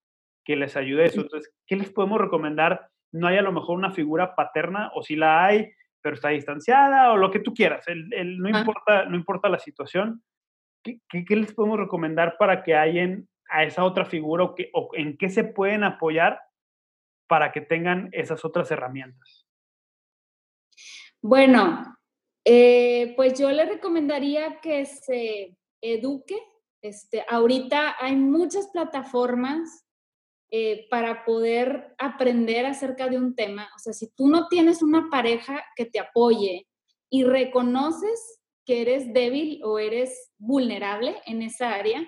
que 0.46 0.56
les 0.56 0.78
ayude 0.78 1.04
a 1.04 1.06
eso. 1.08 1.22
Entonces, 1.22 1.54
¿qué 1.68 1.76
les 1.76 1.92
podemos 1.92 2.22
recomendar? 2.22 2.90
No 3.12 3.28
hay 3.28 3.38
a 3.38 3.42
lo 3.42 3.52
mejor 3.52 3.78
una 3.78 3.92
figura 3.92 4.36
paterna, 4.36 4.92
o 4.96 5.04
si 5.04 5.16
la 5.16 5.46
hay, 5.46 5.72
pero 6.02 6.16
está 6.16 6.30
distanciada, 6.30 7.12
o 7.12 7.18
lo 7.18 7.32
que 7.32 7.40
tú 7.40 7.54
quieras. 7.54 7.86
El, 7.88 8.38
no, 8.38 8.50
importa, 8.50 9.06
no 9.06 9.16
importa 9.16 9.50
la 9.50 9.60
situación. 9.60 10.24
¿Qué, 10.86 11.26
¿Qué, 11.26 11.36
les 11.36 11.54
podemos 11.54 11.80
recomendar 11.80 12.38
para 12.38 12.64
que 12.64 12.76
hayan 12.76 13.28
a 13.50 13.64
esa 13.64 13.84
otra 13.84 14.06
figura 14.06 14.44
o, 14.44 14.56
que, 14.56 14.70
en 14.94 15.18
qué 15.18 15.30
se 15.30 15.44
pueden 15.44 15.84
apoyar 15.84 16.40
para 17.28 17.52
que 17.52 17.62
tengan 17.62 18.10
esas 18.12 18.46
otras 18.46 18.70
herramientas? 18.70 19.48
Bueno, 21.22 21.98
eh, 22.46 23.14
pues 23.16 23.40
yo 23.40 23.50
le 23.52 23.66
recomendaría 23.66 24.60
que 24.62 24.86
se 24.86 25.58
eduque. 25.82 26.38
Este, 26.84 27.26
ahorita 27.28 27.96
hay 28.00 28.16
muchas 28.16 28.68
plataformas 28.68 29.88
eh, 30.52 30.88
para 30.92 31.26
poder 31.26 31.96
aprender 31.98 32.68
acerca 32.68 33.10
de 33.10 33.18
un 33.18 33.34
tema. 33.34 33.68
O 33.76 33.80
sea, 33.80 33.94
si 33.94 34.12
tú 34.12 34.28
no 34.28 34.48
tienes 34.48 34.84
una 34.84 35.10
pareja 35.10 35.66
que 35.76 35.86
te 35.86 36.00
apoye 36.00 36.68
y 37.10 37.24
reconoces 37.24 38.40
que 38.66 38.82
eres 38.82 39.14
débil 39.14 39.62
o 39.64 39.80
eres 39.80 40.32
vulnerable 40.38 41.16
en 41.26 41.42
esa 41.42 41.74
área, 41.74 42.06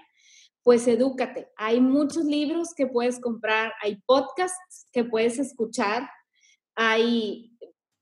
pues 0.64 0.88
edúcate. 0.88 1.48
Hay 1.56 1.80
muchos 1.80 2.26
libros 2.26 2.74
que 2.76 2.88
puedes 2.88 3.20
comprar, 3.20 3.74
hay 3.82 4.02
podcasts 4.06 4.88
que 4.92 5.04
puedes 5.04 5.40
escuchar, 5.40 6.10
hay 6.76 7.58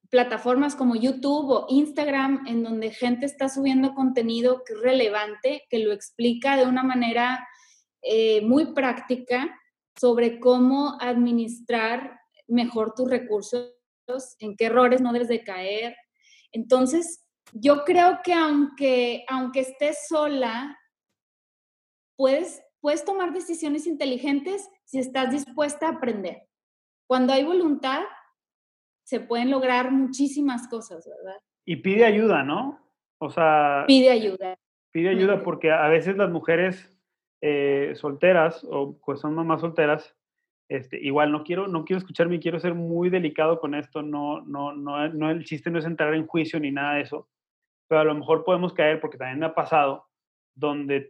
plataformas 0.10 0.76
como 0.76 0.96
YouTube 0.96 1.50
o 1.50 1.66
Instagram 1.70 2.46
en 2.48 2.64
donde 2.64 2.92
gente 2.92 3.26
está 3.26 3.50
subiendo 3.50 3.94
contenido 3.94 4.64
que 4.66 4.74
es 4.74 4.80
relevante, 4.80 5.64
que 5.70 5.80
lo 5.80 5.92
explica 5.92 6.58
de 6.58 6.66
una 6.66 6.84
manera 6.84 7.48
eh, 8.02 8.42
muy 8.42 8.74
práctica 8.74 9.60
sobre 10.00 10.40
cómo 10.40 10.98
administrar 11.02 12.20
mejor 12.48 12.94
tus 12.96 13.10
recursos, 13.10 13.74
en 14.40 14.56
qué 14.56 14.66
errores 14.66 15.02
no 15.02 15.14
debes 15.14 15.28
de 15.28 15.44
caer. 15.44 15.96
Entonces, 16.52 17.25
yo 17.54 17.84
creo 17.86 18.20
que 18.24 18.34
aunque, 18.34 19.26
aunque 19.28 19.62
estés 19.62 20.08
sola, 20.08 20.78
puedes, 22.18 22.64
puedes 22.82 23.06
tomar 23.06 23.34
decisiones 23.34 23.88
inteligentes 23.88 24.70
si 24.84 25.00
estás 25.00 25.32
dispuesta 25.32 25.88
a 25.88 25.92
aprender. 25.92 26.48
Cuando 27.08 27.34
hay 27.34 27.44
voluntad, 27.44 28.04
se 29.04 29.20
pueden 29.20 29.52
lograr 29.52 29.92
muchísimas 29.92 30.68
cosas, 30.68 31.08
¿verdad? 31.08 31.40
Y 31.66 31.78
pide 31.78 32.06
ayuda, 32.06 32.44
¿no? 32.44 32.80
O 33.20 33.30
sea... 33.30 33.86
Pide 33.88 34.10
ayuda. 34.10 34.56
Pide 34.92 35.10
ayuda 35.10 35.44
porque 35.44 35.72
a 35.72 35.88
veces 35.88 36.18
las 36.18 36.30
mujeres 36.30 36.96
eh, 37.42 37.94
solteras 37.96 38.66
o 38.68 38.98
pues 39.06 39.20
son 39.20 39.36
mamás 39.36 39.62
solteras, 39.62 40.16
este, 40.68 41.00
igual 41.00 41.32
no 41.32 41.44
quiero, 41.44 41.68
no 41.68 41.86
quiero 41.86 42.00
escucharme, 42.00 42.40
quiero 42.40 42.60
ser 42.60 42.74
muy 42.74 43.10
delicado 43.10 43.60
con 43.60 43.76
esto, 43.76 44.02
no, 44.02 44.42
no, 44.42 44.74
no, 44.74 45.08
no, 45.10 45.30
el 45.30 45.44
chiste 45.44 45.70
no 45.70 45.78
es 45.78 45.86
entrar 45.86 46.16
en 46.16 46.26
juicio 46.26 46.60
ni 46.60 46.72
nada 46.72 46.96
de 46.96 47.02
eso, 47.02 47.28
pero 47.88 48.02
a 48.02 48.06
lo 48.06 48.16
mejor 48.16 48.44
podemos 48.44 48.74
caer, 48.74 49.00
porque 49.00 49.18
también 49.18 49.40
me 49.40 49.46
ha 49.46 49.56
pasado, 49.56 50.08
donde 50.54 50.98
eh, 50.98 51.10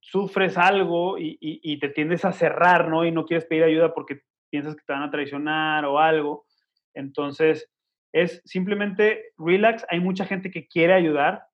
sufres 0.00 0.56
algo 0.56 1.18
y, 1.18 1.38
y, 1.40 1.60
y, 1.62 1.78
te 1.78 1.88
tiendes 1.88 2.24
a 2.24 2.32
cerrar, 2.32 2.88
¿no? 2.88 3.04
Y 3.04 3.12
no 3.12 3.24
quieres 3.26 3.46
pedir 3.46 3.64
ayuda 3.64 3.94
porque 3.94 4.22
piensas 4.50 4.74
que 4.74 4.82
te 4.86 4.92
van 4.92 5.02
a 5.02 5.10
traicionar 5.10 5.84
o 5.84 5.98
algo. 5.98 6.46
Entonces, 6.94 7.70
es 8.12 8.42
simplemente 8.44 9.32
relax. 9.36 9.84
Hay 9.90 10.00
mucha 10.00 10.24
gente 10.24 10.50
que 10.50 10.66
quiere 10.66 10.94
ayudar. 10.94 11.44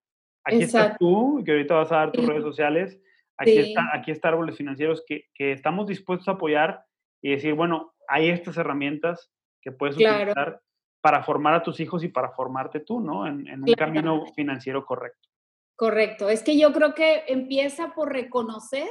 Aquí 0.45 0.63
estás 0.63 0.97
tú, 0.99 1.43
que 1.45 1.53
ahorita 1.53 1.75
vas 1.75 1.93
a 1.93 1.97
dar 1.97 2.13
tus 2.13 2.27
redes 2.27 2.43
sociales. 2.45 3.01
Aquí, 3.37 3.59
está, 3.59 3.91
aquí 3.93 4.11
está 4.11 4.29
Árboles 4.29 4.57
Financieros 4.57 5.03
que, 5.07 5.25
que, 5.35 5.51
estamos 5.51 5.89
dispuestos 5.89 6.29
a 6.29 6.33
apoyar 6.33 6.85
y 7.21 7.31
decir, 7.31 7.55
bueno, 7.55 7.95
hay 8.07 8.29
estas 8.29 8.57
herramientas 8.57 9.33
que 9.61 9.73
puedes 9.73 9.97
utilizar 9.97 10.61
para 11.05 11.23
formar 11.23 11.53
a 11.53 11.63
tus 11.63 11.81
hijos 11.81 12.03
y 12.03 12.09
para 12.09 12.31
formarte 12.31 12.81
tú, 12.81 12.99
¿no? 12.99 13.27
En, 13.27 13.47
en 13.47 13.61
un 13.61 13.75
camino 13.75 14.25
financiero 14.35 14.87
correcto. 14.87 15.29
Correcto. 15.77 16.31
Es 16.31 16.43
que 16.43 16.59
yo 16.59 16.73
creo 16.73 16.95
que 16.95 17.25
empieza 17.29 17.93
por 17.93 18.11
reconocer 18.11 18.89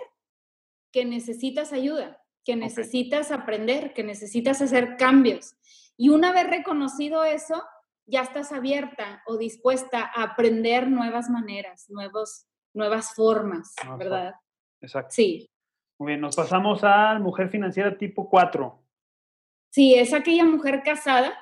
que 0.91 1.05
necesitas 1.05 1.73
ayuda, 1.73 2.21
que 2.45 2.55
necesitas 2.55 3.31
okay. 3.31 3.41
aprender, 3.41 3.93
que 3.95 4.03
necesitas 4.03 4.61
hacer 4.61 4.95
cambios. 4.95 5.55
Y 5.97 6.09
una 6.09 6.31
vez 6.31 6.47
reconocido 6.47 7.23
eso, 7.23 7.63
ya 8.05 8.21
estás 8.21 8.51
abierta 8.51 9.23
o 9.25 9.37
dispuesta 9.37 10.11
a 10.13 10.21
aprender 10.21 10.91
nuevas 10.91 11.31
maneras, 11.31 11.89
nuevos, 11.89 12.45
nuevas 12.75 13.15
formas, 13.15 13.73
¿verdad? 13.97 14.35
Exacto. 14.81 15.09
Sí. 15.13 15.49
Muy 15.97 16.09
bien, 16.11 16.21
nos 16.21 16.35
pasamos 16.35 16.83
a 16.83 17.17
mujer 17.17 17.49
financiera 17.49 17.97
tipo 17.97 18.29
4. 18.29 18.79
Sí, 19.71 19.95
es 19.95 20.13
aquella 20.13 20.45
mujer 20.45 20.83
casada. 20.83 21.35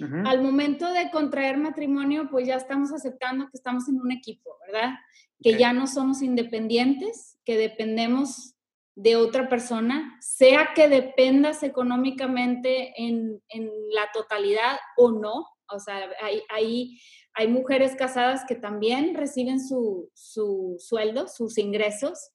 Uh 0.00 0.04
-huh. 0.04 0.28
Al 0.28 0.42
momento 0.42 0.92
de 0.92 1.10
contraer 1.10 1.58
matrimonio, 1.58 2.28
pues 2.30 2.46
ya 2.46 2.56
estamos 2.56 2.92
aceptando 2.92 3.44
que 3.46 3.56
estamos 3.56 3.88
en 3.88 4.00
un 4.00 4.10
equipo, 4.10 4.56
¿verdad? 4.66 4.94
Que 5.42 5.50
okay. 5.50 5.60
ya 5.60 5.72
no 5.72 5.86
somos 5.86 6.22
independientes, 6.22 7.38
que 7.44 7.56
dependemos 7.56 8.54
de 8.94 9.16
otra 9.16 9.48
persona, 9.48 10.18
sea 10.20 10.70
que 10.74 10.88
dependas 10.88 11.62
económicamente 11.62 12.92
en, 13.02 13.42
en 13.48 13.70
la 13.94 14.10
totalidad 14.12 14.78
o 14.96 15.12
no. 15.12 15.46
O 15.70 15.78
sea, 15.78 16.10
hay, 16.22 16.42
hay, 16.50 17.00
hay 17.32 17.48
mujeres 17.48 17.96
casadas 17.96 18.44
que 18.46 18.54
también 18.54 19.14
reciben 19.14 19.66
su, 19.66 20.10
su 20.14 20.76
sueldo, 20.78 21.28
sus 21.28 21.56
ingresos. 21.56 22.30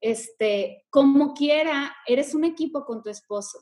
Este, 0.00 0.84
como 0.90 1.34
quiera, 1.34 1.96
eres 2.06 2.34
un 2.34 2.44
equipo 2.44 2.84
con 2.84 3.02
tu 3.02 3.10
esposo. 3.10 3.58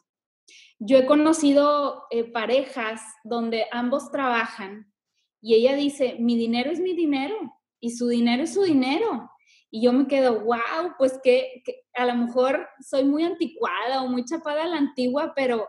Yo 0.78 0.98
he 0.98 1.06
conocido 1.06 2.04
eh, 2.10 2.24
parejas 2.24 3.00
donde 3.22 3.66
ambos 3.72 4.10
trabajan 4.10 4.92
y 5.40 5.54
ella 5.54 5.74
dice, 5.74 6.16
mi 6.18 6.36
dinero 6.36 6.70
es 6.70 6.80
mi 6.80 6.94
dinero 6.94 7.36
y 7.80 7.90
su 7.90 8.08
dinero 8.08 8.42
es 8.42 8.54
su 8.54 8.62
dinero. 8.62 9.30
Y 9.70 9.82
yo 9.82 9.92
me 9.92 10.06
quedo, 10.06 10.40
wow, 10.40 10.94
pues 10.98 11.18
que, 11.22 11.62
que 11.64 11.82
a 11.94 12.06
lo 12.06 12.14
mejor 12.14 12.68
soy 12.80 13.04
muy 13.04 13.24
anticuada 13.24 14.02
o 14.02 14.08
muy 14.08 14.24
chapada 14.24 14.64
a 14.64 14.68
la 14.68 14.78
antigua, 14.78 15.32
pero 15.34 15.68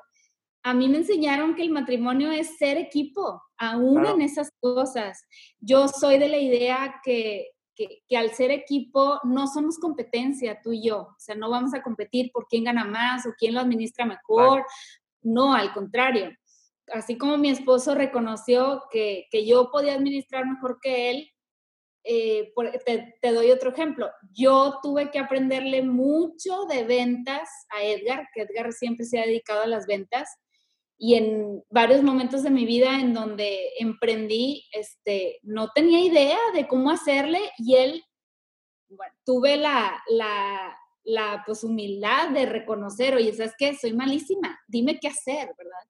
a 0.63 0.73
mí 0.73 0.89
me 0.89 0.97
enseñaron 0.97 1.55
que 1.55 1.61
el 1.61 1.69
matrimonio 1.69 2.31
es 2.31 2.57
ser 2.57 2.77
equipo, 2.77 3.41
aún 3.57 4.01
claro. 4.01 4.15
en 4.15 4.21
esas 4.21 4.49
cosas. 4.59 5.23
Yo 5.59 5.87
soy 5.87 6.17
de 6.17 6.27
la 6.27 6.37
idea 6.37 7.01
que, 7.03 7.49
que, 7.75 8.03
que, 8.07 8.17
al 8.17 8.31
ser 8.31 8.51
equipo 8.51 9.19
no 9.23 9.47
somos 9.47 9.77
competencia, 9.77 10.59
tú 10.61 10.71
y 10.71 10.87
yo. 10.87 10.99
O 10.99 11.19
sea, 11.19 11.35
no 11.35 11.49
vamos 11.49 11.73
a 11.73 11.81
competir 11.81 12.31
por 12.31 12.47
quién 12.47 12.63
gana 12.63 12.85
más 12.85 13.25
o 13.25 13.33
quién 13.37 13.53
lo 13.53 13.59
administra 13.59 14.05
mejor. 14.05 14.59
Claro. 14.59 14.65
No, 15.21 15.53
al 15.53 15.73
contrario. 15.73 16.31
Así 16.93 17.17
como 17.17 17.37
mi 17.37 17.49
esposo 17.49 17.95
reconoció 17.95 18.83
que, 18.91 19.25
que 19.31 19.45
yo 19.45 19.71
podía 19.71 19.95
administrar 19.95 20.45
mejor 20.45 20.79
que 20.81 21.09
él, 21.09 21.31
eh, 22.03 22.51
por, 22.53 22.69
te, 22.69 23.15
te, 23.19 23.31
doy 23.31 23.51
otro 23.51 23.71
ejemplo. 23.71 24.11
Yo 24.31 24.79
tuve 24.83 25.09
que 25.09 25.17
aprenderle 25.17 25.81
mucho 25.81 26.65
de 26.65 26.83
ventas 26.83 27.49
a 27.69 27.83
Edgar, 27.83 28.27
que 28.33 28.43
Edgar 28.43 28.71
siempre 28.71 29.05
se 29.05 29.19
ha 29.19 29.25
dedicado 29.25 29.63
a 29.63 29.67
las 29.67 29.87
ventas 29.87 30.29
y 30.97 31.15
en 31.15 31.63
varios 31.69 32.03
momentos 32.03 32.43
de 32.43 32.49
mi 32.49 32.65
vida 32.65 32.99
en 32.99 33.13
donde 33.13 33.69
emprendí, 33.79 34.65
este, 34.71 35.39
no 35.43 35.69
tenía 35.73 35.99
idea 35.99 36.37
de 36.53 36.67
cómo 36.67 36.89
hacerle 36.89 37.39
y 37.57 37.75
él, 37.75 38.03
bueno, 38.89 39.13
tuve 39.25 39.57
la, 39.57 40.01
la, 40.09 40.77
la 41.03 41.43
pues, 41.45 41.63
humildad 41.63 42.29
de 42.29 42.45
reconocer, 42.45 43.15
oye, 43.15 43.33
¿sabes 43.33 43.53
qué? 43.57 43.75
Soy 43.75 43.93
malísima, 43.93 44.59
dime 44.67 44.99
qué 44.99 45.09
hacer, 45.09 45.49
¿verdad? 45.57 45.83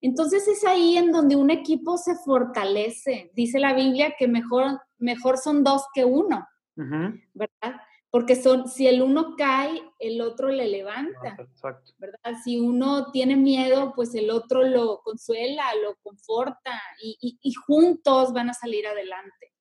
Entonces 0.00 0.48
es 0.48 0.64
ahí 0.64 0.96
en 0.96 1.12
donde 1.12 1.36
un 1.36 1.50
equipo 1.50 1.98
se 1.98 2.14
fortalece. 2.16 3.30
Dice 3.34 3.58
la 3.58 3.74
Biblia 3.74 4.14
que 4.18 4.28
mejor, 4.28 4.80
mejor 4.98 5.38
son 5.38 5.62
dos 5.62 5.84
que 5.94 6.04
uno, 6.04 6.46
uh 6.76 6.82
-huh. 6.82 7.22
¿verdad? 7.34 7.80
Porque 8.10 8.34
son, 8.34 8.68
si 8.68 8.88
el 8.88 9.02
uno 9.02 9.36
cae, 9.36 9.82
el 10.00 10.20
otro 10.20 10.48
le 10.48 10.66
levanta, 10.66 11.36
Exacto. 11.38 11.92
¿verdad? 11.98 12.34
Si 12.42 12.58
uno 12.58 13.12
tiene 13.12 13.36
miedo, 13.36 13.92
pues 13.94 14.14
el 14.14 14.30
otro 14.30 14.64
lo 14.64 15.00
consuela, 15.02 15.64
lo 15.82 15.96
conforta 16.02 16.80
y, 17.00 17.16
y, 17.20 17.38
y 17.40 17.54
juntos 17.54 18.32
van 18.32 18.50
a 18.50 18.54
salir 18.54 18.86
adelante. 18.86 19.52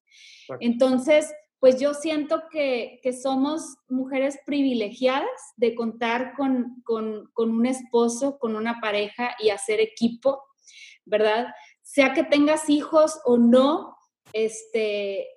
Exacto. 0.42 0.66
Entonces, 0.66 1.32
pues 1.60 1.80
yo 1.80 1.94
siento 1.94 2.44
que, 2.50 3.00
que, 3.04 3.14
somos 3.14 3.76
mujeres 3.90 4.40
privilegiadas 4.46 5.30
de 5.58 5.76
contar 5.76 6.34
con, 6.36 6.82
con, 6.84 7.30
con 7.34 7.52
un 7.52 7.66
esposo, 7.66 8.40
con 8.40 8.56
una 8.56 8.80
pareja 8.80 9.36
y 9.40 9.50
hacer 9.50 9.82
equipo, 9.82 10.42
¿verdad? 11.06 11.48
Sea 11.82 12.14
que 12.14 12.24
tengas 12.24 12.70
hijos 12.70 13.20
o 13.26 13.38
no, 13.38 13.98
este, 14.32 15.28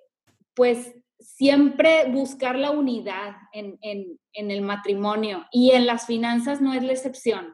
pues 0.53 0.93
siempre 1.23 2.11
buscar 2.11 2.57
la 2.57 2.71
unidad 2.71 3.35
en, 3.53 3.77
en, 3.81 4.19
en, 4.33 4.51
el 4.51 4.61
matrimonio 4.61 5.45
y 5.51 5.71
en 5.71 5.85
las 5.85 6.05
finanzas 6.05 6.61
no 6.61 6.73
es 6.73 6.83
la 6.83 6.91
excepción. 6.91 7.53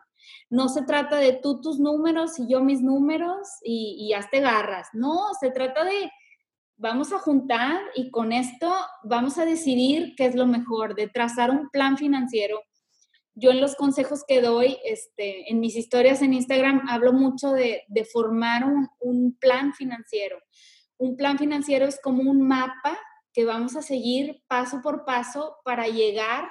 No 0.50 0.70
se 0.70 0.84
trata 0.84 1.18
de 1.18 1.34
tú 1.34 1.62
tus 1.62 1.80
números 1.80 2.40
y 2.40 2.48
yo 2.48 2.62
mis 2.62 2.82
números 2.82 3.48
y, 3.64 3.98
y 4.00 4.14
hazte 4.14 4.40
garras. 4.40 4.90
No, 4.94 5.34
se 5.40 5.52
trata 5.52 5.84
de 5.84 6.12
vamos 6.78 7.12
a 7.12 7.20
juntar 7.20 7.80
y 7.94 8.10
con 8.10 8.32
esto 8.32 8.74
vamos 9.04 9.38
a 9.38 9.46
decidir 9.46 10.16
qué 10.16 10.26
es 10.26 10.36
lo 10.36 10.48
mejor, 10.48 10.96
de 10.96 11.08
trazar 11.08 11.52
un 11.52 11.70
plan 11.70 11.98
financiero. 11.98 12.62
Yo 13.36 13.52
en 13.52 13.62
los 13.62 13.76
consejos 13.76 14.24
que 14.28 14.42
doy, 14.42 14.78
este, 14.84 15.52
en 15.52 15.60
mis 15.60 15.76
historias 15.76 16.22
en 16.22 16.34
Instagram, 16.34 16.88
hablo 16.90 17.14
mucho 17.14 17.52
de, 17.52 17.84
de 17.88 18.06
formar 18.06 18.66
un, 18.66 18.88
un 19.00 19.38
plan 19.38 19.74
financiero. 19.74 20.38
Un 20.98 21.16
plan 21.16 21.38
financiero 21.38 21.86
es 21.86 22.00
como 22.02 22.30
un 22.30 22.42
mapa 22.42 22.98
que 23.34 23.46
vamos 23.46 23.76
a 23.76 23.82
seguir 23.82 24.44
paso 24.48 24.82
por 24.82 25.06
paso 25.06 25.58
para 25.64 25.88
llegar 25.88 26.50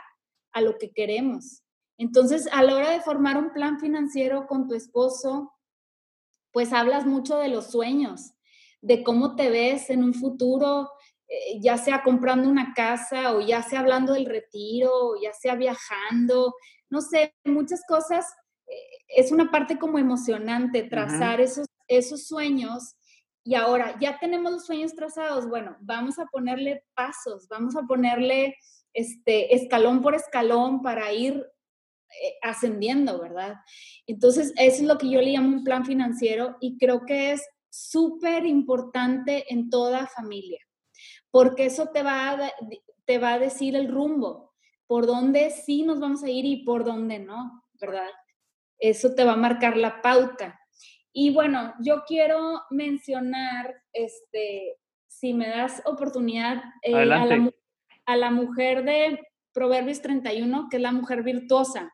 a 0.52 0.60
lo 0.60 0.78
que 0.78 0.90
queremos. 0.90 1.62
Entonces, 1.98 2.48
a 2.52 2.62
la 2.62 2.76
hora 2.76 2.90
de 2.90 3.00
formar 3.00 3.36
un 3.36 3.52
plan 3.52 3.80
financiero 3.80 4.46
con 4.46 4.68
tu 4.68 4.74
esposo, 4.74 5.52
pues 6.52 6.72
hablas 6.72 7.06
mucho 7.06 7.38
de 7.38 7.48
los 7.48 7.70
sueños, 7.70 8.32
de 8.80 9.02
cómo 9.02 9.34
te 9.34 9.50
ves 9.50 9.90
en 9.90 10.04
un 10.04 10.14
futuro, 10.14 10.90
eh, 11.26 11.60
ya 11.60 11.76
sea 11.76 12.02
comprando 12.02 12.48
una 12.48 12.72
casa 12.74 13.34
o 13.34 13.40
ya 13.40 13.62
sea 13.62 13.80
hablando 13.80 14.14
del 14.14 14.26
retiro, 14.26 14.90
o 14.92 15.20
ya 15.20 15.32
sea 15.32 15.56
viajando, 15.56 16.54
no 16.88 17.00
sé, 17.00 17.34
muchas 17.44 17.82
cosas. 17.86 18.26
Eh, 18.66 19.04
es 19.08 19.32
una 19.32 19.50
parte 19.50 19.78
como 19.78 19.98
emocionante 19.98 20.84
trazar 20.84 21.40
uh 21.40 21.42
-huh. 21.42 21.46
esos, 21.46 21.66
esos 21.88 22.26
sueños 22.26 22.94
y 23.48 23.54
ahora 23.54 23.96
ya 23.98 24.18
tenemos 24.18 24.52
los 24.52 24.66
sueños 24.66 24.94
trazados, 24.94 25.48
bueno, 25.48 25.74
vamos 25.80 26.18
a 26.18 26.26
ponerle 26.26 26.84
pasos, 26.94 27.48
vamos 27.48 27.76
a 27.76 27.84
ponerle 27.84 28.54
este, 28.92 29.54
escalón 29.54 30.02
por 30.02 30.14
escalón 30.14 30.82
para 30.82 31.10
ir 31.14 31.46
eh, 32.22 32.34
ascendiendo, 32.42 33.18
¿verdad? 33.18 33.54
Entonces, 34.06 34.52
eso 34.58 34.82
es 34.82 34.86
lo 34.86 34.98
que 34.98 35.08
yo 35.08 35.22
le 35.22 35.32
llamo 35.32 35.48
un 35.48 35.64
plan 35.64 35.86
financiero 35.86 36.58
y 36.60 36.76
creo 36.76 37.06
que 37.06 37.32
es 37.32 37.42
súper 37.70 38.44
importante 38.44 39.50
en 39.50 39.70
toda 39.70 40.08
familia, 40.08 40.60
porque 41.30 41.64
eso 41.64 41.88
te 41.88 42.02
va, 42.02 42.52
te 43.06 43.16
va 43.16 43.32
a 43.32 43.38
decir 43.38 43.76
el 43.76 43.88
rumbo, 43.88 44.52
por 44.86 45.06
dónde 45.06 45.48
sí 45.52 45.84
nos 45.84 46.00
vamos 46.00 46.22
a 46.22 46.28
ir 46.28 46.44
y 46.44 46.64
por 46.64 46.84
dónde 46.84 47.18
no, 47.18 47.64
¿verdad? 47.80 48.10
Eso 48.78 49.14
te 49.14 49.24
va 49.24 49.32
a 49.32 49.36
marcar 49.36 49.78
la 49.78 50.02
pauta. 50.02 50.60
Y 51.20 51.30
bueno, 51.30 51.74
yo 51.80 52.04
quiero 52.06 52.62
mencionar, 52.70 53.74
este, 53.92 54.78
si 55.08 55.34
me 55.34 55.48
das 55.48 55.82
oportunidad, 55.84 56.62
eh, 56.80 56.94
a, 56.94 57.04
la, 57.04 57.50
a 58.06 58.16
la 58.16 58.30
mujer 58.30 58.84
de 58.84 59.26
Proverbios 59.52 60.00
31, 60.00 60.68
que 60.70 60.76
es 60.76 60.82
la 60.84 60.92
mujer 60.92 61.24
virtuosa. 61.24 61.92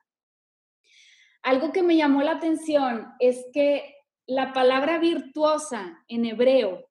Algo 1.42 1.72
que 1.72 1.82
me 1.82 1.96
llamó 1.96 2.20
la 2.20 2.32
atención 2.32 3.14
es 3.18 3.46
que 3.54 3.94
la 4.26 4.52
palabra 4.52 4.98
virtuosa 4.98 6.04
en 6.06 6.26
hebreo 6.26 6.86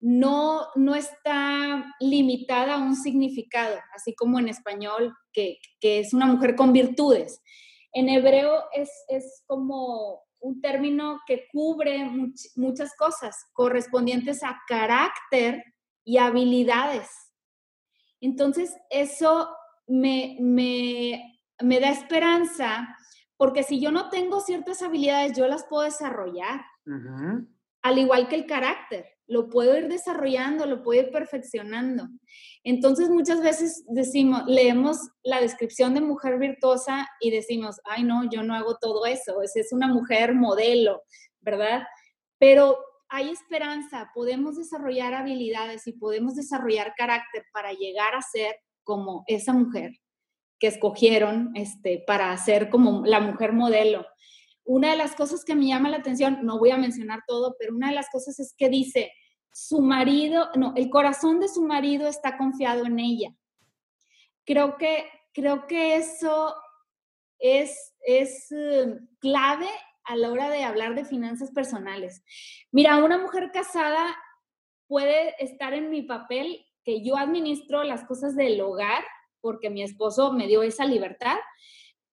no, 0.00 0.68
no 0.76 0.94
está 0.94 1.94
limitada 2.00 2.76
a 2.76 2.78
un 2.78 2.96
significado, 2.96 3.76
así 3.94 4.14
como 4.14 4.38
en 4.38 4.48
español, 4.48 5.14
que, 5.30 5.58
es 5.82 6.14
una 6.14 6.24
mujer 6.24 6.56
con 6.56 6.72
virtudes. 6.72 7.42
En 7.92 8.08
hebreo 8.08 8.64
es, 8.72 8.90
es 9.08 9.44
como 9.46 10.25
un 10.40 10.60
término 10.60 11.20
que 11.26 11.46
cubre 11.52 12.08
muchas 12.56 12.94
cosas 12.96 13.36
correspondientes 13.52 14.42
a 14.42 14.60
carácter 14.66 15.62
y 16.04 16.18
habilidades. 16.18 17.08
Entonces, 18.20 18.74
eso 18.90 19.50
me, 19.86 20.36
me, 20.40 21.80
da 21.80 21.90
esperanza, 21.90 22.96
porque 23.36 23.62
si 23.62 23.80
yo 23.80 23.90
no 23.90 24.08
tengo 24.08 24.40
ciertas 24.40 24.82
habilidades, 24.82 25.36
yo 25.36 25.46
las 25.46 25.64
puedo 25.64 25.82
desarrollar. 25.82 26.64
Al 27.82 27.98
igual 27.98 28.28
que 28.28 28.36
el 28.36 28.46
carácter, 28.46 29.06
lo 29.28 29.48
puedo 29.48 29.76
ir 29.76 29.88
desarrollando, 29.88 30.66
lo 30.66 30.82
puedo 30.82 31.02
ir 31.02 31.10
perfeccionando. 31.10 32.08
Entonces 32.62 33.10
muchas 33.10 33.42
veces 33.42 33.84
decimos, 33.88 34.42
leemos 34.46 34.98
la 35.22 35.40
descripción 35.40 35.94
de 35.94 36.00
mujer 36.00 36.38
virtuosa 36.38 37.08
y 37.20 37.30
decimos, 37.30 37.76
ay 37.84 38.04
no, 38.04 38.28
yo 38.30 38.42
no 38.42 38.54
hago 38.54 38.76
todo 38.76 39.06
eso, 39.06 39.42
es, 39.42 39.72
una 39.72 39.88
mujer 39.88 40.34
modelo, 40.34 41.02
¿verdad? 41.40 41.82
Pero 42.38 42.78
hay 43.08 43.30
esperanza, 43.30 44.10
podemos 44.14 44.56
desarrollar 44.56 45.14
habilidades 45.14 45.86
y 45.86 45.92
podemos 45.92 46.34
desarrollar 46.34 46.94
carácter 46.96 47.44
para 47.52 47.72
llegar 47.72 48.14
a 48.14 48.22
ser 48.22 48.56
como 48.84 49.24
esa 49.26 49.52
mujer 49.52 49.92
que 50.58 50.68
escogieron 50.68 51.50
este, 51.54 52.02
para 52.06 52.36
ser 52.38 52.70
como 52.70 53.04
la 53.04 53.20
mujer 53.20 53.52
modelo. 53.52 54.06
Una 54.66 54.90
de 54.90 54.96
las 54.96 55.14
cosas 55.14 55.44
que 55.44 55.54
me 55.54 55.68
llama 55.68 55.88
la 55.88 55.98
atención, 55.98 56.40
no 56.42 56.58
voy 56.58 56.70
a 56.70 56.76
mencionar 56.76 57.20
todo, 57.26 57.56
pero 57.58 57.74
una 57.74 57.88
de 57.88 57.94
las 57.94 58.10
cosas 58.10 58.38
es 58.38 58.54
que 58.56 58.68
dice, 58.68 59.12
su 59.52 59.80
marido, 59.80 60.50
no, 60.56 60.74
el 60.76 60.90
corazón 60.90 61.40
de 61.40 61.48
su 61.48 61.62
marido 61.62 62.08
está 62.08 62.36
confiado 62.36 62.84
en 62.84 62.98
ella. 62.98 63.30
Creo 64.44 64.76
que, 64.76 65.06
creo 65.32 65.66
que 65.66 65.96
eso 65.96 66.54
es, 67.38 67.94
es 68.00 68.52
eh, 68.52 68.98
clave 69.18 69.68
a 70.04 70.16
la 70.16 70.30
hora 70.30 70.50
de 70.50 70.64
hablar 70.64 70.94
de 70.94 71.04
finanzas 71.04 71.52
personales. 71.52 72.22
Mira, 72.70 73.02
una 73.02 73.18
mujer 73.18 73.50
casada 73.52 74.16
puede 74.86 75.34
estar 75.42 75.74
en 75.74 75.90
mi 75.90 76.02
papel 76.02 76.64
que 76.84 77.02
yo 77.02 77.16
administro 77.16 77.82
las 77.82 78.04
cosas 78.04 78.36
del 78.36 78.60
hogar 78.60 79.04
porque 79.40 79.70
mi 79.70 79.82
esposo 79.82 80.32
me 80.32 80.46
dio 80.46 80.62
esa 80.62 80.84
libertad, 80.84 81.36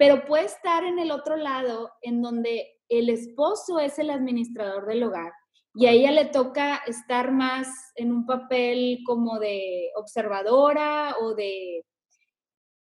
pero 0.03 0.25
puede 0.25 0.47
estar 0.47 0.83
en 0.83 0.99
el 0.99 1.13
otro 1.13 1.37
lado, 1.37 1.93
en 2.01 2.23
donde 2.23 2.81
el 2.89 3.09
esposo 3.09 3.79
es 3.79 4.01
el 4.01 4.11
administrador 4.11 4.85
del 4.85 5.05
hogar 5.05 5.33
y 5.77 5.87
a 5.87 5.93
ella 5.93 6.11
le 6.11 6.25
toca 6.25 6.83
estar 6.89 7.31
más 7.31 7.69
en 7.95 8.11
un 8.11 8.27
papel 8.27 8.99
como 9.07 9.39
de 9.39 9.93
observadora 9.95 11.15
o 11.21 11.37
de 11.37 11.85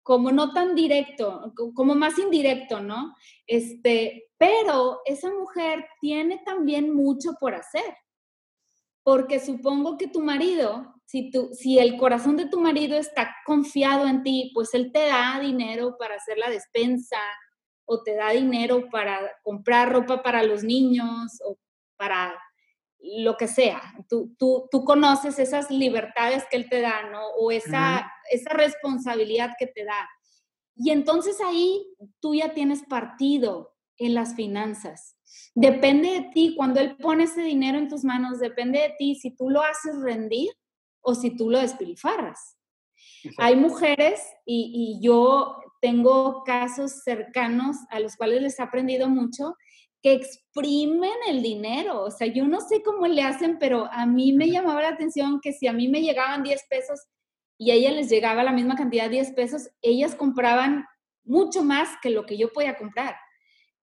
como 0.02 0.32
no 0.32 0.54
tan 0.54 0.74
directo, 0.74 1.52
como 1.74 1.94
más 1.94 2.18
indirecto, 2.18 2.80
¿no? 2.80 3.14
Este, 3.46 4.30
pero 4.38 5.02
esa 5.04 5.30
mujer 5.30 5.84
tiene 6.00 6.40
también 6.46 6.90
mucho 6.94 7.32
por 7.38 7.54
hacer. 7.54 7.98
Porque 9.02 9.40
supongo 9.40 9.96
que 9.96 10.08
tu 10.08 10.20
marido, 10.20 10.94
si, 11.06 11.30
tu, 11.30 11.50
si 11.52 11.78
el 11.78 11.96
corazón 11.96 12.36
de 12.36 12.46
tu 12.46 12.60
marido 12.60 12.96
está 12.96 13.34
confiado 13.44 14.06
en 14.06 14.22
ti, 14.22 14.50
pues 14.54 14.74
él 14.74 14.92
te 14.92 15.06
da 15.06 15.40
dinero 15.40 15.96
para 15.98 16.16
hacer 16.16 16.38
la 16.38 16.50
despensa 16.50 17.18
o 17.84 18.02
te 18.02 18.14
da 18.14 18.30
dinero 18.30 18.88
para 18.90 19.18
comprar 19.42 19.92
ropa 19.92 20.22
para 20.22 20.42
los 20.42 20.62
niños 20.62 21.40
o 21.44 21.58
para 21.96 22.40
lo 23.00 23.36
que 23.36 23.48
sea. 23.48 23.82
Tú, 24.08 24.34
tú, 24.38 24.68
tú 24.70 24.84
conoces 24.84 25.38
esas 25.38 25.70
libertades 25.70 26.44
que 26.50 26.56
él 26.56 26.68
te 26.68 26.80
da, 26.80 27.10
¿no? 27.10 27.26
O 27.38 27.50
esa, 27.50 28.10
esa 28.30 28.50
responsabilidad 28.50 29.52
que 29.58 29.66
te 29.66 29.84
da. 29.84 30.08
Y 30.76 30.90
entonces 30.90 31.38
ahí 31.44 31.84
tú 32.20 32.34
ya 32.34 32.54
tienes 32.54 32.82
partido 32.84 33.74
en 33.96 34.14
las 34.14 34.34
finanzas. 34.34 35.16
Depende 35.54 36.08
de 36.10 36.30
ti, 36.32 36.54
cuando 36.56 36.80
Él 36.80 36.96
pone 36.96 37.24
ese 37.24 37.42
dinero 37.42 37.78
en 37.78 37.88
tus 37.88 38.04
manos, 38.04 38.38
depende 38.38 38.80
de 38.80 38.94
ti 38.98 39.14
si 39.14 39.30
tú 39.30 39.50
lo 39.50 39.62
haces 39.62 40.00
rendir 40.00 40.50
o 41.00 41.14
si 41.14 41.36
tú 41.36 41.50
lo 41.50 41.58
despilfarras. 41.58 42.56
Hay 43.38 43.56
mujeres 43.56 44.20
y, 44.44 44.98
y, 45.00 45.04
yo 45.04 45.58
tengo 45.80 46.42
casos 46.44 47.02
cercanos 47.02 47.76
a 47.90 48.00
los 48.00 48.16
cuales 48.16 48.42
les 48.42 48.58
he 48.58 48.62
aprendido 48.62 49.08
mucho 49.08 49.56
que 50.02 50.12
exprimen 50.12 51.12
el 51.28 51.42
dinero. 51.42 52.02
O 52.02 52.10
sea, 52.10 52.26
yo 52.26 52.46
no 52.46 52.60
sé 52.60 52.82
cómo 52.82 53.06
le 53.06 53.22
hacen, 53.22 53.58
pero 53.58 53.88
a 53.92 54.06
mí 54.06 54.32
me 54.32 54.50
llamaba 54.50 54.82
la 54.82 54.88
atención 54.88 55.40
que 55.40 55.52
si 55.52 55.66
a 55.66 55.72
mí 55.72 55.88
me 55.88 56.00
llegaban 56.00 56.42
10 56.42 56.62
pesos 56.68 57.00
y 57.58 57.70
a 57.70 57.74
ella 57.74 57.92
les 57.92 58.08
llegaba 58.08 58.42
la 58.42 58.52
misma 58.52 58.76
cantidad 58.76 59.04
de 59.04 59.10
10 59.10 59.32
pesos, 59.32 59.68
ellas 59.82 60.14
compraban 60.14 60.86
mucho 61.24 61.62
más 61.62 61.90
que 62.02 62.10
lo 62.10 62.24
que 62.24 62.38
yo 62.38 62.52
podía 62.52 62.76
comprar. 62.76 63.16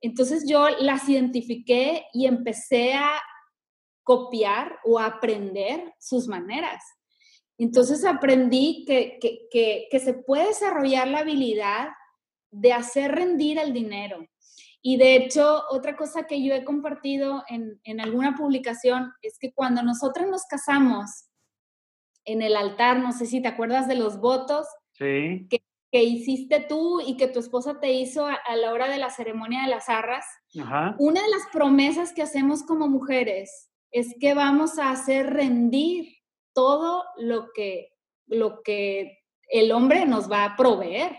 Entonces 0.02 0.46
yo 0.48 0.68
las 0.80 1.08
identifiqué 1.10 2.06
y 2.14 2.26
empecé 2.26 2.94
a 2.94 3.20
copiar 4.04 4.80
o 4.84 5.00
aprender 5.00 5.94
sus 6.00 6.28
maneras. 6.28 6.82
Entonces 7.58 8.06
aprendí 8.06 8.86
que, 8.86 9.18
que, 9.20 10.00
se 10.00 10.14
puede 10.14 10.48
desarrollar 10.48 11.08
la 11.08 11.20
habilidad 11.20 11.90
de 12.52 12.72
hacer 12.72 13.12
rendir 13.12 13.58
el 13.58 13.74
dinero. 13.74 14.26
Y 14.82 14.98
de 14.98 15.16
hecho, 15.16 15.64
otra 15.72 15.98
cosa 15.98 16.28
que 16.28 16.44
yo 16.44 16.54
he 16.54 16.64
compartido 16.64 17.44
en, 17.50 17.82
en 17.84 18.00
alguna 18.00 18.36
publicación 18.36 19.12
es 19.22 19.38
que 19.40 19.52
cuando 19.52 19.82
nosotros 19.82 20.28
nos 20.30 20.46
casamos 20.46 21.28
en 22.26 22.42
el 22.42 22.56
altar, 22.56 23.00
no 23.00 23.12
sé 23.12 23.26
si 23.26 23.42
te 23.42 23.48
acuerdas 23.48 23.88
de 23.88 23.96
los 23.96 24.20
votos, 24.20 24.68
sí. 24.94 25.48
que 25.50 25.67
que 25.92 26.04
hiciste 26.04 26.60
tú 26.60 27.00
y 27.02 27.16
que 27.18 27.28
tu 27.28 27.40
esposa 27.40 27.80
te 27.80 27.94
hizo 27.94 28.26
a, 28.26 28.56
la 28.56 28.74
hora 28.74 28.90
de 28.90 28.98
la 28.98 29.10
ceremonia 29.10 29.64
de 29.64 29.70
las 29.70 29.90
arras, 29.90 30.26
una 30.98 31.22
de 31.22 31.30
las 31.30 31.48
promesas 31.52 32.14
que 32.14 32.22
hacemos 32.22 32.64
como 32.64 32.88
mujeres 32.88 33.70
es 33.92 34.16
que 34.20 34.34
vamos 34.34 34.80
a 34.80 34.92
hacer 34.92 35.28
rendir 35.28 36.18
todo 36.54 37.04
lo 37.18 37.52
que, 37.54 37.94
lo 38.26 38.62
que 38.64 39.20
el 39.50 39.72
hombre 39.72 40.06
nos 40.06 40.30
va 40.30 40.44
a 40.44 40.56
proveer. 40.56 41.16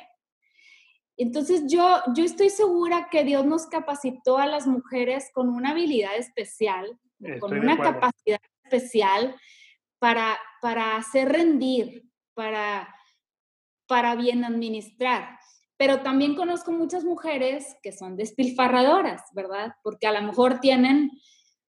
Entonces 1.17 1.65
yo, 1.67 2.03
yo 2.15 2.25
estoy 2.25 2.51
segura 2.51 3.09
que 3.11 3.25
Dios 3.25 3.45
nos 3.45 3.67
capacitó 3.67 4.39
a 4.39 4.47
las 4.47 4.67
mujeres 4.67 5.31
con 5.33 5.49
una 5.49 5.71
habilidad 5.71 6.17
especial, 6.17 6.99
con 7.41 7.59
una 7.59 7.77
capacidad 7.77 8.41
especial 8.65 9.35
para, 9.99 10.39
para 10.61 10.97
hacer 10.97 11.31
rendir, 11.31 12.05
para 12.35 12.95
para 13.89 14.15
bien 14.15 14.45
administrar. 14.45 15.39
Pero 15.77 16.01
también 16.01 16.37
conozco 16.37 16.71
muchas 16.71 17.05
mujeres 17.05 17.77
que 17.83 17.93
son 17.93 18.17
despilfarradoras, 18.17 19.23
¿verdad? 19.35 19.73
Porque 19.83 20.07
a 20.07 20.13
lo 20.13 20.27
mejor 20.27 20.61
tienen 20.61 21.11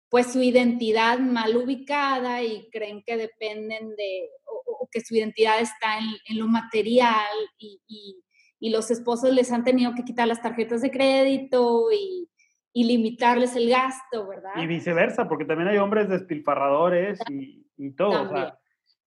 pues 0.09 0.33
su 0.33 0.41
identidad 0.41 1.19
mal 1.19 1.55
ubicada 1.55 2.41
y 2.41 2.67
creen 2.71 3.03
que 3.05 3.15
dependen 3.15 3.95
de, 3.95 4.29
o, 4.45 4.89
que 4.91 5.01
su 5.01 5.15
identidad 5.15 5.59
está 5.61 5.99
en, 5.99 6.39
lo 6.39 6.47
material 6.47 7.29
y, 7.59 7.79
y, 7.87 8.69
los 8.71 8.89
esposos 8.91 9.31
les 9.31 9.51
han 9.51 9.63
tenido 9.63 9.93
que 9.95 10.03
quitar 10.03 10.27
las 10.27 10.41
tarjetas 10.41 10.81
de 10.81 10.91
crédito 10.91 11.91
y, 11.91 12.27
y 12.73 12.83
limitarles 12.85 13.55
el 13.55 13.69
gasto, 13.69 14.27
¿verdad? 14.27 14.51
Y 14.57 14.65
viceversa, 14.65 15.27
porque 15.27 15.45
también 15.45 15.69
hay 15.69 15.77
hombres 15.77 16.09
despilfarradores 16.09 17.19
y, 17.29 17.67
y 17.77 17.91
todo. 17.91 18.23
O 18.23 18.29
sea, 18.29 18.57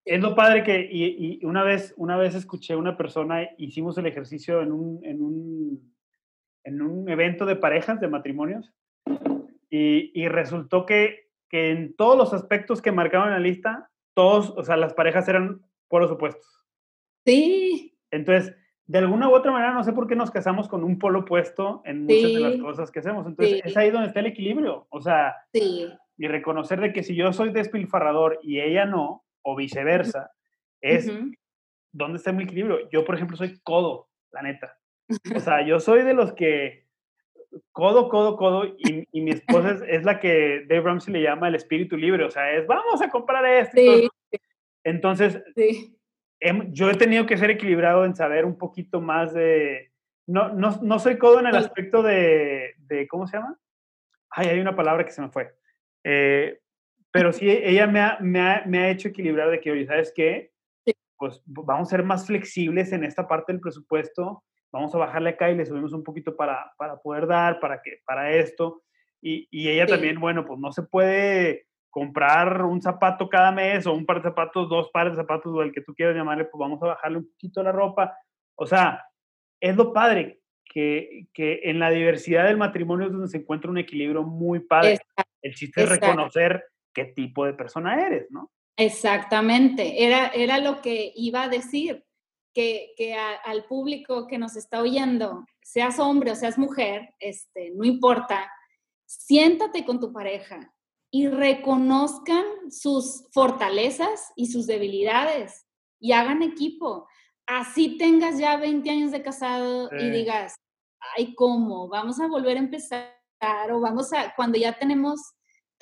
es 0.04 0.20
lo 0.20 0.34
padre 0.34 0.64
que, 0.64 0.88
y, 0.90 1.44
una, 1.44 1.62
vez, 1.62 1.94
una 1.96 2.16
vez 2.16 2.34
escuché 2.34 2.74
a 2.74 2.78
una 2.78 2.96
persona, 2.96 3.48
hicimos 3.56 3.96
el 3.98 4.06
ejercicio 4.06 4.62
en 4.62 4.72
un, 4.72 5.04
en 5.04 5.22
un, 5.22 5.94
en 6.64 6.82
un 6.82 7.08
evento 7.08 7.46
de 7.46 7.56
parejas, 7.56 8.00
de 8.00 8.08
matrimonios, 8.08 8.72
y, 9.70 10.10
y 10.20 10.28
resultó 10.28 10.86
que, 10.86 11.30
que, 11.48 11.70
en 11.70 11.94
todos 11.94 12.16
los 12.16 12.34
aspectos 12.34 12.82
que 12.82 12.92
marcaban 12.92 13.30
la 13.30 13.38
lista, 13.38 13.90
todos, 14.14 14.50
o 14.50 14.64
sea, 14.64 14.76
las 14.76 14.94
parejas 14.94 15.28
eran 15.28 15.62
por 15.88 16.02
los 16.02 16.10
opuestos. 16.10 16.66
Sí. 17.24 17.96
Entonces, 18.10 18.54
de 18.86 18.98
alguna 18.98 19.28
u 19.28 19.34
otra 19.34 19.52
manera, 19.52 19.72
no 19.72 19.84
sé 19.84 19.92
por 19.92 20.06
qué 20.06 20.16
nos 20.16 20.30
casamos 20.30 20.68
con 20.68 20.84
un 20.84 20.98
polo 20.98 21.20
opuesto 21.20 21.82
en 21.84 22.02
muchas 22.02 22.32
de 22.32 22.40
las 22.40 22.56
cosas 22.56 22.90
que 22.90 22.98
hacemos. 22.98 23.26
Entonces, 23.26 23.62
es 23.64 23.76
ahí 23.76 23.90
donde 23.90 24.08
está 24.08 24.20
el 24.20 24.26
equilibrio. 24.26 24.86
O 24.90 25.00
sea, 25.00 25.36
y 25.52 26.26
reconocer 26.28 26.80
de 26.80 26.92
que 26.92 27.02
si 27.02 27.14
yo 27.14 27.32
soy 27.32 27.50
despilfarrador 27.50 28.38
y 28.42 28.60
ella 28.60 28.84
no, 28.84 29.24
o 29.42 29.56
viceversa, 29.56 30.30
es 30.80 31.10
dónde 31.92 32.18
está 32.18 32.32
mi 32.32 32.44
equilibrio. 32.44 32.88
Yo, 32.90 33.04
por 33.04 33.14
ejemplo, 33.14 33.36
soy 33.36 33.60
codo, 33.62 34.08
la 34.32 34.42
neta. 34.42 34.78
O 35.08 35.08
sea, 35.40 35.66
yo 35.66 35.80
soy 35.80 36.02
de 36.02 36.14
los 36.14 36.32
que 36.32 36.86
codo, 37.70 38.08
codo, 38.08 38.36
codo, 38.36 38.64
y, 38.66 39.06
y 39.12 39.20
mi 39.20 39.32
esposa 39.32 39.78
es, 39.86 40.04
la 40.04 40.18
que 40.18 40.64
Dave 40.68 40.80
Ramsey 40.80 41.12
le 41.12 41.22
llama 41.22 41.48
el 41.48 41.54
espíritu 41.54 41.96
libre. 41.96 42.24
O 42.24 42.30
sea, 42.30 42.52
es 42.52 42.66
vamos 42.66 43.02
a 43.02 43.10
comprar 43.10 43.44
esto. 43.44 44.10
Entonces, 44.84 45.42
sí 45.54 45.98
yo 46.70 46.90
he 46.90 46.94
tenido 46.94 47.26
que 47.26 47.36
ser 47.36 47.50
equilibrado 47.50 48.04
en 48.04 48.14
saber 48.14 48.44
un 48.44 48.58
poquito 48.58 49.00
más 49.00 49.32
de... 49.32 49.92
No, 50.26 50.50
no, 50.50 50.78
no 50.82 50.98
soy 50.98 51.18
codo 51.18 51.40
en 51.40 51.46
el 51.46 51.56
aspecto 51.56 52.02
de, 52.02 52.74
de, 52.78 53.08
¿Cómo 53.08 53.26
se 53.26 53.36
llama? 53.36 53.58
Ay, 54.30 54.48
hay 54.48 54.60
una 54.60 54.76
palabra 54.76 55.04
que 55.04 55.10
se 55.10 55.20
me 55.20 55.30
fue. 55.30 55.54
Eh, 56.04 56.60
pero 57.12 57.32
sí, 57.32 57.48
ella 57.48 57.86
me 57.86 58.00
ha, 58.00 58.18
me, 58.20 58.40
ha, 58.40 58.62
me 58.66 58.78
ha, 58.78 58.90
hecho 58.90 59.08
equilibrar 59.08 59.50
de 59.50 59.60
que, 59.60 59.70
oye, 59.70 59.86
¿sabes 59.86 60.12
qué? 60.16 60.50
Pues 61.18 61.40
vamos 61.44 61.88
a 61.88 61.90
ser 61.90 62.02
más 62.02 62.26
flexibles 62.26 62.92
en 62.92 63.04
esta 63.04 63.28
parte 63.28 63.52
del 63.52 63.60
presupuesto, 63.60 64.42
vamos 64.72 64.94
a 64.94 64.98
bajarle 64.98 65.30
acá 65.30 65.50
y 65.50 65.56
le 65.56 65.66
subimos 65.66 65.92
un 65.92 66.02
poquito 66.02 66.34
para, 66.34 66.72
para 66.78 66.96
poder 66.96 67.26
dar, 67.26 67.60
para, 67.60 67.82
que, 67.82 68.00
para 68.06 68.32
esto. 68.32 68.82
Y, 69.20 69.46
y 69.50 69.68
ella 69.68 69.86
también, 69.86 70.18
bueno, 70.18 70.44
pues 70.44 70.58
no 70.58 70.72
se 70.72 70.82
puede 70.82 71.66
comprar 71.90 72.62
un 72.62 72.80
zapato 72.80 73.28
cada 73.28 73.52
mes 73.52 73.86
o 73.86 73.92
un 73.92 74.06
par 74.06 74.16
de 74.16 74.30
zapatos, 74.30 74.68
dos 74.70 74.90
pares 74.90 75.12
de 75.12 75.22
zapatos 75.22 75.52
o 75.54 75.62
el 75.62 75.72
que 75.72 75.82
tú 75.82 75.94
quieras 75.94 76.16
llamarle, 76.16 76.46
pues 76.46 76.58
vamos 76.58 76.82
a 76.82 76.86
bajarle 76.86 77.18
un 77.18 77.30
poquito 77.30 77.62
la 77.62 77.70
ropa. 77.70 78.16
O 78.56 78.66
sea, 78.66 79.04
es 79.60 79.76
lo 79.76 79.92
padre 79.92 80.40
que, 80.64 81.26
que 81.34 81.60
en 81.64 81.78
la 81.78 81.90
diversidad 81.90 82.46
del 82.46 82.56
matrimonio 82.56 83.06
es 83.06 83.12
donde 83.12 83.28
se 83.28 83.36
encuentra 83.36 83.70
un 83.70 83.76
equilibrio 83.76 84.22
muy 84.22 84.60
padre. 84.60 84.98
el 85.42 85.54
chiste 85.54 85.82
es 85.82 85.88
reconocer 85.90 86.64
qué 86.92 87.04
tipo 87.04 87.44
de 87.44 87.54
persona 87.54 87.94
eres, 88.06 88.30
¿no? 88.30 88.50
Exactamente, 88.76 90.04
era, 90.04 90.28
era 90.28 90.58
lo 90.58 90.80
que 90.80 91.12
iba 91.14 91.42
a 91.42 91.48
decir, 91.48 92.04
que, 92.54 92.92
que 92.96 93.14
al 93.14 93.64
público 93.64 94.26
que 94.26 94.38
nos 94.38 94.56
está 94.56 94.82
oyendo, 94.82 95.46
seas 95.62 95.98
hombre 95.98 96.32
o 96.32 96.34
seas 96.34 96.58
mujer, 96.58 97.14
este, 97.18 97.70
no 97.74 97.84
importa, 97.84 98.50
siéntate 99.06 99.84
con 99.84 100.00
tu 100.00 100.12
pareja, 100.12 100.72
y 101.14 101.28
reconozcan 101.28 102.44
sus 102.70 103.26
fortalezas 103.32 104.32
y 104.34 104.46
sus 104.46 104.66
debilidades 104.66 105.66
y 106.00 106.12
hagan 106.12 106.42
equipo. 106.42 107.06
Así 107.46 107.98
tengas 107.98 108.38
ya 108.38 108.56
20 108.56 108.88
años 108.88 109.12
de 109.12 109.22
casado 109.22 109.90
y 109.92 110.08
digas, 110.08 110.54
ay, 111.16 111.34
¿cómo? 111.34 111.86
Vamos 111.88 112.18
a 112.18 112.28
volver 112.28 112.56
a 112.56 112.60
empezar 112.60 113.12
o 113.70 113.80
vamos 113.80 114.10
a, 114.14 114.34
cuando 114.34 114.58
ya 114.58 114.78
tenemos 114.78 115.20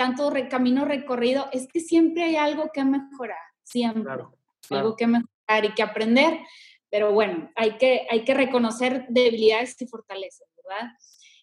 tanto 0.01 0.33
camino 0.49 0.87
recorrido, 0.87 1.51
es 1.53 1.69
que 1.69 1.79
siempre 1.79 2.23
hay 2.23 2.37
algo 2.37 2.71
que 2.73 2.83
mejorar, 2.83 3.37
siempre. 3.63 4.11
Algo 4.71 4.97
que 4.97 5.07
mejorar 5.07 5.65
y 5.65 5.75
que 5.75 5.83
aprender. 5.83 6.39
Pero 6.89 7.13
bueno, 7.13 7.51
hay 7.55 7.77
que, 7.77 8.07
hay 8.09 8.25
que 8.25 8.33
reconocer 8.33 9.05
debilidades 9.11 9.77
y 9.83 9.87
fortalezas, 9.87 10.49
¿verdad? 10.57 10.89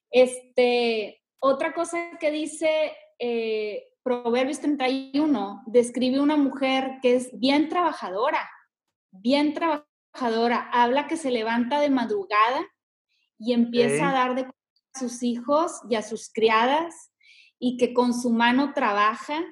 Este, 0.09 1.21
otra 1.37 1.75
cosa 1.75 2.17
que 2.19 2.31
dice 2.31 2.93
eh, 3.19 3.89
Proverbios 4.01 4.59
31 4.59 5.61
describe 5.67 6.19
una 6.19 6.35
mujer 6.35 6.97
que 7.03 7.15
es 7.15 7.29
bien 7.37 7.69
trabajadora, 7.69 8.49
bien 9.11 9.53
trabajadora, 9.53 10.67
habla 10.73 11.05
que 11.05 11.17
se 11.17 11.29
levanta 11.29 11.79
de 11.79 11.91
madrugada 11.91 12.65
y 13.37 13.53
empieza 13.53 14.09
a 14.09 14.13
dar 14.13 14.33
de 14.33 14.41
a 14.41 14.99
sus 14.99 15.21
hijos 15.21 15.79
y 15.87 15.93
a 15.93 16.01
sus 16.01 16.31
criadas 16.33 17.11
y 17.59 17.77
que 17.77 17.93
con 17.93 18.13
su 18.13 18.29
mano 18.29 18.73
trabaja. 18.73 19.43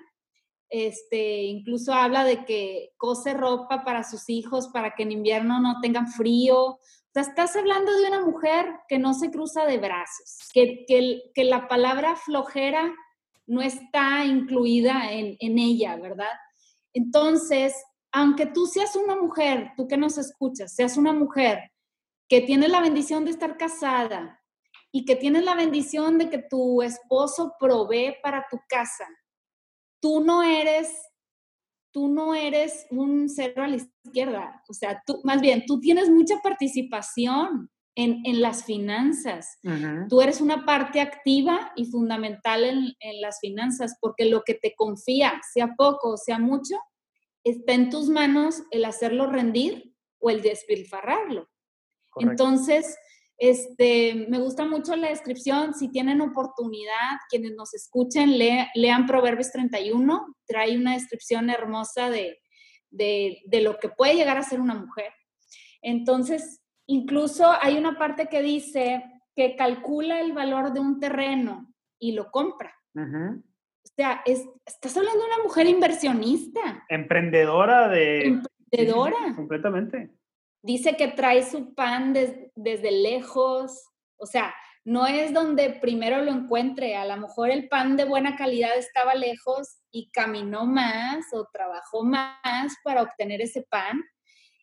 Este, 0.70 1.44
incluso 1.44 1.94
habla 1.94 2.24
de 2.24 2.44
que 2.44 2.94
cose 2.98 3.34
ropa 3.34 3.84
para 3.84 4.04
sus 4.04 4.30
hijos 4.30 4.70
para 4.70 4.96
que 4.96 5.04
en 5.04 5.12
invierno 5.12 5.60
no 5.60 5.80
tengan 5.82 6.08
frío. 6.08 6.58
O 6.58 6.80
sea, 7.14 7.24
estás 7.24 7.56
hablando 7.56 7.96
de 7.96 8.08
una 8.08 8.26
mujer 8.26 8.66
que 8.88 8.98
no 8.98 9.14
se 9.14 9.32
cruza 9.32 9.66
de 9.66 9.78
brazos, 9.78 10.50
que, 10.54 10.86
que, 10.88 11.32
que 11.34 11.44
la 11.44 11.68
palabra 11.68 12.16
flojera 12.16 12.94
no 13.48 13.62
está 13.62 14.26
incluida 14.26 15.12
en, 15.12 15.60
ella, 15.60 15.96
¿verdad? 15.98 16.34
Entonces, 16.94 17.76
aunque 18.12 18.46
tú 18.46 18.66
seas 18.66 18.96
una 18.96 19.16
mujer, 19.16 19.72
tú 19.78 19.88
que 19.88 19.98
nos 19.98 20.18
escuchas, 20.18 20.74
seas 20.74 20.98
una 20.98 21.14
mujer 21.14 21.72
que 22.28 22.42
tiene 22.42 22.68
la 22.68 22.82
bendición 22.82 23.26
de 23.26 23.32
estar 23.32 23.58
casada 23.58 24.42
y 24.96 25.04
que 25.04 25.18
tienes 25.18 25.44
la 25.44 25.56
bendición 25.56 26.18
de 26.18 26.30
que 26.30 26.38
tu 26.38 26.82
esposo 26.82 27.54
provee 27.60 28.16
para 28.24 28.46
tu 28.50 28.62
casa, 28.66 29.06
tú 30.00 30.22
no 30.22 30.42
eres 30.42 30.90
tú 31.92 32.08
no 32.08 32.34
eres 32.34 32.88
un 32.92 33.28
cero 33.28 33.64
a 33.64 33.68
la 33.68 33.76
izquierda, 33.76 34.64
o 34.70 34.74
sea, 34.74 35.04
tú 35.06 35.20
más 35.26 35.42
bien 35.42 35.66
tú 35.66 35.82
tienes 35.82 36.10
mucha 36.10 36.38
participación 36.42 37.70
en, 37.96 38.42
las 38.42 38.64
finanzas. 38.64 39.58
Tú 40.10 40.22
eres 40.22 40.40
una 40.40 40.66
parte 40.66 41.02
activa 41.02 41.74
y 41.76 41.86
fundamental 41.86 42.64
en, 42.64 43.22
las 43.22 43.40
finanzas 43.42 43.98
porque 44.00 44.26
lo 44.26 44.44
que 44.44 44.54
te 44.54 44.76
confía, 44.76 45.42
sea 45.54 45.76
poco 45.76 46.12
o 46.12 46.18
sea 46.18 46.40
mucho, 46.40 46.78
está 47.44 47.74
en 47.74 47.90
tus 47.90 48.08
manos 48.08 48.64
el 48.72 48.86
hacerlo 48.86 49.28
rendir 49.28 49.94
o 50.20 50.30
el 50.30 50.42
despilfarrarlo. 50.42 51.50
Entonces, 52.18 52.98
este, 53.38 54.28
me 54.30 54.40
gusta 54.40 54.66
mucho 54.66 54.96
la 54.96 55.10
descripción. 55.10 55.74
Si 55.74 55.90
tienen 55.90 56.22
oportunidad, 56.22 57.18
quienes 57.30 57.54
nos 57.56 57.74
escuchen, 57.74 58.38
lean 58.38 59.06
Proverbios 59.06 59.52
31. 59.52 60.36
Trae 60.48 60.78
una 60.78 60.94
descripción 60.94 61.50
hermosa 61.50 62.10
de, 62.10 62.40
de, 62.90 63.42
de, 63.46 63.62
lo 63.62 63.78
que 63.78 63.90
puede 63.90 64.16
llegar 64.16 64.38
a 64.38 64.44
ser 64.44 64.60
una 64.60 64.76
mujer. 64.76 65.12
Entonces, 65.82 66.62
Incluso 66.88 67.52
hay 67.62 67.78
una 67.78 67.98
parte 67.98 68.28
que 68.28 68.42
dice 68.42 69.04
que 69.36 69.56
calcula 69.56 70.22
el 70.22 70.34
valor 70.34 70.72
de 70.72 70.80
un 70.80 71.00
terreno 71.00 71.74
y 72.00 72.12
lo 72.12 72.30
compra. 72.30 72.74
O 72.96 73.88
sea, 73.96 74.22
estás 74.26 74.96
hablando 74.96 75.20
de 75.20 75.28
una 75.28 75.44
mujer 75.44 75.68
inversionista. 75.68 76.86
Emprendedora 76.90 77.90
de... 77.90 78.40
Emprendedora. 78.72 79.36
completamente. 79.36 80.12
Dice 80.66 80.98
que 80.98 81.10
trae 81.10 81.44
su 81.44 81.76
pan 81.76 82.12
desde 82.56 82.92
lejos. 82.92 83.84
O 84.18 84.26
sea, 84.26 84.52
no 84.84 85.06
es 85.06 85.32
donde 85.32 85.70
primero 85.70 86.24
lo 86.24 86.32
encuentre. 86.32 86.96
A 86.96 87.06
lo 87.06 87.18
mejor 87.18 87.52
el 87.52 87.70
pan 87.70 87.96
de 87.98 88.06
buena 88.06 88.36
calidad 88.36 88.76
estaba 88.76 89.14
lejos 89.14 89.78
y 89.92 90.10
caminó 90.10 90.66
más 90.66 91.28
o 91.34 91.48
trabajó 91.54 92.04
más 92.04 92.76
para 92.84 93.04
obtener 93.04 93.42
ese 93.42 93.62
pan. 93.62 94.04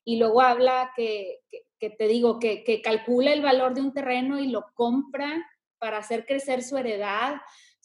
Y 0.05 0.16
luego 0.16 0.40
habla 0.40 0.90
que, 0.96 1.38
que 1.78 1.90
te 1.90 2.09
digo, 2.09 2.40
que, 2.40 2.64
que, 2.64 2.82
calcula 2.82 3.32
el 3.32 3.40
valor 3.40 3.72
de 3.72 3.82
un 3.82 3.92
terreno 3.92 4.40
y 4.40 4.48
lo 4.48 4.64
compra 4.74 5.40
para 5.78 5.98
hacer 5.98 6.26
crecer 6.26 6.64
su 6.64 6.76
heredad. 6.76 7.36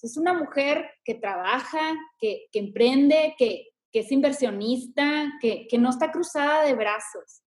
Es 0.01 0.18
una 0.18 0.34
mujer 0.34 0.89
que 1.03 1.13
trabaja, 1.13 1.95
que, 2.18 2.47
que 2.51 2.57
emprende, 2.57 3.36
que, 3.38 3.68
que, 3.91 3.99
es 3.99 4.11
inversionista, 4.11 5.32
que, 5.39 5.68
no 5.78 5.91
está 5.91 6.11
cruzada 6.11 6.63
de 6.63 6.74
brazos. 6.74 7.43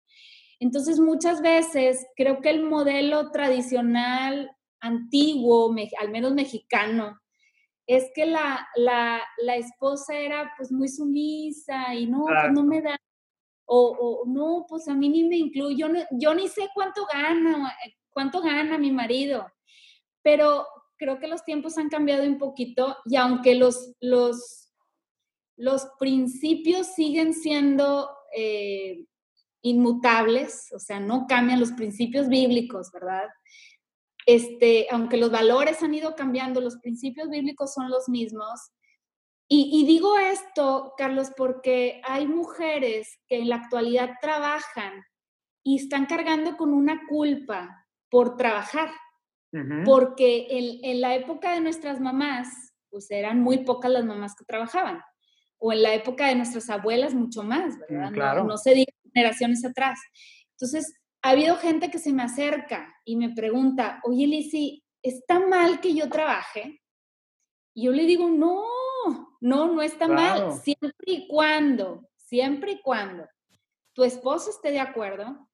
Entonces, 0.61 0.99
muchas 0.99 1.41
veces 1.41 2.07
creo 2.17 2.41
que 2.41 2.51
el 2.51 2.65
modelo 2.65 3.31
tradicional, 3.31 4.51
antiguo, 4.81 5.75
al 5.99 6.11
menos 6.11 6.35
mexicano, 6.35 7.19
es 7.87 8.11
que 8.15 8.27
la, 8.27 8.69
la, 8.77 9.23
la 9.39 9.57
esposa 9.57 10.19
era 10.19 10.53
pues 10.57 10.71
muy 10.71 10.89
sumisa 10.89 11.95
y 11.95 12.07
no, 12.07 12.25
pues, 12.27 12.53
no 12.53 12.63
me 12.65 12.83
da 12.83 12.99
o, 13.71 14.25
no, 14.27 14.65
pues 14.69 14.89
a 14.89 14.95
mí 14.95 15.09
ni 15.09 15.25
me 15.25 15.37
incluye, 15.37 15.77
yo, 15.77 15.89
yo 16.13 16.35
ni 16.35 16.49
sé 16.49 16.71
cuánto 16.75 17.07
gana, 17.13 17.75
eh, 17.85 17.95
cuánto 18.09 18.41
gana 18.41 18.79
mi 18.79 18.91
marido, 18.91 19.47
pero 20.23 20.67
creo 20.97 21.19
que 21.19 21.29
los 21.29 21.45
tiempos 21.45 21.77
han 21.77 21.91
cambiado 21.91 22.25
un 22.25 22.39
poquito 22.39 22.97
y 23.05 23.17
aunque 23.17 23.55
los, 23.55 23.95
los, 24.01 24.73
los 25.57 25.87
principios 25.99 26.89
siguen 26.95 27.35
siendo 27.35 28.11
eh, 28.35 29.05
inmutables, 29.63 30.73
o 30.75 30.79
sea, 30.79 31.01
no 31.01 31.27
cambian 31.27 31.61
los 31.61 31.73
principios 31.73 32.29
bíblicos, 32.29 32.91
¿verdad? 32.93 33.29
Este, 34.27 34.87
aunque 34.91 35.17
los 35.17 35.31
valores 35.31 35.83
han 35.83 35.95
ido 35.95 36.15
cambiando, 36.15 36.61
los 36.61 36.77
principios 36.79 37.29
bíblicos 37.29 37.73
son 37.73 37.91
los 37.91 38.09
mismos, 38.09 38.73
y, 39.51 39.87
digo 39.87 40.19
esto, 40.19 40.93
Carlos, 40.99 41.33
porque 41.35 42.03
hay 42.05 42.27
mujeres 42.27 43.19
que 43.27 43.39
en 43.39 43.49
la 43.49 43.57
actualidad 43.57 44.11
trabajan 44.21 44.93
y 45.65 45.77
están 45.77 46.05
cargando 46.05 46.59
con 46.59 46.75
una 46.75 47.01
culpa 47.09 47.87
por 48.11 48.37
trabajar, 48.37 48.91
porque 49.87 50.81
en, 50.83 51.01
la 51.01 51.15
época 51.15 51.55
de 51.55 51.63
nuestras 51.63 51.99
mamás, 51.99 52.75
pues 52.91 53.11
eran 53.11 53.41
muy 53.41 53.65
pocas 53.65 53.91
las 53.91 54.05
mamás 54.05 54.35
que 54.37 54.45
trabajaban, 54.45 55.01
o 55.57 55.73
en 55.73 55.83
la 55.83 55.95
época 55.95 56.27
de 56.27 56.35
nuestras 56.35 56.69
abuelas 56.69 57.15
mucho 57.15 57.43
más, 57.43 57.79
¿verdad? 57.79 58.13
Claro. 58.13 58.45
No, 58.45 58.59
se 58.59 58.75
diga 58.75 58.93
generaciones 59.13 59.65
atrás. 59.65 59.99
Entonces, 60.53 60.95
ha 61.23 61.31
habido 61.31 61.57
gente 61.57 61.91
que 61.91 61.99
se 61.99 62.13
me 62.13 62.23
acerca 62.23 62.95
y 63.05 63.17
me 63.17 63.31
pregunta, 63.31 64.01
oye, 64.05 64.27
Lizzy, 64.27 64.85
¿está 65.03 65.41
mal 65.41 65.81
que 65.81 65.95
yo 65.95 66.09
trabaje? 66.09 66.81
Y 67.75 67.85
yo 67.85 67.93
le 67.93 68.07
digo, 68.07 68.29
no, 68.31 68.65
no, 69.41 69.73
no 69.73 69.83
está 69.83 70.09
mal, 70.09 70.53
siempre 70.61 71.07
y 71.07 71.29
cuando, 71.29 72.09
siempre 72.17 72.73
y 72.73 72.83
cuando 72.83 73.27
tu 73.93 74.05
esposo 74.05 74.51
esté 74.51 74.71
de 74.71 74.81
acuerdo 74.81 75.49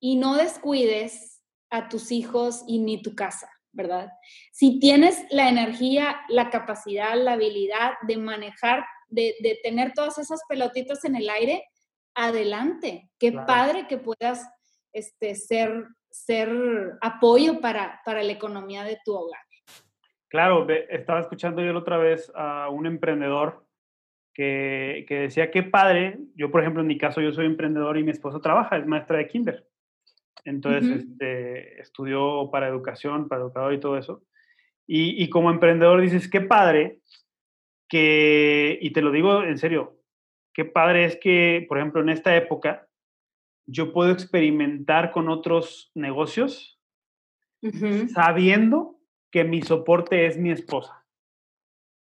y 0.00 0.16
no 0.16 0.36
descuides 0.36 1.42
a 1.70 1.88
tus 1.88 2.12
hijos 2.12 2.62
y 2.66 2.78
ni 2.78 3.00
tu 3.00 3.14
casa, 3.14 3.50
¿verdad? 3.72 4.10
Si 4.52 4.78
tienes 4.78 5.24
la 5.30 5.48
energía, 5.48 6.20
la 6.28 6.50
capacidad, 6.50 7.14
la 7.16 7.32
habilidad 7.32 7.92
de 8.06 8.18
manejar, 8.18 8.84
de, 9.08 9.34
tener 9.62 9.92
todas 9.94 10.18
esas 10.18 10.40
pelotitas 10.48 11.04
en 11.04 11.16
el 11.16 11.28
aire, 11.30 11.64
adelante. 12.16 13.10
Qué 13.18 13.32
padre 13.32 13.86
que 13.86 13.98
puedas 13.98 14.48
este, 14.92 15.34
ser, 15.34 15.86
ser 16.10 16.50
apoyo 17.02 17.60
para, 17.60 18.00
para 18.04 18.22
la 18.22 18.32
economía 18.32 18.82
de 18.82 18.98
tu 19.04 19.14
hogar. 19.14 19.40
Claro, 20.28 20.66
estaba 20.68 21.20
escuchando 21.20 21.62
yo 21.62 21.72
la 21.72 21.78
otra 21.78 21.98
vez 21.98 22.32
a 22.34 22.68
un 22.68 22.86
emprendedor 22.86 23.64
que, 24.34 25.04
que, 25.08 25.20
decía, 25.20 25.50
qué 25.50 25.62
padre, 25.62 26.18
yo 26.34 26.50
por 26.50 26.60
ejemplo 26.60 26.82
en 26.82 26.88
mi 26.88 26.98
caso 26.98 27.20
yo 27.20 27.32
soy 27.32 27.46
emprendedor 27.46 27.96
y 27.96 28.02
mi 28.02 28.10
esposa 28.10 28.40
trabaja, 28.40 28.76
es 28.76 28.86
maestra 28.86 29.18
de 29.18 29.28
kinder. 29.28 29.66
Entonces 30.44 31.04
este, 31.04 31.80
estudió 31.80 32.50
para 32.50 32.68
educación, 32.68 33.28
para 33.28 33.42
educador 33.42 33.72
y 33.74 33.80
todo 33.80 33.98
eso. 33.98 34.22
Y, 34.86 35.22
y, 35.22 35.28
como 35.28 35.50
emprendedor 35.50 36.00
dices, 36.00 36.30
qué 36.30 36.40
padre 36.40 37.00
que, 37.88 38.78
y 38.80 38.92
te 38.92 39.02
lo 39.02 39.10
digo 39.10 39.42
en 39.42 39.58
serio, 39.58 39.95
qué 40.56 40.64
padre 40.64 41.04
es 41.04 41.16
que, 41.16 41.66
por 41.68 41.76
ejemplo, 41.76 42.00
en 42.00 42.08
esta 42.08 42.34
época, 42.34 42.88
yo 43.66 43.92
puedo 43.92 44.10
experimentar 44.10 45.12
con 45.12 45.28
otros 45.28 45.90
negocios 45.94 46.80
sabiendo 48.14 48.98
que 49.30 49.44
mi 49.44 49.60
soporte 49.60 50.24
es 50.24 50.38
mi 50.38 50.50
esposa. 50.50 51.04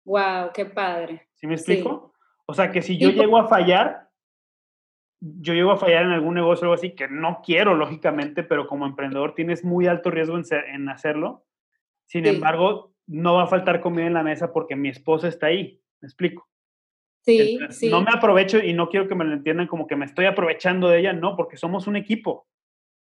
Wow, 0.05 0.51
qué 0.53 0.63
padre. 0.63 1.27
¿Sí 1.33 1.45
me 1.45 1.55
explico? 1.55 2.13
O 2.45 2.53
sea, 2.53 2.71
que 2.71 2.81
si 2.81 2.97
yo 2.97 3.09
llego 3.09 3.37
a 3.37 3.49
fallar, 3.49 4.07
yo 5.19 5.53
llego 5.53 5.71
a 5.71 5.77
fallar 5.77 6.03
en 6.03 6.11
algún 6.11 6.35
negocio 6.35 6.61
o 6.61 6.71
algo 6.71 6.75
así, 6.75 6.95
que 6.95 7.09
no 7.09 7.41
quiero, 7.43 7.75
lógicamente, 7.75 8.43
pero 8.43 8.65
como 8.65 8.85
emprendedor 8.85 9.35
tienes 9.35 9.65
muy 9.65 9.87
alto 9.87 10.09
riesgo 10.09 10.37
en, 10.37 10.87
hacerlo. 10.87 11.45
Sin 12.05 12.25
embargo, 12.25 12.93
no 13.07 13.33
va 13.33 13.43
a 13.43 13.47
faltar 13.47 13.81
comida 13.81 14.05
en 14.05 14.13
la 14.13 14.23
mesa 14.23 14.53
porque 14.53 14.77
mi 14.77 14.87
esposa 14.87 15.27
está 15.27 15.47
ahí. 15.47 15.81
¿Me 15.99 16.05
explico? 16.05 16.47
Sí, 17.27 17.59
sí. 17.71 17.89
No 17.89 18.01
me 18.01 18.11
aprovecho 18.11 18.57
y 18.59 18.71
no 18.71 18.87
quiero 18.87 19.09
que 19.09 19.15
me 19.15 19.25
lo 19.25 19.33
entiendan 19.33 19.67
como 19.67 19.85
que 19.85 19.97
me 19.97 20.05
estoy 20.05 20.25
aprovechando 20.25 20.87
de 20.87 20.99
ella, 20.99 21.11
no, 21.11 21.35
porque 21.35 21.57
somos 21.57 21.85
un 21.85 21.97
equipo. 21.97 22.47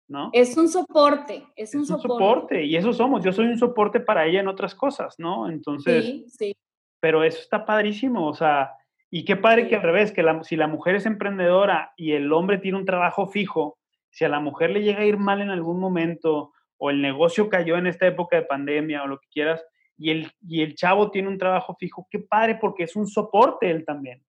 ¿no? 0.08 0.32
Es 0.34 0.58
un 0.58 0.68
soporte, 0.68 1.44
es 1.56 1.76
un, 1.76 1.86
soporte. 1.86 2.64
Y 2.64 2.76
eso 2.76 2.92
somos, 2.92 3.24
yo 3.24 3.32
soy 3.32 3.46
un 3.46 3.58
soporte 3.58 4.00
para 4.00 4.26
ella 4.26 4.40
en 4.40 4.48
otras 4.48 4.74
cosas, 4.74 5.16
¿no? 5.20 5.48
Entonces, 5.50 6.06
sí, 6.06 6.26
sí. 6.28 6.56
pero 7.00 7.24
eso 7.24 7.40
está 7.40 7.66
padrísimo, 7.66 8.28
o 8.28 8.34
sea, 8.34 8.72
y 9.12 9.26
qué 9.26 9.36
padre 9.36 9.68
que 9.68 9.76
al 9.76 9.84
revés, 9.84 10.12
que 10.12 10.24
si 10.42 10.56
la 10.56 10.68
mujer 10.68 10.96
es 10.96 11.06
emprendedora 11.06 11.94
y 11.96 12.14
el 12.14 12.34
hombre 12.34 12.58
tiene 12.58 12.78
un 12.80 12.86
trabajo 12.86 13.28
fijo, 13.28 13.78
si 14.10 14.26
a 14.26 14.30
la 14.30 14.40
mujer 14.40 14.72
le 14.72 14.82
llega 14.82 15.02
a 15.02 15.06
ir 15.06 15.18
mal 15.18 15.42
en 15.42 15.52
algún 15.52 15.80
momento 15.80 16.52
o 16.78 16.90
el 16.90 17.02
negocio 17.02 17.50
cayó 17.50 17.78
en 17.78 17.88
esta 17.88 18.08
época 18.08 18.38
de 18.38 18.44
pandemia 18.44 19.04
o 19.04 19.08
lo 19.08 19.20
que 19.20 19.28
quieras, 19.32 19.64
y 19.98 20.12
el, 20.12 20.32
y 20.48 20.62
el 20.62 20.76
chavo 20.76 21.12
tiene 21.12 21.30
un 21.30 21.38
trabajo 21.38 21.76
fijo, 21.80 22.08
qué 22.10 22.20
padre 22.20 22.58
porque 22.60 22.84
es 22.84 22.96
un 22.96 23.08
soporte 23.08 23.70
él 23.70 23.86
también. 23.86 24.20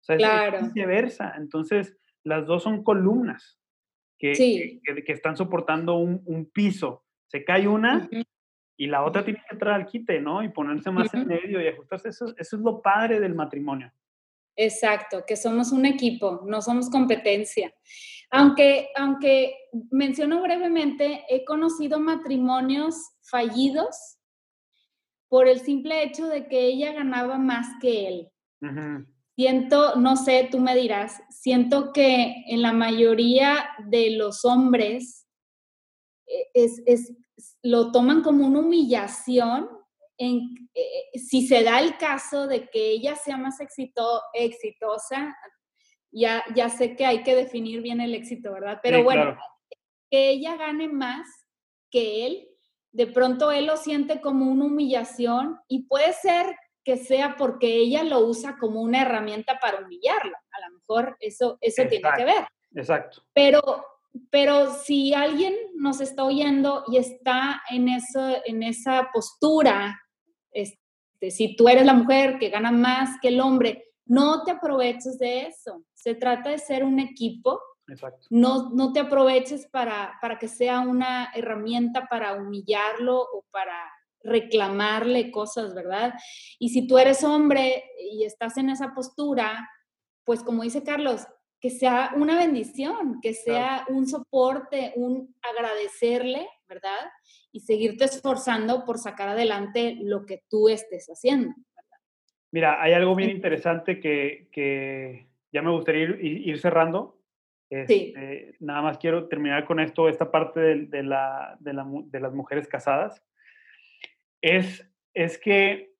O 0.00 0.04
sea, 0.06 0.16
claro. 0.16 0.58
es 0.58 0.72
viceversa. 0.72 1.34
Entonces, 1.36 1.96
las 2.22 2.46
dos 2.46 2.62
son 2.62 2.84
columnas 2.84 3.58
que, 4.18 4.80
que, 4.84 5.12
están 5.12 5.36
soportando 5.36 5.96
un, 5.96 6.50
piso. 6.52 7.04
Se 7.26 7.44
cae 7.44 7.66
una 7.66 8.08
y 8.76 8.86
la 8.86 9.04
otra 9.04 9.24
tiene 9.24 9.40
que 9.40 9.54
entrar 9.54 9.74
al 9.74 9.86
quite, 9.86 10.20
¿no? 10.20 10.42
Y 10.42 10.48
ponerse 10.48 10.90
más 10.90 11.12
en 11.12 11.26
medio 11.26 11.60
y 11.60 11.66
ajustarse. 11.66 12.10
Eso, 12.10 12.26
eso 12.36 12.56
es 12.56 12.62
lo 12.62 12.80
padre 12.80 13.20
del 13.20 13.34
matrimonio. 13.34 13.92
Exacto, 14.56 15.24
que 15.26 15.36
somos 15.36 15.70
un 15.70 15.84
equipo, 15.84 16.42
no 16.46 16.62
somos 16.62 16.88
competencia. 16.88 17.74
Aunque, 18.30 18.88
aunque 18.96 19.54
menciono 19.90 20.42
brevemente, 20.42 21.24
he 21.28 21.44
conocido 21.44 22.00
matrimonios 22.00 22.96
fallidos 23.22 24.15
por 25.28 25.48
el 25.48 25.60
simple 25.60 26.02
hecho 26.02 26.26
de 26.26 26.48
que 26.48 26.66
ella 26.66 26.92
ganaba 26.92 27.38
más 27.38 27.66
que 27.80 28.08
él. 28.08 28.30
Siento, 29.36 29.96
no 29.96 30.16
sé, 30.16 30.48
tú 30.50 30.60
me 30.60 30.74
dirás, 30.74 31.22
siento 31.28 31.92
que 31.92 32.44
en 32.48 32.62
la 32.62 32.72
mayoría 32.72 33.68
de 33.86 34.10
los 34.12 34.44
hombres 34.44 35.26
eh, 36.26 36.48
es, 36.54 37.12
lo 37.62 37.92
toman 37.92 38.22
como 38.22 38.46
una 38.46 38.60
humillación 38.60 39.68
en, 40.18 40.70
eh, 40.74 41.18
si 41.18 41.46
se 41.46 41.62
da 41.62 41.80
el 41.80 41.98
caso 41.98 42.46
de 42.46 42.70
que 42.70 42.90
ella 42.90 43.14
sea 43.14 43.36
más 43.36 43.58
exitosa, 43.60 45.36
ya, 46.10 46.42
ya 46.54 46.70
sé 46.70 46.96
que 46.96 47.04
hay 47.04 47.22
que 47.22 47.34
definir 47.34 47.82
bien 47.82 48.00
el 48.00 48.14
éxito, 48.14 48.52
¿verdad? 48.52 48.80
Pero 48.82 49.02
bueno, 49.02 49.36
que 50.10 50.30
ella 50.30 50.56
gane 50.56 50.88
más 50.88 51.26
que 51.90 52.26
él, 52.26 52.48
de 52.96 53.06
pronto 53.06 53.52
él 53.52 53.66
lo 53.66 53.76
siente 53.76 54.22
como 54.22 54.50
una 54.50 54.64
humillación 54.64 55.60
y 55.68 55.82
puede 55.82 56.14
ser 56.14 56.56
que 56.82 56.96
sea 56.96 57.36
porque 57.36 57.76
ella 57.76 58.02
lo 58.02 58.20
usa 58.20 58.56
como 58.58 58.80
una 58.80 59.02
herramienta 59.02 59.58
para 59.60 59.84
humillarlo. 59.84 60.34
A 60.34 60.66
lo 60.66 60.76
mejor 60.76 61.16
eso, 61.20 61.58
eso 61.60 61.82
tiene 61.90 62.08
que 62.16 62.24
ver. 62.24 62.46
Exacto. 62.74 63.22
Pero, 63.34 63.60
pero 64.30 64.72
si 64.72 65.12
alguien 65.12 65.54
nos 65.74 66.00
está 66.00 66.24
oyendo 66.24 66.84
y 66.90 66.96
está 66.96 67.60
en, 67.70 67.90
eso, 67.90 68.42
en 68.46 68.62
esa 68.62 69.10
postura, 69.12 70.00
este, 70.50 71.30
si 71.30 71.54
tú 71.54 71.68
eres 71.68 71.84
la 71.84 71.92
mujer 71.92 72.38
que 72.38 72.48
gana 72.48 72.72
más 72.72 73.20
que 73.20 73.28
el 73.28 73.40
hombre, 73.40 73.92
no 74.06 74.42
te 74.42 74.52
aproveches 74.52 75.18
de 75.18 75.48
eso. 75.48 75.84
Se 75.92 76.14
trata 76.14 76.48
de 76.48 76.58
ser 76.58 76.82
un 76.82 76.98
equipo. 76.98 77.60
Exacto. 77.88 78.26
No, 78.30 78.70
no 78.70 78.92
te 78.92 79.00
aproveches 79.00 79.66
para, 79.66 80.18
para 80.20 80.38
que 80.38 80.48
sea 80.48 80.80
una 80.80 81.30
herramienta 81.34 82.06
para 82.06 82.34
humillarlo 82.34 83.20
o 83.20 83.44
para 83.50 83.90
reclamarle 84.22 85.30
cosas, 85.30 85.74
¿verdad? 85.74 86.14
Y 86.58 86.70
si 86.70 86.86
tú 86.86 86.98
eres 86.98 87.22
hombre 87.22 87.84
y 88.12 88.24
estás 88.24 88.56
en 88.56 88.70
esa 88.70 88.92
postura, 88.92 89.68
pues 90.24 90.42
como 90.42 90.62
dice 90.62 90.82
Carlos, 90.82 91.26
que 91.60 91.70
sea 91.70 92.12
una 92.16 92.36
bendición, 92.36 93.20
que 93.22 93.32
sea 93.32 93.86
un 93.88 94.06
soporte, 94.06 94.92
un 94.96 95.34
agradecerle, 95.42 96.46
¿verdad? 96.68 97.10
Y 97.52 97.60
seguirte 97.60 98.04
esforzando 98.04 98.84
por 98.84 98.98
sacar 98.98 99.30
adelante 99.30 99.96
lo 100.00 100.26
que 100.26 100.42
tú 100.48 100.68
estés 100.68 101.06
haciendo. 101.06 101.54
Mira, 102.50 102.82
hay 102.82 102.92
algo 102.92 103.14
bien 103.14 103.30
interesante 103.30 104.00
que, 104.00 105.28
ya 105.52 105.62
me 105.62 105.70
gustaría 105.70 106.04
ir, 106.20 106.58
cerrando. 106.60 107.15
Sí. 107.70 108.12
Este, 108.14 108.56
nada 108.60 108.82
más 108.82 108.98
quiero 108.98 109.28
terminar 109.28 109.64
con 109.64 109.80
esto, 109.80 110.08
esta 110.08 110.30
parte 110.30 110.60
de, 110.60 111.02
la, 111.02 111.56
de, 111.60 111.72
de 112.06 112.20
las 112.20 112.32
mujeres 112.32 112.68
casadas 112.68 113.22
es, 114.40 114.88
es 115.14 115.38
que 115.38 115.92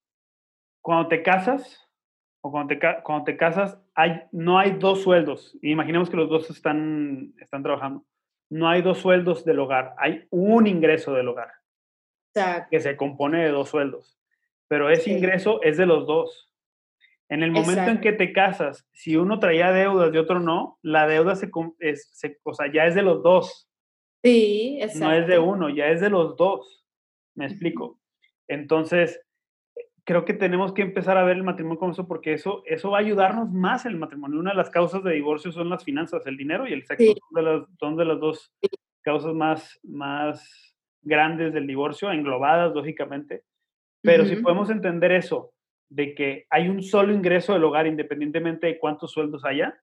cuando 0.81 1.09
te 1.09 1.23
casas, 1.23 1.83
o 2.41 2.51
cuando 2.51 2.77
te, 2.77 3.03
cuando 3.03 3.25
te 3.25 3.37
casas, 3.37 3.81
hay, 3.95 4.23
no 4.31 4.59
hay 4.59 4.73
dos 4.73 5.03
sueldos. 5.03 5.59
Imaginemos 5.63 6.09
que 6.09 6.17
los 6.17 6.29
dos 6.29 6.49
están, 6.51 7.35
están 7.41 7.63
trabajando. 7.63 8.05
No 8.49 8.69
hay 8.69 8.83
dos 8.83 8.99
sueldos 8.99 9.45
del 9.45 9.59
hogar, 9.59 9.95
hay 9.99 10.27
un 10.31 10.67
ingreso 10.69 11.13
del 11.15 11.29
hogar. 11.29 11.51
Que 12.71 12.81
se 12.81 12.97
compone 12.97 13.43
de 13.43 13.51
dos 13.51 13.71
sueldos. 13.71 14.17
Pero 14.69 14.91
ese 14.91 15.11
ingreso 15.11 15.61
es 15.63 15.77
de 15.77 15.87
los 15.87 16.07
dos. 16.07 16.53
En 17.29 17.43
el 17.43 17.51
momento 17.51 17.91
en 17.91 18.01
que 18.01 18.13
te 18.13 18.33
casas, 18.33 18.87
si 18.93 19.17
uno 19.17 19.41
traía 19.41 19.73
deudas 19.73 20.15
y 20.15 20.19
otro 20.19 20.39
no, 20.39 20.79
la 20.83 21.09
deuda 21.09 21.35
se, 21.35 21.51
se, 21.95 22.39
o 22.45 22.55
sea, 22.55 22.73
ya 22.73 22.87
es 22.87 22.95
de 22.95 23.03
los 23.03 23.23
dos. 23.23 23.69
Sí, 24.23 24.79
exacto. 24.81 25.07
No 25.07 25.13
es 25.13 25.27
de 25.27 25.39
uno, 25.39 25.69
ya 25.69 25.89
es 25.89 26.01
de 26.01 26.11
los 26.11 26.37
dos. 26.37 26.85
Me 27.35 27.47
explico. 27.47 27.99
Entonces, 28.47 29.21
creo 30.05 30.25
que 30.25 30.35
tenemos 30.35 30.73
que 30.73 30.83
empezar 30.83 31.19
a 31.19 31.25
ver 31.25 31.37
el 31.37 31.43
matrimonio 31.43 31.81
como 31.81 31.93
eso 31.93 32.07
porque 32.07 32.33
eso, 32.33 32.63
eso 32.65 32.91
va 32.91 32.99
a 32.99 33.01
ayudarnos 33.01 33.51
más 33.51 33.85
en 33.87 33.93
el 33.93 33.99
matrimonio. 33.99 34.39
Una 34.39 34.53
de 34.53 34.57
las 34.57 34.71
causas 34.71 35.03
de 35.03 35.13
divorcio 35.13 35.51
son 35.51 35.69
las 35.69 35.85
finanzas, 35.85 36.25
el 36.27 36.37
dinero 36.37 36.67
y 36.69 36.73
el 36.73 36.87
sexo. 36.87 37.13
Son, 37.13 37.35
de 37.35 37.43
las, 37.43 37.69
son 37.81 37.97
de 37.97 38.05
las 38.05 38.21
dos 38.21 38.53
causas 39.03 39.35
más, 39.35 39.81
más 39.83 40.77
grandes 41.03 41.53
del 41.53 41.67
divorcio, 41.67 42.13
englobadas, 42.13 42.73
lógicamente. 42.73 43.43
Pero 44.01 44.25
si 44.25 44.37
podemos 44.37 44.71
entender 44.71 45.11
eso, 45.11 45.53
de 45.89 46.15
que 46.15 46.47
hay 46.51 46.69
un 46.69 46.83
solo 46.83 47.13
ingreso 47.13 47.53
del 47.53 47.65
hogar 47.65 47.87
independientemente 47.87 48.67
de 48.67 48.79
cuántos 48.79 49.13
sueldos 49.13 49.45
haya, 49.45 49.81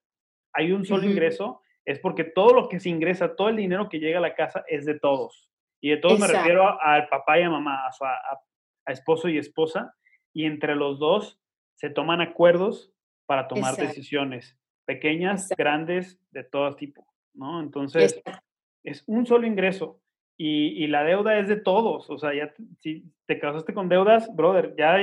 hay 0.52 0.72
un 0.72 0.84
solo 0.84 1.04
ingreso, 1.04 1.62
es 1.84 1.98
porque 1.98 2.24
todo 2.24 2.54
lo 2.54 2.68
que 2.68 2.80
se 2.80 2.88
ingresa, 2.88 3.34
todo 3.36 3.48
el 3.48 3.56
dinero 3.56 3.88
que 3.88 3.98
llega 3.98 4.18
a 4.18 4.22
la 4.22 4.34
casa 4.34 4.64
es 4.68 4.84
de 4.84 4.98
todos. 4.98 5.50
Y 5.80 5.90
de 5.90 5.96
todos 5.98 6.18
me 6.18 6.26
refiero 6.26 6.80
al 6.80 7.08
papá 7.08 7.38
y 7.38 7.42
a 7.42 7.50
mamá, 7.50 7.86
a, 7.86 8.92
esposo 8.92 9.28
y 9.28 9.38
esposa, 9.38 9.94
y 10.32 10.44
entre 10.44 10.76
los 10.76 10.98
dos 10.98 11.40
se 11.74 11.90
toman 11.90 12.20
acuerdos 12.20 12.92
para 13.26 13.48
tomar 13.48 13.76
decisiones, 13.76 14.58
pequeñas, 14.84 15.48
grandes, 15.56 16.20
de 16.30 16.44
todo 16.44 16.74
tipo, 16.76 17.06
¿no? 17.34 17.60
Entonces, 17.60 18.22
es 18.84 19.02
un 19.06 19.26
solo 19.26 19.46
ingreso 19.46 20.00
y, 20.36 20.86
la 20.88 21.04
deuda 21.04 21.38
es 21.38 21.48
de 21.48 21.56
todos. 21.56 22.10
O 22.10 22.18
sea, 22.18 22.34
ya 22.34 22.52
si 22.80 23.04
te 23.26 23.38
casaste 23.38 23.74
con 23.74 23.88
deudas, 23.88 24.34
brother, 24.34 24.74
ya 24.76 24.98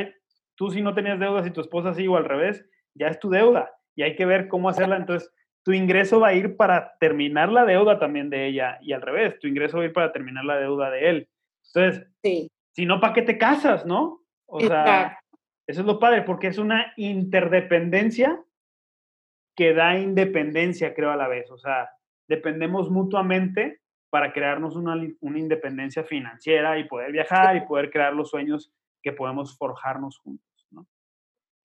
tú 0.55 0.69
si 0.69 0.81
no 0.81 0.93
tenías 0.93 1.19
deudas 1.19 1.45
y 1.47 1.51
tu 1.51 1.61
esposa 1.61 1.93
sí 1.93 2.07
o 2.07 2.17
al 2.17 2.25
revés, 2.25 2.65
ya 2.93 3.07
es 3.07 3.19
tu 3.19 3.29
deuda 3.29 3.71
y 3.95 4.03
hay 4.03 4.15
que 4.15 4.25
ver 4.25 4.47
cómo 4.47 4.69
hacerla. 4.69 4.97
Entonces, 4.97 5.31
tu 5.63 5.73
ingreso 5.73 6.19
va 6.19 6.29
a 6.29 6.33
ir 6.33 6.55
para 6.55 6.93
terminar 6.99 7.51
la 7.51 7.65
deuda 7.65 7.99
también 7.99 8.29
de 8.29 8.47
ella 8.47 8.79
y 8.81 8.93
al 8.93 9.01
revés, 9.01 9.37
tu 9.39 9.47
ingreso 9.47 9.77
va 9.77 9.83
a 9.83 9.85
ir 9.87 9.93
para 9.93 10.11
terminar 10.11 10.45
la 10.45 10.57
deuda 10.57 10.89
de 10.89 11.09
él. 11.09 11.29
Entonces, 11.73 12.07
si 12.73 12.85
no, 12.85 12.99
¿para 12.99 13.13
qué 13.13 13.21
te 13.21 13.37
casas, 13.37 13.85
no? 13.85 14.21
O 14.45 14.59
sea, 14.59 15.19
eso 15.67 15.81
es 15.81 15.87
lo 15.87 15.99
padre, 15.99 16.23
porque 16.23 16.47
es 16.47 16.57
una 16.57 16.93
interdependencia 16.97 18.41
que 19.55 19.73
da 19.73 19.97
independencia, 19.97 20.93
creo, 20.93 21.11
a 21.11 21.15
la 21.15 21.27
vez. 21.27 21.49
O 21.51 21.57
sea, 21.57 21.89
dependemos 22.27 22.89
mutuamente 22.89 23.81
para 24.09 24.33
crearnos 24.33 24.75
una, 24.75 24.95
una 25.21 25.39
independencia 25.39 26.03
financiera 26.03 26.77
y 26.79 26.85
poder 26.85 27.11
viajar 27.11 27.55
y 27.55 27.61
poder 27.61 27.91
crear 27.91 28.13
los 28.13 28.29
sueños 28.29 28.73
que 29.01 29.11
podemos 29.11 29.57
forjarnos 29.57 30.17
juntos, 30.19 30.67
¿no? 30.69 30.87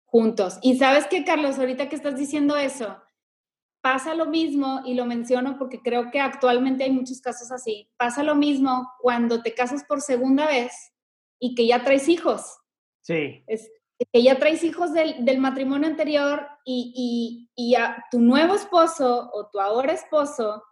Juntos. 0.04 0.58
Y 0.62 0.76
sabes 0.76 1.06
qué, 1.06 1.24
Carlos, 1.24 1.58
ahorita 1.58 1.88
que 1.88 1.96
estás 1.96 2.16
diciendo 2.16 2.56
eso, 2.56 3.00
pasa 3.82 4.14
lo 4.14 4.26
mismo, 4.26 4.82
y 4.84 4.94
lo 4.94 5.06
menciono 5.06 5.58
porque 5.58 5.82
creo 5.82 6.10
que 6.10 6.20
actualmente 6.20 6.84
hay 6.84 6.92
muchos 6.92 7.20
casos 7.20 7.50
así, 7.50 7.90
pasa 7.96 8.22
lo 8.22 8.34
mismo 8.34 8.90
cuando 9.00 9.42
te 9.42 9.54
casas 9.54 9.84
por 9.84 10.00
segunda 10.00 10.46
vez 10.46 10.92
y 11.38 11.54
que 11.54 11.66
ya 11.66 11.82
traes 11.82 12.08
hijos. 12.08 12.58
Sí. 13.00 13.42
Es, 13.46 13.70
que 14.12 14.22
ya 14.22 14.38
traes 14.38 14.64
hijos 14.64 14.92
del, 14.92 15.24
del 15.24 15.38
matrimonio 15.38 15.86
anterior 15.86 16.48
y, 16.64 17.48
y, 17.56 17.70
y 17.70 17.74
a 17.76 18.04
tu 18.10 18.20
nuevo 18.20 18.54
esposo 18.54 19.30
o 19.32 19.48
tu 19.48 19.60
ahora 19.60 19.92
esposo, 19.92 20.62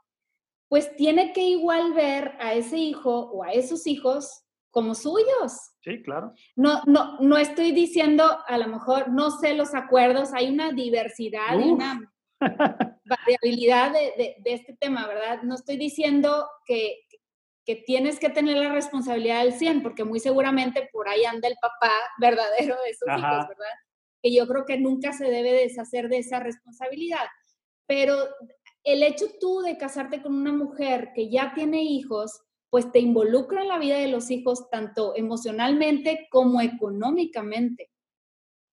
pues 0.69 0.95
tiene 0.97 1.33
que 1.33 1.43
igual 1.43 1.93
ver 1.95 2.37
a 2.41 2.55
ese 2.55 2.77
hijo 2.77 3.31
o 3.31 3.43
a 3.43 3.53
esos 3.53 3.87
hijos 3.87 4.45
como 4.71 4.95
suyos. 4.95 5.70
Sí, 5.83 6.03
claro. 6.03 6.35
No, 6.57 6.83
no, 6.87 7.19
no 7.21 7.39
estoy 7.39 7.73
diciendo, 7.73 8.25
a 8.47 8.59
lo 8.59 8.69
mejor, 8.69 9.11
no 9.11 9.31
sé 9.31 9.55
los 9.55 9.75
acuerdos, 9.75 10.35
hay 10.35 10.51
una 10.51 10.73
diversidad 10.73 11.59
y 11.59 11.71
una 11.71 12.13
variabilidad 13.05 13.93
de, 13.93 14.37
de, 14.39 14.53
este 14.53 14.77
tema, 14.77 15.07
¿verdad? 15.07 15.43
No 15.43 15.55
estoy 15.55 15.79
diciendo 15.79 16.47
que, 16.67 17.01
que 17.65 17.77
tienes 17.77 18.19
que 18.19 18.29
tener 18.29 18.59
la 18.59 18.73
responsabilidad 18.73 19.43
del 19.43 19.55
100, 19.55 19.83
porque 19.83 20.05
muy 20.05 20.21
seguramente 20.21 20.89
por 20.93 21.09
ahí 21.09 21.25
anda 21.25 21.49
el 21.49 21.57
papá 21.61 21.93
verdadero 22.19 22.77
de 22.85 22.91
esos 22.91 23.09
hijos, 23.09 23.49
¿verdad? 23.49 23.75
Que 24.23 24.35
yo 24.35 24.47
creo 24.47 24.67
que 24.67 24.79
nunca 24.79 25.13
se 25.15 25.31
debe 25.31 25.53
deshacer 25.53 26.09
de 26.09 26.19
esa 26.19 26.41
responsabilidad. 26.41 27.27
Pero 27.87 28.17
el 28.85 29.03
hecho 29.03 29.27
tú 29.41 29.61
de 29.61 29.79
casarte 29.79 30.23
con 30.23 30.35
una 30.35 30.53
mujer 30.53 31.11
que 31.15 31.31
ya 31.31 31.53
tiene 31.55 31.83
hijos, 31.83 32.43
pues 32.71 32.91
te 32.93 33.01
involucra 33.01 33.63
en 33.63 33.69
la 33.69 33.79
vida 33.79 33.99
de 33.99 34.09
los 34.09 34.31
hijos 34.31 34.71
tanto 34.71 35.15
emocionalmente 35.17 36.29
como 36.31 36.61
económicamente 36.61 37.91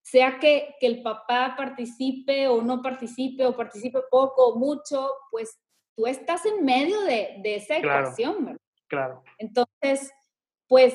sea 0.10 0.40
que, 0.40 0.76
el 0.80 1.02
papá 1.02 1.56
participe 1.58 2.48
o 2.48 2.62
no 2.62 2.82
participe, 2.82 3.46
o 3.46 3.56
participe 3.56 4.00
poco 4.10 4.48
o 4.48 4.56
mucho, 4.58 5.12
pues 5.32 5.60
tú 5.96 6.08
estás 6.08 6.46
en 6.46 6.64
medio 6.64 7.02
de, 7.02 7.42
esa 7.44 7.78
ecuación, 7.78 8.46
¿verdad? 8.46 8.62
Claro. 8.88 9.24
Entonces, 9.38 10.14
pues 10.68 10.94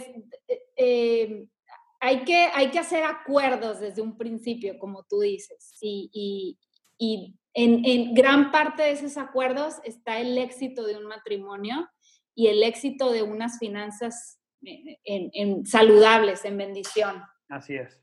eh, 0.48 0.62
eh, 0.76 1.46
hay, 2.00 2.24
que, 2.24 2.48
hay 2.54 2.70
que 2.70 2.78
hacer 2.78 3.04
acuerdos 3.04 3.80
desde 3.80 4.00
un 4.00 4.16
principio, 4.16 4.78
como 4.78 5.02
tú 5.02 5.20
dices, 5.20 5.76
y, 5.80 6.58
en, 7.54 8.14
gran 8.14 8.50
parte 8.50 8.82
de 8.82 8.92
esos 8.92 9.18
acuerdos 9.18 9.74
está 9.84 10.20
el 10.20 10.38
éxito 10.38 10.84
de 10.84 10.96
un 10.96 11.04
matrimonio 11.04 11.86
y 12.34 12.48
el 12.48 12.62
éxito 12.62 13.12
de 13.12 13.22
unas 13.22 13.58
finanzas 13.58 14.40
eh, 14.64 14.98
en 15.04 15.66
saludables, 15.66 16.44
en 16.44 16.56
bendición. 16.56 17.22
Así 17.48 17.74
es. 17.74 18.02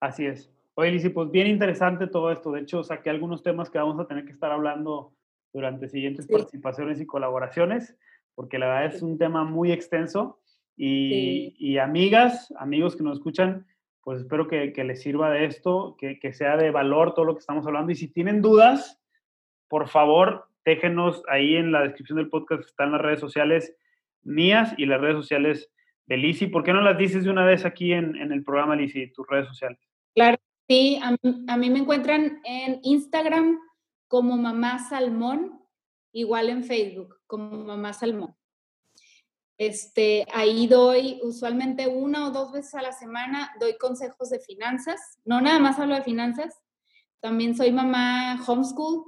Así 0.00 0.26
es. 0.26 0.50
Oye, 0.74 0.92
Lizzy, 0.92 1.08
pues 1.08 1.30
bien 1.30 1.48
interesante 1.48 2.06
todo 2.06 2.30
esto. 2.30 2.52
De 2.52 2.60
hecho, 2.60 2.84
saqué 2.84 3.10
algunos 3.10 3.42
temas 3.42 3.68
que 3.68 3.78
vamos 3.78 3.98
a 3.98 4.06
tener 4.06 4.24
que 4.24 4.30
estar 4.30 4.52
hablando 4.52 5.12
durante 5.52 5.88
siguientes 5.88 6.28
participaciones 6.28 7.00
y 7.00 7.06
colaboraciones, 7.06 7.96
porque 8.36 8.60
la 8.60 8.66
verdad 8.66 8.94
es 8.94 9.02
un 9.02 9.18
tema 9.18 9.42
muy 9.42 9.72
extenso. 9.72 10.38
Y, 10.76 11.78
amigas, 11.78 12.54
amigos 12.56 12.94
que 12.94 13.02
nos 13.02 13.18
escuchan, 13.18 13.66
pues 14.02 14.20
espero 14.20 14.46
que, 14.46 14.72
les 14.72 15.02
sirva 15.02 15.30
de 15.30 15.46
esto, 15.46 15.96
que, 15.98 16.20
que, 16.20 16.32
sea 16.32 16.56
de 16.56 16.70
valor 16.70 17.14
todo 17.14 17.24
lo 17.24 17.34
que 17.34 17.40
estamos 17.40 17.66
hablando. 17.66 17.90
Y 17.90 17.96
si 17.96 18.06
tienen 18.06 18.40
dudas, 18.40 19.00
por 19.66 19.88
favor, 19.88 20.47
déjenos 20.68 21.22
ahí 21.28 21.56
en 21.56 21.72
la 21.72 21.82
descripción 21.82 22.18
del 22.18 22.28
podcast, 22.28 22.64
están 22.64 22.92
las 22.92 23.00
redes 23.00 23.20
sociales 23.20 23.74
mías 24.22 24.74
y 24.76 24.86
las 24.86 25.00
redes 25.00 25.16
sociales 25.16 25.70
de 26.06 26.16
Lizzy. 26.18 26.46
¿Por 26.46 26.62
qué 26.62 26.72
no 26.72 26.82
las 26.82 26.98
dices 26.98 27.24
de 27.24 27.30
una 27.30 27.44
vez 27.44 27.64
aquí 27.64 27.92
en, 27.92 28.16
el 28.16 28.44
programa, 28.44 28.76
Lizzy, 28.76 29.10
tus 29.12 29.26
redes 29.26 29.48
sociales? 29.48 29.78
Claro, 30.14 30.36
sí, 30.68 31.00
a, 31.02 31.56
mí 31.56 31.70
me 31.70 31.78
encuentran 31.78 32.40
en 32.44 32.80
Instagram 32.82 33.58
como 34.08 34.36
Mamá 34.36 34.78
Salmón, 34.78 35.58
igual 36.12 36.50
en 36.50 36.64
Facebook 36.64 37.16
como 37.26 37.64
Mamá 37.64 37.92
Salmón. 37.92 38.34
Este, 39.56 40.24
ahí 40.32 40.66
doy 40.66 41.18
usualmente 41.22 41.88
una 41.88 42.28
o 42.28 42.30
dos 42.30 42.52
veces 42.52 42.74
a 42.74 42.82
la 42.82 42.92
semana, 42.92 43.52
doy 43.58 43.76
consejos 43.76 44.30
de 44.30 44.38
finanzas. 44.38 45.18
No 45.24 45.40
nada 45.40 45.58
más 45.58 45.78
hablo 45.78 45.94
de 45.94 46.02
finanzas, 46.02 46.62
también 47.20 47.56
soy 47.56 47.72
mamá 47.72 48.40
homeschool, 48.46 49.04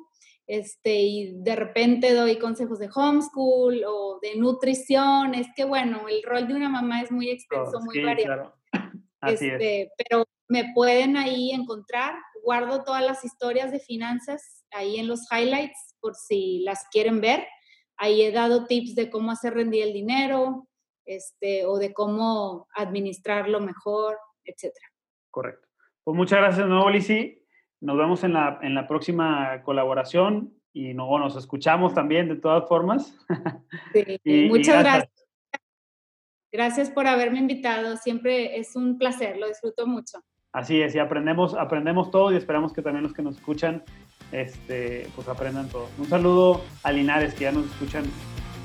este, 0.50 0.94
y 0.96 1.32
de 1.42 1.54
repente 1.54 2.12
doy 2.12 2.36
consejos 2.36 2.80
de 2.80 2.90
homeschool 2.92 3.84
o 3.86 4.18
de 4.20 4.34
nutrición. 4.34 5.32
Es 5.36 5.46
que 5.54 5.64
bueno, 5.64 6.08
el 6.08 6.24
rol 6.24 6.48
de 6.48 6.54
una 6.54 6.68
mamá 6.68 7.02
es 7.02 7.12
muy 7.12 7.30
extenso, 7.30 7.78
muy 7.80 8.02
variado. 8.02 8.56
Así 9.20 9.46
este, 9.46 9.92
Pero 9.96 10.24
me 10.48 10.72
pueden 10.74 11.16
ahí 11.16 11.52
encontrar. 11.52 12.16
Guardo 12.42 12.82
todas 12.82 13.04
las 13.04 13.24
historias 13.24 13.70
de 13.70 13.78
finanzas 13.78 14.64
ahí 14.72 14.98
en 14.98 15.06
los 15.06 15.20
highlights 15.30 15.94
por 16.00 16.16
si 16.16 16.64
las 16.64 16.84
quieren 16.90 17.20
ver. 17.20 17.46
Ahí 17.96 18.22
he 18.22 18.32
dado 18.32 18.66
tips 18.66 18.96
de 18.96 19.08
cómo 19.08 19.30
hacer 19.30 19.54
rendir 19.54 19.84
el 19.84 19.92
dinero 19.92 20.66
este, 21.04 21.64
o 21.64 21.78
de 21.78 21.92
cómo 21.92 22.66
administrarlo 22.74 23.60
mejor, 23.60 24.18
etc. 24.42 24.74
Correcto. 25.30 25.68
Pues 26.02 26.16
muchas 26.16 26.40
gracias 26.40 26.66
nuevo, 26.66 26.90
Lizzy. 26.90 27.39
Nos 27.80 27.96
vemos 27.96 28.22
en 28.24 28.34
la, 28.34 28.58
en 28.62 28.74
la 28.74 28.86
próxima 28.86 29.62
colaboración 29.62 30.52
y 30.72 30.92
no, 30.94 31.18
nos 31.18 31.36
escuchamos 31.36 31.94
también 31.94 32.28
de 32.28 32.36
todas 32.36 32.68
formas. 32.68 33.16
Sí, 33.92 34.20
muchas 34.50 34.82
gracias. 34.82 35.26
Gracias 36.52 36.90
por 36.90 37.06
haberme 37.06 37.38
invitado. 37.38 37.96
Siempre 37.96 38.58
es 38.58 38.76
un 38.76 38.98
placer, 38.98 39.38
lo 39.38 39.48
disfruto 39.48 39.86
mucho. 39.86 40.18
Así 40.52 40.82
es, 40.82 40.94
y 40.96 40.98
aprendemos, 40.98 41.54
aprendemos 41.54 42.10
todo 42.10 42.32
y 42.32 42.36
esperamos 42.36 42.72
que 42.72 42.82
también 42.82 43.04
los 43.04 43.14
que 43.14 43.22
nos 43.22 43.36
escuchan 43.36 43.84
este, 44.32 45.06
pues 45.14 45.28
aprendan 45.28 45.68
todo. 45.68 45.88
Un 45.96 46.06
saludo 46.06 46.62
a 46.82 46.90
Linares, 46.92 47.34
que 47.34 47.44
ya 47.44 47.52
nos 47.52 47.66
escuchan 47.66 48.04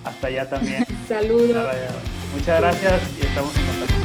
hasta 0.03 0.27
allá 0.27 0.49
también. 0.49 0.83
Saludos. 1.07 1.67
Muchas 2.33 2.59
gracias 2.59 3.17
y 3.19 3.25
estamos 3.25 3.55
en 3.55 3.65
contacto. 3.65 3.95